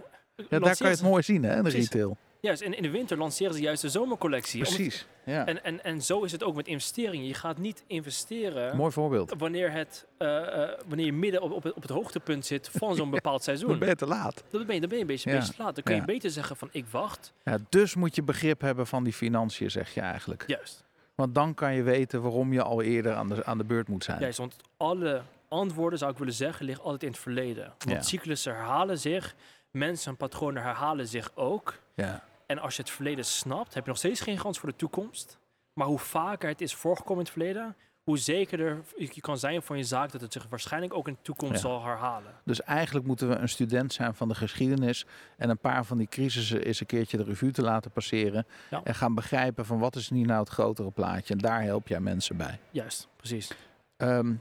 Ja, 0.49 0.59
daar 0.59 0.77
kan 0.77 0.87
je 0.87 0.93
het 0.93 1.01
mooi 1.01 1.23
zien, 1.23 1.43
hè, 1.43 1.49
in 1.49 1.63
de 1.63 1.69
Precies. 1.69 1.89
retail. 1.89 2.17
Juist, 2.41 2.61
en 2.61 2.73
in 2.77 2.83
de 2.83 2.89
winter 2.89 3.17
lanceren 3.17 3.53
ze 3.53 3.61
juist 3.61 3.81
de 3.81 3.89
zomercollectie. 3.89 4.61
Precies, 4.61 5.05
ja. 5.25 5.45
En, 5.45 5.63
en, 5.63 5.83
en 5.83 6.01
zo 6.01 6.23
is 6.23 6.31
het 6.31 6.43
ook 6.43 6.55
met 6.55 6.67
investeringen. 6.67 7.27
Je 7.27 7.33
gaat 7.33 7.57
niet 7.57 7.83
investeren 7.87 8.75
Mooi 8.75 8.91
voorbeeld. 8.91 9.33
wanneer, 9.37 9.71
het, 9.71 10.05
eh, 10.17 10.63
eh, 10.63 10.79
wanneer 10.87 11.05
je 11.05 11.13
midden 11.13 11.41
op, 11.41 11.51
op, 11.51 11.63
het, 11.63 11.73
op 11.73 11.81
het 11.81 11.91
hoogtepunt 11.91 12.45
zit 12.45 12.69
van 12.77 12.95
zo'n 12.95 13.09
bepaald 13.19 13.43
seizoen. 13.43 13.69
Dan 13.69 13.79
ben 13.79 13.87
je 13.87 13.95
te 13.95 14.07
laat. 14.07 14.43
Dan 14.49 14.65
ben 14.65 14.73
je, 14.75 14.79
dan 14.79 14.89
ben 14.89 14.97
je 14.97 15.03
een 15.03 15.09
beetje, 15.09 15.29
Ja. 15.29 15.37
beetje 15.37 15.53
te 15.53 15.61
laat. 15.63 15.75
Dan 15.75 15.83
kun 15.83 15.93
je 15.93 15.99
Ja. 15.99 16.05
beter 16.05 16.29
zeggen 16.29 16.55
van 16.55 16.69
ik 16.71 16.85
wacht. 16.87 17.33
Ja, 17.43 17.57
dus 17.69 17.95
moet 17.95 18.15
je 18.15 18.23
begrip 18.23 18.61
hebben 18.61 18.87
van 18.87 19.03
die 19.03 19.13
financiën, 19.13 19.71
zeg 19.71 19.93
je 19.93 20.01
eigenlijk. 20.01 20.43
Juist. 20.47 20.83
Want 21.15 21.35
dan 21.35 21.53
kan 21.53 21.73
je 21.73 21.83
weten 21.83 22.21
waarom 22.21 22.53
je 22.53 22.61
al 22.63 22.81
eerder 22.81 23.13
aan 23.13 23.27
de, 23.27 23.45
aan 23.45 23.57
de 23.57 23.63
beurt 23.63 23.87
moet 23.87 24.03
zijn. 24.03 24.19
Juist, 24.19 24.37
want 24.37 24.55
alle 24.77 25.21
antwoorden 25.47 25.99
zou 25.99 26.11
ik 26.11 26.17
willen 26.17 26.33
zeggen 26.33 26.65
liggen 26.65 26.83
altijd 26.83 27.03
in 27.03 27.09
het 27.09 27.19
verleden. 27.19 27.73
Want 27.85 28.05
cyclussen 28.05 28.53
herhalen 28.55 28.99
zich. 28.99 29.35
Mensen 29.71 30.11
en 30.11 30.17
patronen 30.17 30.63
herhalen 30.63 31.07
zich 31.07 31.31
ook. 31.35 31.79
Ja. 31.95 32.23
En 32.51 32.59
als 32.59 32.75
je 32.75 32.81
het 32.81 32.91
verleden 32.91 33.25
snapt, 33.25 33.73
heb 33.73 33.83
je 33.83 33.89
nog 33.89 33.97
steeds 33.99 34.21
geen 34.21 34.37
kans 34.37 34.59
voor 34.59 34.69
de 34.69 34.75
toekomst. 34.75 35.37
Maar 35.73 35.87
hoe 35.87 35.99
vaker 35.99 36.49
het 36.49 36.61
is 36.61 36.75
voorgekomen 36.75 37.17
in 37.17 37.23
het 37.23 37.31
verleden, 37.31 37.75
hoe 38.03 38.17
zekerder 38.17 38.83
je 38.97 39.21
kan 39.21 39.37
zijn 39.37 39.61
van 39.61 39.77
je 39.77 39.83
zaak 39.83 40.11
dat 40.11 40.21
het 40.21 40.33
zich 40.33 40.45
waarschijnlijk 40.49 40.93
ook 40.93 41.07
in 41.07 41.13
de 41.13 41.19
toekomst 41.21 41.53
Ja. 41.53 41.59
zal 41.59 41.83
herhalen. 41.85 42.33
Dus 42.45 42.61
eigenlijk 42.61 43.05
moeten 43.05 43.29
we 43.29 43.35
een 43.35 43.49
student 43.49 43.93
zijn 43.93 44.15
van 44.15 44.27
de 44.27 44.35
geschiedenis 44.35 45.05
en 45.37 45.49
een 45.49 45.57
paar 45.57 45.85
van 45.85 45.97
die 45.97 46.07
crisissen 46.07 46.63
eens 46.63 46.79
een 46.79 46.85
keertje 46.85 47.17
de 47.17 47.23
revue 47.23 47.51
te 47.51 47.61
laten 47.61 47.91
passeren 47.91 48.45
Ja. 48.69 48.81
en 48.83 48.95
gaan 48.95 49.15
begrijpen 49.15 49.65
van 49.65 49.79
wat 49.79 49.95
is 49.95 50.09
nu 50.09 50.21
nou 50.21 50.39
het 50.39 50.49
grotere 50.49 50.91
plaatje. 50.91 51.33
En 51.33 51.39
daar 51.39 51.61
help 51.61 51.87
jij 51.87 51.99
mensen 51.99 52.37
bij. 52.37 52.59
Juist, 52.71 53.07
precies. 53.15 53.51
Ehm, 53.97 54.33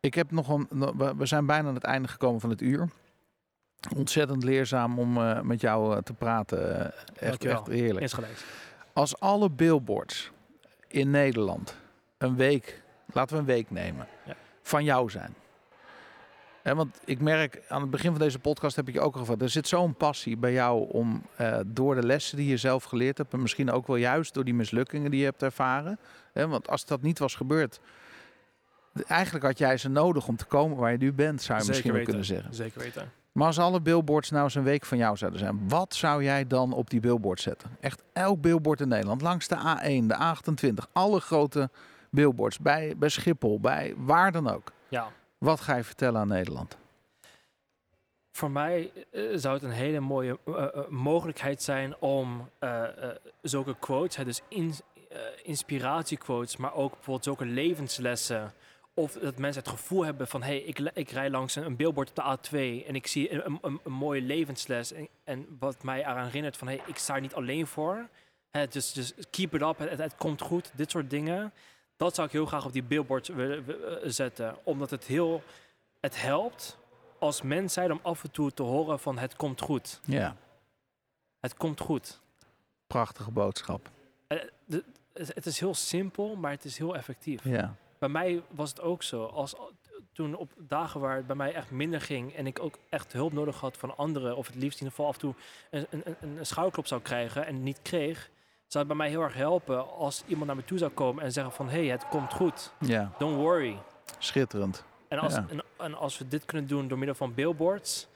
ik 0.00 0.14
heb 0.14 0.30
nog 0.30 0.48
een. 0.48 0.68
We 1.16 1.26
zijn 1.26 1.46
bijna 1.46 1.68
aan 1.68 1.74
het 1.74 1.84
einde 1.84 2.08
gekomen 2.08 2.40
van 2.40 2.50
het 2.50 2.60
uur. 2.60 2.88
Ontzettend 3.96 4.44
leerzaam 4.44 4.98
om 4.98 5.16
eh, 5.16 5.40
met 5.40 5.60
jou 5.60 5.96
eh, 5.96 6.02
te 6.02 6.12
praten. 6.12 6.80
Eh, 6.80 7.28
echt, 7.28 7.44
echt 7.44 7.66
heerlijk. 7.66 8.12
Als 8.92 9.20
alle 9.20 9.50
billboards 9.50 10.30
in 10.88 11.10
Nederland 11.10 11.76
een 12.18 12.36
week, 12.36 12.82
laten 13.12 13.34
we 13.34 13.40
een 13.40 13.46
week 13.46 13.70
nemen, 13.70 14.06
Ja. 14.24 14.34
van 14.62 14.84
jou 14.84 15.10
zijn. 15.10 15.34
Want 16.62 17.00
ik 17.04 17.20
merk 17.20 17.62
aan 17.68 17.80
het 17.80 17.90
begin 17.90 18.10
van 18.10 18.20
deze 18.20 18.38
podcast 18.38 18.76
heb 18.76 18.88
ik 18.88 18.94
je 18.94 19.00
ook 19.00 19.14
al 19.14 19.20
gevraagd. 19.20 19.42
Er 19.42 19.48
zit 19.50 19.68
zo'n 19.68 19.94
passie 19.94 20.36
bij 20.36 20.52
jou 20.52 20.90
om 20.90 21.22
door 21.66 21.94
de 21.94 22.06
lessen 22.06 22.36
die 22.36 22.48
je 22.48 22.56
zelf 22.56 22.84
geleerd 22.84 23.18
hebt. 23.18 23.32
En 23.32 23.40
misschien 23.42 23.70
ook 23.70 23.86
wel 23.86 23.96
juist 23.96 24.34
door 24.34 24.44
die 24.44 24.54
mislukkingen 24.54 25.10
die 25.10 25.20
je 25.20 25.24
hebt 25.26 25.42
ervaren. 25.42 25.98
Hè, 26.32 26.48
want 26.48 26.68
als 26.68 26.84
dat 26.84 27.02
niet 27.02 27.18
was 27.18 27.34
gebeurd. 27.34 27.80
Eigenlijk 29.06 29.44
had 29.44 29.58
jij 29.58 29.76
ze 29.76 29.88
nodig 29.88 30.28
om 30.28 30.36
te 30.36 30.44
komen 30.44 30.76
waar 30.76 30.92
je 30.92 30.98
nu 30.98 31.12
bent, 31.12 31.42
zou 31.42 31.60
je 31.60 31.66
misschien 31.66 31.92
wel 31.92 32.02
kunnen 32.02 32.24
zeggen. 32.24 32.54
Zeker 32.54 32.80
weten. 32.80 33.12
Maar 33.32 33.46
als 33.46 33.58
alle 33.58 33.80
billboards 33.80 34.30
nou 34.30 34.44
eens 34.44 34.54
een 34.54 34.62
week 34.62 34.84
van 34.84 34.98
jou 34.98 35.16
zouden 35.16 35.40
zijn, 35.40 35.68
wat 35.68 35.94
zou 35.94 36.24
jij 36.24 36.46
dan 36.46 36.72
op 36.72 36.90
die 36.90 37.00
billboard 37.00 37.40
zetten? 37.40 37.76
Echt 37.80 38.02
elk 38.12 38.40
billboard 38.40 38.80
in 38.80 38.88
Nederland, 38.88 39.22
langs 39.22 39.48
de 39.48 39.56
A1, 39.56 40.06
de 40.06 40.34
A28, 40.36 40.92
alle 40.92 41.20
grote 41.20 41.70
billboards, 42.10 42.58
bij, 42.58 42.94
bij 42.96 43.08
Schiphol, 43.08 43.60
bij 43.60 43.94
waar 43.96 44.32
dan 44.32 44.48
ook. 44.48 44.72
Ja. 44.88 45.12
Wat 45.38 45.60
ga 45.60 45.76
je 45.76 45.84
vertellen 45.84 46.20
aan 46.20 46.28
Nederland? 46.28 46.78
Voor 48.32 48.50
mij 48.50 48.92
eh, 49.10 49.22
zou 49.34 49.54
het 49.54 49.62
een 49.62 49.70
hele 49.70 50.00
mooie 50.00 50.38
eh, 50.44 50.62
eh, 50.62 50.88
mogelijkheid 50.88 51.62
zijn 51.62 51.96
om 51.98 52.48
zulke 53.42 53.76
quotes, 53.78 54.16
hè, 54.16 54.24
dus 54.24 54.42
in, 54.48 54.74
inspiratiequotes, 55.42 56.56
maar 56.56 56.74
ook 56.74 56.90
bijvoorbeeld 56.90 57.24
zulke 57.24 57.44
levenslessen. 57.44 58.52
Of 58.94 59.12
dat 59.12 59.38
mensen 59.38 59.62
het 59.62 59.70
gevoel 59.70 60.04
hebben 60.04 60.28
van, 60.28 60.42
hé, 60.42 60.48
hey, 60.48 60.58
ik, 60.60 60.78
ik 60.78 61.10
rij 61.10 61.30
langs 61.30 61.54
een, 61.54 61.64
een 61.64 61.76
billboard 61.76 62.08
op 62.08 62.14
de 62.14 62.48
A2 62.48 62.86
en 62.86 62.94
ik 62.94 63.06
zie 63.06 63.32
een, 63.32 63.58
een, 63.62 63.80
een 63.84 63.92
mooie 63.92 64.20
levensles. 64.22 64.92
En, 64.92 65.08
en 65.24 65.56
wat 65.58 65.82
mij 65.82 66.00
eraan 66.00 66.24
herinnert 66.24 66.56
van, 66.56 66.68
hé, 66.68 66.76
hey, 66.76 66.84
ik 66.86 66.98
sta 66.98 67.14
er 67.14 67.20
niet 67.20 67.34
alleen 67.34 67.66
voor. 67.66 68.08
Hè, 68.50 68.66
dus, 68.66 68.92
dus 68.92 69.12
keep 69.30 69.54
it 69.54 69.62
up, 69.62 69.78
het, 69.78 70.16
komt 70.16 70.40
goed, 70.40 70.70
dit 70.74 70.90
soort 70.90 71.10
dingen. 71.10 71.52
Dat 71.96 72.14
zou 72.14 72.26
ik 72.26 72.32
heel 72.32 72.46
graag 72.46 72.64
op 72.64 72.72
die 72.72 72.82
billboards 72.82 73.28
willen 73.28 73.66
eh, 73.66 73.96
zetten. 74.04 74.56
Omdat 74.62 74.90
het 74.90 75.04
heel, 75.04 75.42
het 76.00 76.22
helpt 76.22 76.78
als 77.18 77.42
mens 77.42 77.72
zijn 77.72 77.92
om 77.92 78.00
af 78.02 78.24
en 78.24 78.30
toe 78.30 78.52
te 78.52 78.62
horen 78.62 78.98
van 78.98 79.18
het 79.18 79.36
komt 79.36 79.60
goed. 79.60 80.00
Ja, 80.04 80.36
Het 81.40 81.54
komt 81.54 81.80
goed. 81.80 82.20
prachtige 82.86 83.30
boodschap. 83.30 83.90
Eh, 84.26 84.38
het 84.68 84.84
het 85.34 85.46
is 85.46 85.60
heel 85.60 85.74
simpel, 85.74 86.36
maar 86.36 86.50
het 86.50 86.64
is 86.64 86.78
heel 86.78 86.96
effectief. 86.96 87.44
Ja, 87.44 87.74
Bij 88.00 88.08
mij 88.08 88.42
was 88.50 88.70
het 88.70 88.80
ook 88.80 89.02
zo. 89.02 89.24
Als, 89.24 89.54
toen 90.12 90.34
op 90.34 90.52
dagen 90.58 91.00
waar 91.00 91.16
het 91.16 91.26
bij 91.26 91.36
mij 91.36 91.54
echt 91.54 91.70
minder 91.70 92.00
ging 92.00 92.34
en 92.34 92.46
ik 92.46 92.58
ook 92.62 92.78
echt 92.88 93.12
hulp 93.12 93.32
nodig 93.32 93.60
had 93.60 93.76
van 93.76 93.96
anderen, 93.96 94.36
of 94.36 94.46
het 94.46 94.56
liefst 94.56 94.80
in 94.80 94.86
ieder 94.86 94.90
geval 94.96 95.06
af 95.06 95.14
en 95.14 95.20
toe 95.20 95.34
een, 95.70 95.86
een, 96.20 96.36
een, 96.38 96.46
schouderklop 96.46 96.86
zou 96.86 97.00
krijgen 97.00 97.46
en 97.46 97.62
niet 97.62 97.78
kreeg, 97.82 98.30
zou 98.66 98.84
het 98.84 98.86
bij 98.86 98.96
mij 98.96 99.08
heel 99.08 99.22
erg 99.22 99.34
helpen 99.34 99.90
als 99.96 100.22
iemand 100.26 100.46
naar 100.46 100.56
me 100.56 100.64
toe 100.64 100.78
zou 100.78 100.90
komen 100.90 101.24
en 101.24 101.32
zeggen 101.32 101.52
van 101.52 101.68
hé, 101.68 101.78
hey, 101.82 101.86
het 101.86 102.08
komt 102.08 102.32
goed. 102.32 102.72
ja, 102.78 103.12
Don't 103.18 103.36
worry. 103.36 103.76
schitterend. 104.18 104.84
En 105.08 105.18
als, 105.18 105.34
Ja. 105.34 105.46
en, 105.50 105.62
en 105.76 105.94
als 105.94 106.18
we 106.18 106.28
dit 106.28 106.44
kunnen 106.44 106.66
doen 106.66 106.88
door 106.88 106.98
middel 106.98 107.16
van 107.16 107.34
billboards, 107.34 108.06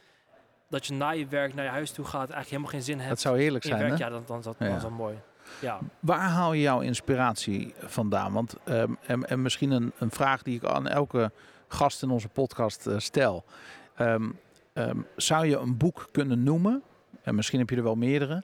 dat 0.68 0.86
je 0.86 0.92
na 0.94 1.10
je 1.10 1.26
werk 1.26 1.54
naar 1.54 1.64
je 1.64 1.70
huis 1.70 1.90
toe 1.90 2.04
gaat, 2.04 2.30
eigenlijk 2.30 2.48
helemaal 2.48 2.70
geen 2.70 2.82
zin 2.82 2.98
hebt 2.98 3.10
Het 3.10 3.20
zou 3.20 3.38
heerlijk 3.38 3.64
zijn, 3.64 3.78
werk, 3.78 3.98
hè? 3.98 4.04
ja, 4.04 4.10
dan, 4.10 4.22
dan, 4.26 4.40
dat, 4.40 4.58
dan 4.58 4.68
Ja. 4.68 4.76
is 4.76 4.82
dat 4.82 4.90
mooi. 4.90 5.18
Ja, 5.60 5.78
Waar 6.00 6.28
haal 6.28 6.52
je 6.52 6.60
jouw 6.62 6.80
inspiratie 6.80 7.74
vandaan? 7.78 8.32
Want, 8.32 8.54
ehm, 8.64 8.92
en, 9.06 9.28
en 9.28 9.42
misschien 9.42 9.70
een, 9.70 9.92
een 9.98 10.10
vraag 10.10 10.42
die 10.42 10.56
ik 10.56 10.64
aan 10.64 10.88
elke 10.88 11.30
gast 11.68 12.02
in 12.02 12.10
onze 12.10 12.28
podcast 12.28 12.86
eh, 12.86 12.98
stel. 12.98 13.44
Ehm, 13.96 14.30
ehm, 14.72 14.98
zou 15.16 15.46
je 15.46 15.56
een 15.56 15.76
boek 15.76 16.08
kunnen 16.12 16.42
noemen? 16.42 16.82
En 17.22 17.34
misschien 17.34 17.58
heb 17.58 17.70
je 17.70 17.76
er 17.76 17.82
wel 17.82 17.94
meerdere. 17.96 18.42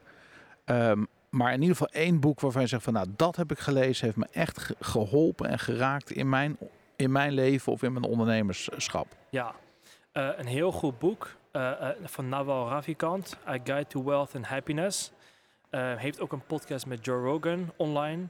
Maar 1.29 1.53
in 1.53 1.61
ieder 1.61 1.75
geval 1.77 2.01
één 2.01 2.19
boek 2.19 2.39
waarvan 2.39 2.61
je 2.61 2.67
zegt 2.67 2.83
van 2.83 2.93
nou, 2.93 3.07
dat 3.15 3.35
heb 3.35 3.51
ik 3.51 3.59
gelezen, 3.59 4.05
heeft 4.05 4.17
me 4.17 4.27
echt 4.31 4.59
ge- 4.59 4.75
geholpen 4.79 5.49
en 5.49 5.59
geraakt 5.59 6.11
in 6.11 6.29
mijn, 6.29 6.57
in 6.95 7.11
mijn 7.11 7.31
leven 7.33 7.71
of 7.71 7.83
in 7.83 7.93
mijn 7.93 8.05
ondernemerschap. 8.05 9.07
ja. 9.29 9.51
Eh, 10.11 10.27
een 10.37 10.45
heel 10.45 10.71
goed 10.71 10.99
boek 10.99 11.35
eh, 11.51 11.71
van 12.03 12.29
Nawal 12.29 12.69
Ravikant, 12.69 13.37
A 13.47 13.51
Guide 13.63 13.87
to 13.87 14.03
Wealth 14.03 14.35
and 14.35 14.45
Happiness. 14.45 15.11
Eh, 15.71 15.95
heeft 15.95 16.19
ook 16.19 16.31
een 16.31 16.45
podcast 16.45 16.85
met 16.85 17.05
Joe 17.05 17.23
Rogan 17.23 17.71
online. 17.75 18.25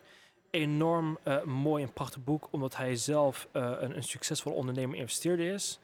Enorm 0.49 1.17
eh, 1.23 1.43
mooi 1.43 1.83
en 1.83 1.93
prachtig 1.93 2.23
boek, 2.23 2.47
omdat 2.51 2.75
hij 2.75 2.95
zelf 2.95 3.47
eh, 3.51 3.71
een, 3.79 3.95
een 3.95 4.03
succesvolle 4.03 4.55
ondernemer 4.55 4.97
investeerder 4.97 5.53
is. 5.53 5.79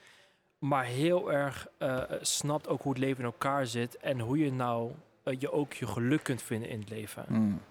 Maar 0.60 0.84
heel 0.84 1.32
erg 1.32 1.68
snapt 2.22 2.68
ook 2.68 2.82
hoe 2.82 2.92
het 2.92 3.02
leven 3.02 3.20
in 3.20 3.26
elkaar 3.26 3.66
zit 3.68 3.98
en 3.98 4.20
hoe 4.20 4.38
je 4.38 4.52
nou 4.52 4.92
je 5.40 5.52
ook 5.52 5.74
je 5.74 5.88
geluk 5.88 6.24
kunt 6.24 6.42
vinden 6.42 6.70
in 6.70 6.80
het 6.80 6.90
leven. 6.90 7.26
Mm, 7.28 7.62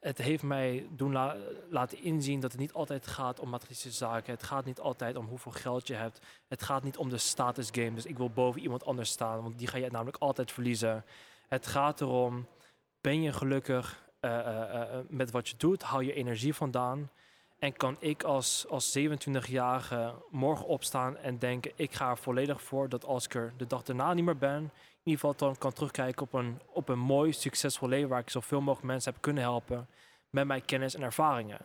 het 0.00 0.18
heeft 0.18 0.42
mij 0.42 0.86
doen 0.90 1.12
la- 1.12 1.36
laten 1.70 2.02
inzien 2.02 2.40
dat 2.40 2.52
het 2.52 2.60
niet 2.60 2.72
altijd 2.72 3.06
gaat 3.06 3.40
om 3.40 3.48
materiële 3.48 3.90
zaken. 3.94 4.32
Het 4.32 4.42
gaat 4.42 4.64
niet 4.64 4.80
altijd 4.80 5.16
om 5.16 5.26
hoeveel 5.26 5.52
geld 5.52 5.86
je 5.86 5.94
hebt. 5.94 6.20
Het 6.48 6.62
gaat 6.62 6.82
niet 6.82 6.96
om 6.96 7.08
de 7.08 7.18
status 7.18 7.68
game. 7.72 7.94
Dus 7.94 8.06
ik 8.06 8.16
wil 8.16 8.30
boven 8.30 8.60
iemand 8.60 8.84
anders 8.84 9.10
staan, 9.10 9.42
want 9.42 9.58
die 9.58 9.66
ga 9.66 9.78
je 9.78 9.90
namelijk 9.90 10.16
altijd 10.16 10.52
verliezen. 10.52 11.04
Het 11.48 11.66
gaat 11.66 12.00
erom, 12.00 12.46
ben 13.00 13.22
je 13.22 13.32
gelukkig 13.32 14.06
eh, 14.20 14.38
eh, 14.38 14.80
eh, 14.80 15.04
met 15.08 15.30
wat 15.30 15.48
je 15.48 15.56
doet? 15.56 15.82
Hou 15.82 16.04
je 16.04 16.12
energie 16.12 16.54
vandaan? 16.54 17.10
En 17.58 17.76
kan 17.76 17.96
ik 17.98 18.22
als, 18.22 18.66
als 18.68 18.98
27-jarige 18.98 20.14
morgen 20.30 20.66
opstaan 20.66 21.16
en 21.16 21.38
denken, 21.38 21.72
ik 21.74 21.92
ga 21.92 22.10
er 22.10 22.18
volledig 22.18 22.62
voor 22.62 22.88
dat 22.88 23.04
als 23.04 23.24
ik 23.24 23.34
er 23.34 23.52
de 23.56 23.66
dag 23.66 23.82
daarna 23.82 24.14
niet 24.14 24.24
meer 24.24 24.38
ben, 24.38 24.62
in 24.62 24.70
ieder 25.02 25.20
geval 25.20 25.34
dan 25.36 25.58
kan 25.58 25.72
terugkijken 25.72 26.22
op 26.22 26.32
een, 26.32 26.60
op 26.72 26.88
een 26.88 26.98
mooi, 26.98 27.32
succesvol 27.32 27.88
leven 27.88 28.08
waar 28.08 28.20
ik 28.20 28.30
zoveel 28.30 28.60
mogelijk 28.60 28.86
mensen 28.86 29.12
heb 29.12 29.22
kunnen 29.22 29.42
helpen 29.42 29.88
met 30.30 30.46
mijn 30.46 30.64
kennis 30.64 30.94
en 30.94 31.02
ervaringen. 31.02 31.58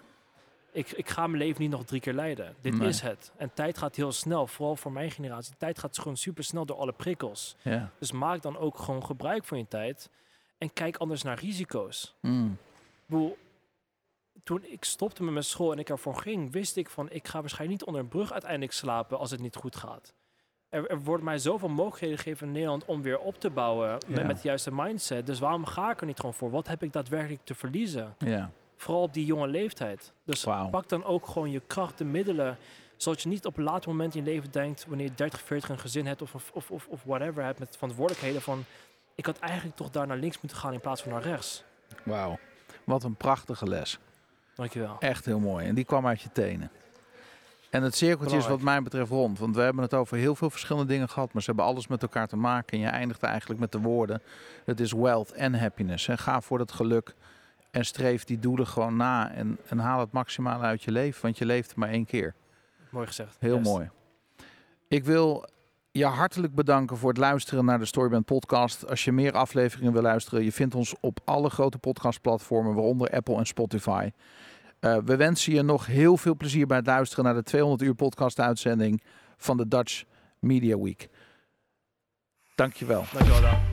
Ik, 0.73 0.91
ik 0.91 1.09
ga 1.09 1.27
mijn 1.27 1.43
leven 1.43 1.61
niet 1.61 1.71
nog 1.71 1.83
drie 1.85 2.01
keer 2.01 2.13
leiden. 2.13 2.55
Dit 2.61 2.77
Nee. 2.77 2.87
is 2.87 3.01
het. 3.01 3.31
En 3.37 3.53
tijd 3.53 3.77
gaat 3.77 3.95
heel 3.95 4.11
snel, 4.11 4.47
vooral 4.47 4.75
voor 4.75 4.91
mijn 4.91 5.11
generatie. 5.11 5.53
Tijd 5.57 5.79
gaat 5.79 5.97
gewoon 5.99 6.17
super 6.17 6.43
snel 6.43 6.65
door 6.65 6.77
alle 6.77 6.91
prikkels. 6.91 7.55
ja. 7.61 7.91
Dus 7.99 8.11
maak 8.11 8.41
dan 8.41 8.57
ook 8.57 8.77
gewoon 8.77 9.05
gebruik 9.05 9.43
van 9.43 9.57
je 9.57 9.67
tijd 9.67 10.09
en 10.57 10.73
kijk 10.73 10.97
anders 10.97 11.23
naar 11.23 11.39
risico's. 11.39 12.15
Mm, 12.21 12.57
toen 14.43 14.63
ik 14.63 14.83
stopte 14.83 15.23
met 15.23 15.31
mijn 15.33 15.45
school 15.45 15.71
en 15.71 15.79
ik 15.79 15.89
ervoor 15.89 16.15
ging, 16.15 16.51
wist 16.51 16.77
ik 16.77 16.89
van 16.89 17.09
ik 17.11 17.27
ga 17.27 17.39
waarschijnlijk 17.39 17.79
niet 17.79 17.87
onder 17.87 18.01
een 18.03 18.09
brug 18.09 18.31
uiteindelijk 18.31 18.71
slapen 18.71 19.17
als 19.19 19.31
het 19.31 19.39
niet 19.39 19.55
goed 19.55 19.75
gaat. 19.75 20.13
Er, 20.69 20.87
er 20.89 20.99
worden 20.99 21.25
mij 21.25 21.37
zoveel 21.37 21.69
mogelijkheden 21.69 22.17
gegeven 22.17 22.47
in 22.47 22.53
Nederland 22.53 22.85
om 22.85 23.01
weer 23.01 23.19
op 23.19 23.39
te 23.39 23.49
bouwen 23.49 23.87
Ja. 23.89 23.97
met, 24.07 24.27
met 24.27 24.35
de 24.41 24.47
juiste 24.47 24.71
mindset. 24.73 25.25
Dus 25.25 25.39
waarom 25.39 25.65
ga 25.65 25.91
ik 25.91 25.99
er 25.99 26.05
niet 26.07 26.17
gewoon 26.19 26.33
voor? 26.33 26.49
Wat 26.51 26.67
heb 26.67 26.83
ik 26.83 26.93
daadwerkelijk 26.93 27.41
te 27.45 27.55
verliezen? 27.55 28.15
ja. 28.17 28.51
Vooral 28.83 29.03
op 29.03 29.13
die 29.13 29.25
jonge 29.25 29.47
leeftijd. 29.47 30.13
Dus 30.25 30.43
pak 30.71 30.89
dan 30.89 31.03
ook 31.03 31.27
gewoon 31.27 31.51
je 31.51 31.61
kracht, 31.67 31.97
de 31.97 32.05
middelen, 32.05 32.57
Zodat 33.03 33.21
je 33.21 33.29
niet 33.29 33.45
op 33.45 33.57
een 33.57 33.63
later 33.63 33.89
moment 33.89 34.15
in 34.15 34.23
je 34.23 34.31
leven 34.31 34.51
denkt, 34.51 34.85
wanneer 34.87 35.05
je 35.05 35.13
30, 35.15 35.41
40 35.41 35.69
een 35.69 35.79
gezin 35.79 36.05
hebt 36.05 36.21
of, 36.21 36.33
of, 36.53 36.71
of, 36.71 36.87
of 36.87 37.03
whatever 37.03 37.43
hebt 37.43 37.59
met 37.59 37.75
verantwoordelijkheden 37.75 38.41
van, 38.41 38.63
ik 39.15 39.25
had 39.25 39.39
eigenlijk 39.39 39.75
toch 39.75 39.89
daar 39.89 40.07
naar 40.07 40.17
links 40.17 40.41
moeten 40.41 40.59
gaan 40.59 40.73
in 40.73 40.79
plaats 40.79 41.01
van 41.01 41.11
naar 41.11 41.21
rechts. 41.21 41.63
Wauw. 42.03 42.39
Wat 42.83 43.03
een 43.03 43.15
prachtige 43.15 43.67
les. 43.67 43.99
Dankjewel. 44.55 44.95
Echt 44.99 45.25
heel 45.25 45.39
mooi. 45.39 45.67
En 45.67 45.75
die 45.75 45.85
kwam 45.85 46.07
uit 46.07 46.21
je 46.21 46.31
tenen. 46.31 46.71
En 47.69 47.83
het 47.83 47.95
cirkeltje 47.95 48.37
is 48.37 48.47
wat 48.47 48.61
mij 48.61 48.81
betreft 48.81 49.09
rond. 49.09 49.39
Want 49.39 49.55
we 49.55 49.61
hebben 49.61 49.83
het 49.83 49.93
over 49.93 50.17
heel 50.17 50.35
veel 50.35 50.49
verschillende 50.49 50.87
dingen 50.87 51.09
gehad. 51.09 51.33
Maar 51.33 51.41
ze 51.41 51.47
hebben 51.47 51.65
alles 51.65 51.87
met 51.87 52.01
elkaar 52.01 52.27
te 52.27 52.35
maken. 52.35 52.77
En 52.77 52.83
je 52.83 52.89
eindigt 52.89 53.23
eigenlijk 53.23 53.59
met 53.59 53.71
de 53.71 53.79
woorden. 53.79 54.21
Het 54.65 54.79
is 54.79 54.91
wealth 54.91 55.31
en 55.31 55.59
happiness. 55.59 56.07
En 56.07 56.17
ga 56.17 56.41
voor 56.41 56.57
dat 56.57 56.71
geluk. 56.71 57.13
En 57.73 57.85
streef 57.85 58.23
die 58.23 58.39
doelen 58.39 58.67
gewoon 58.67 58.95
na. 58.95 59.31
En, 59.31 59.57
en 59.67 59.79
haal 59.79 59.99
het 59.99 60.11
maximale 60.11 60.63
uit 60.63 60.83
je 60.83 60.91
leven. 60.91 61.21
Want 61.21 61.37
je 61.37 61.45
leeft 61.45 61.75
maar 61.75 61.89
één 61.89 62.05
keer. 62.05 62.33
Mooi 62.89 63.07
gezegd. 63.07 63.35
Heel 63.39 63.53
Juist. 63.53 63.69
mooi. 63.69 63.89
Ik 64.87 65.03
wil 65.03 65.45
je 65.91 66.05
hartelijk 66.05 66.55
bedanken 66.55 66.97
voor 66.97 67.09
het 67.09 67.17
luisteren 67.17 67.65
naar 67.65 67.79
de 67.79 67.85
Storyband 67.85 68.25
podcast. 68.25 68.89
Als 68.89 69.03
je 69.03 69.11
meer 69.11 69.31
afleveringen 69.31 69.93
wil 69.93 70.01
luisteren, 70.01 70.43
je 70.43 70.51
vindt 70.51 70.75
ons 70.75 70.95
op 70.99 71.19
alle 71.25 71.49
grote 71.49 71.77
podcastplatformen, 71.77 72.73
waaronder 72.73 73.09
Apple 73.09 73.37
en 73.37 73.45
Spotify. 73.45 74.09
Uh, 74.79 74.97
we 75.05 75.15
wensen 75.15 75.53
je 75.53 75.61
nog 75.61 75.85
heel 75.85 76.17
veel 76.17 76.35
plezier 76.35 76.67
bij 76.67 76.77
het 76.77 76.85
luisteren 76.85 77.23
naar 77.25 77.33
de 77.33 77.43
200 77.43 77.81
uur 77.81 77.95
podcast 77.95 78.39
uitzending 78.39 79.03
van 79.37 79.57
de 79.57 79.67
Dutch 79.67 80.03
Media 80.39 80.77
Week. 80.77 81.09
Dankjewel. 82.55 83.03
Dankjewel 83.11 83.41
Dan. 83.41 83.72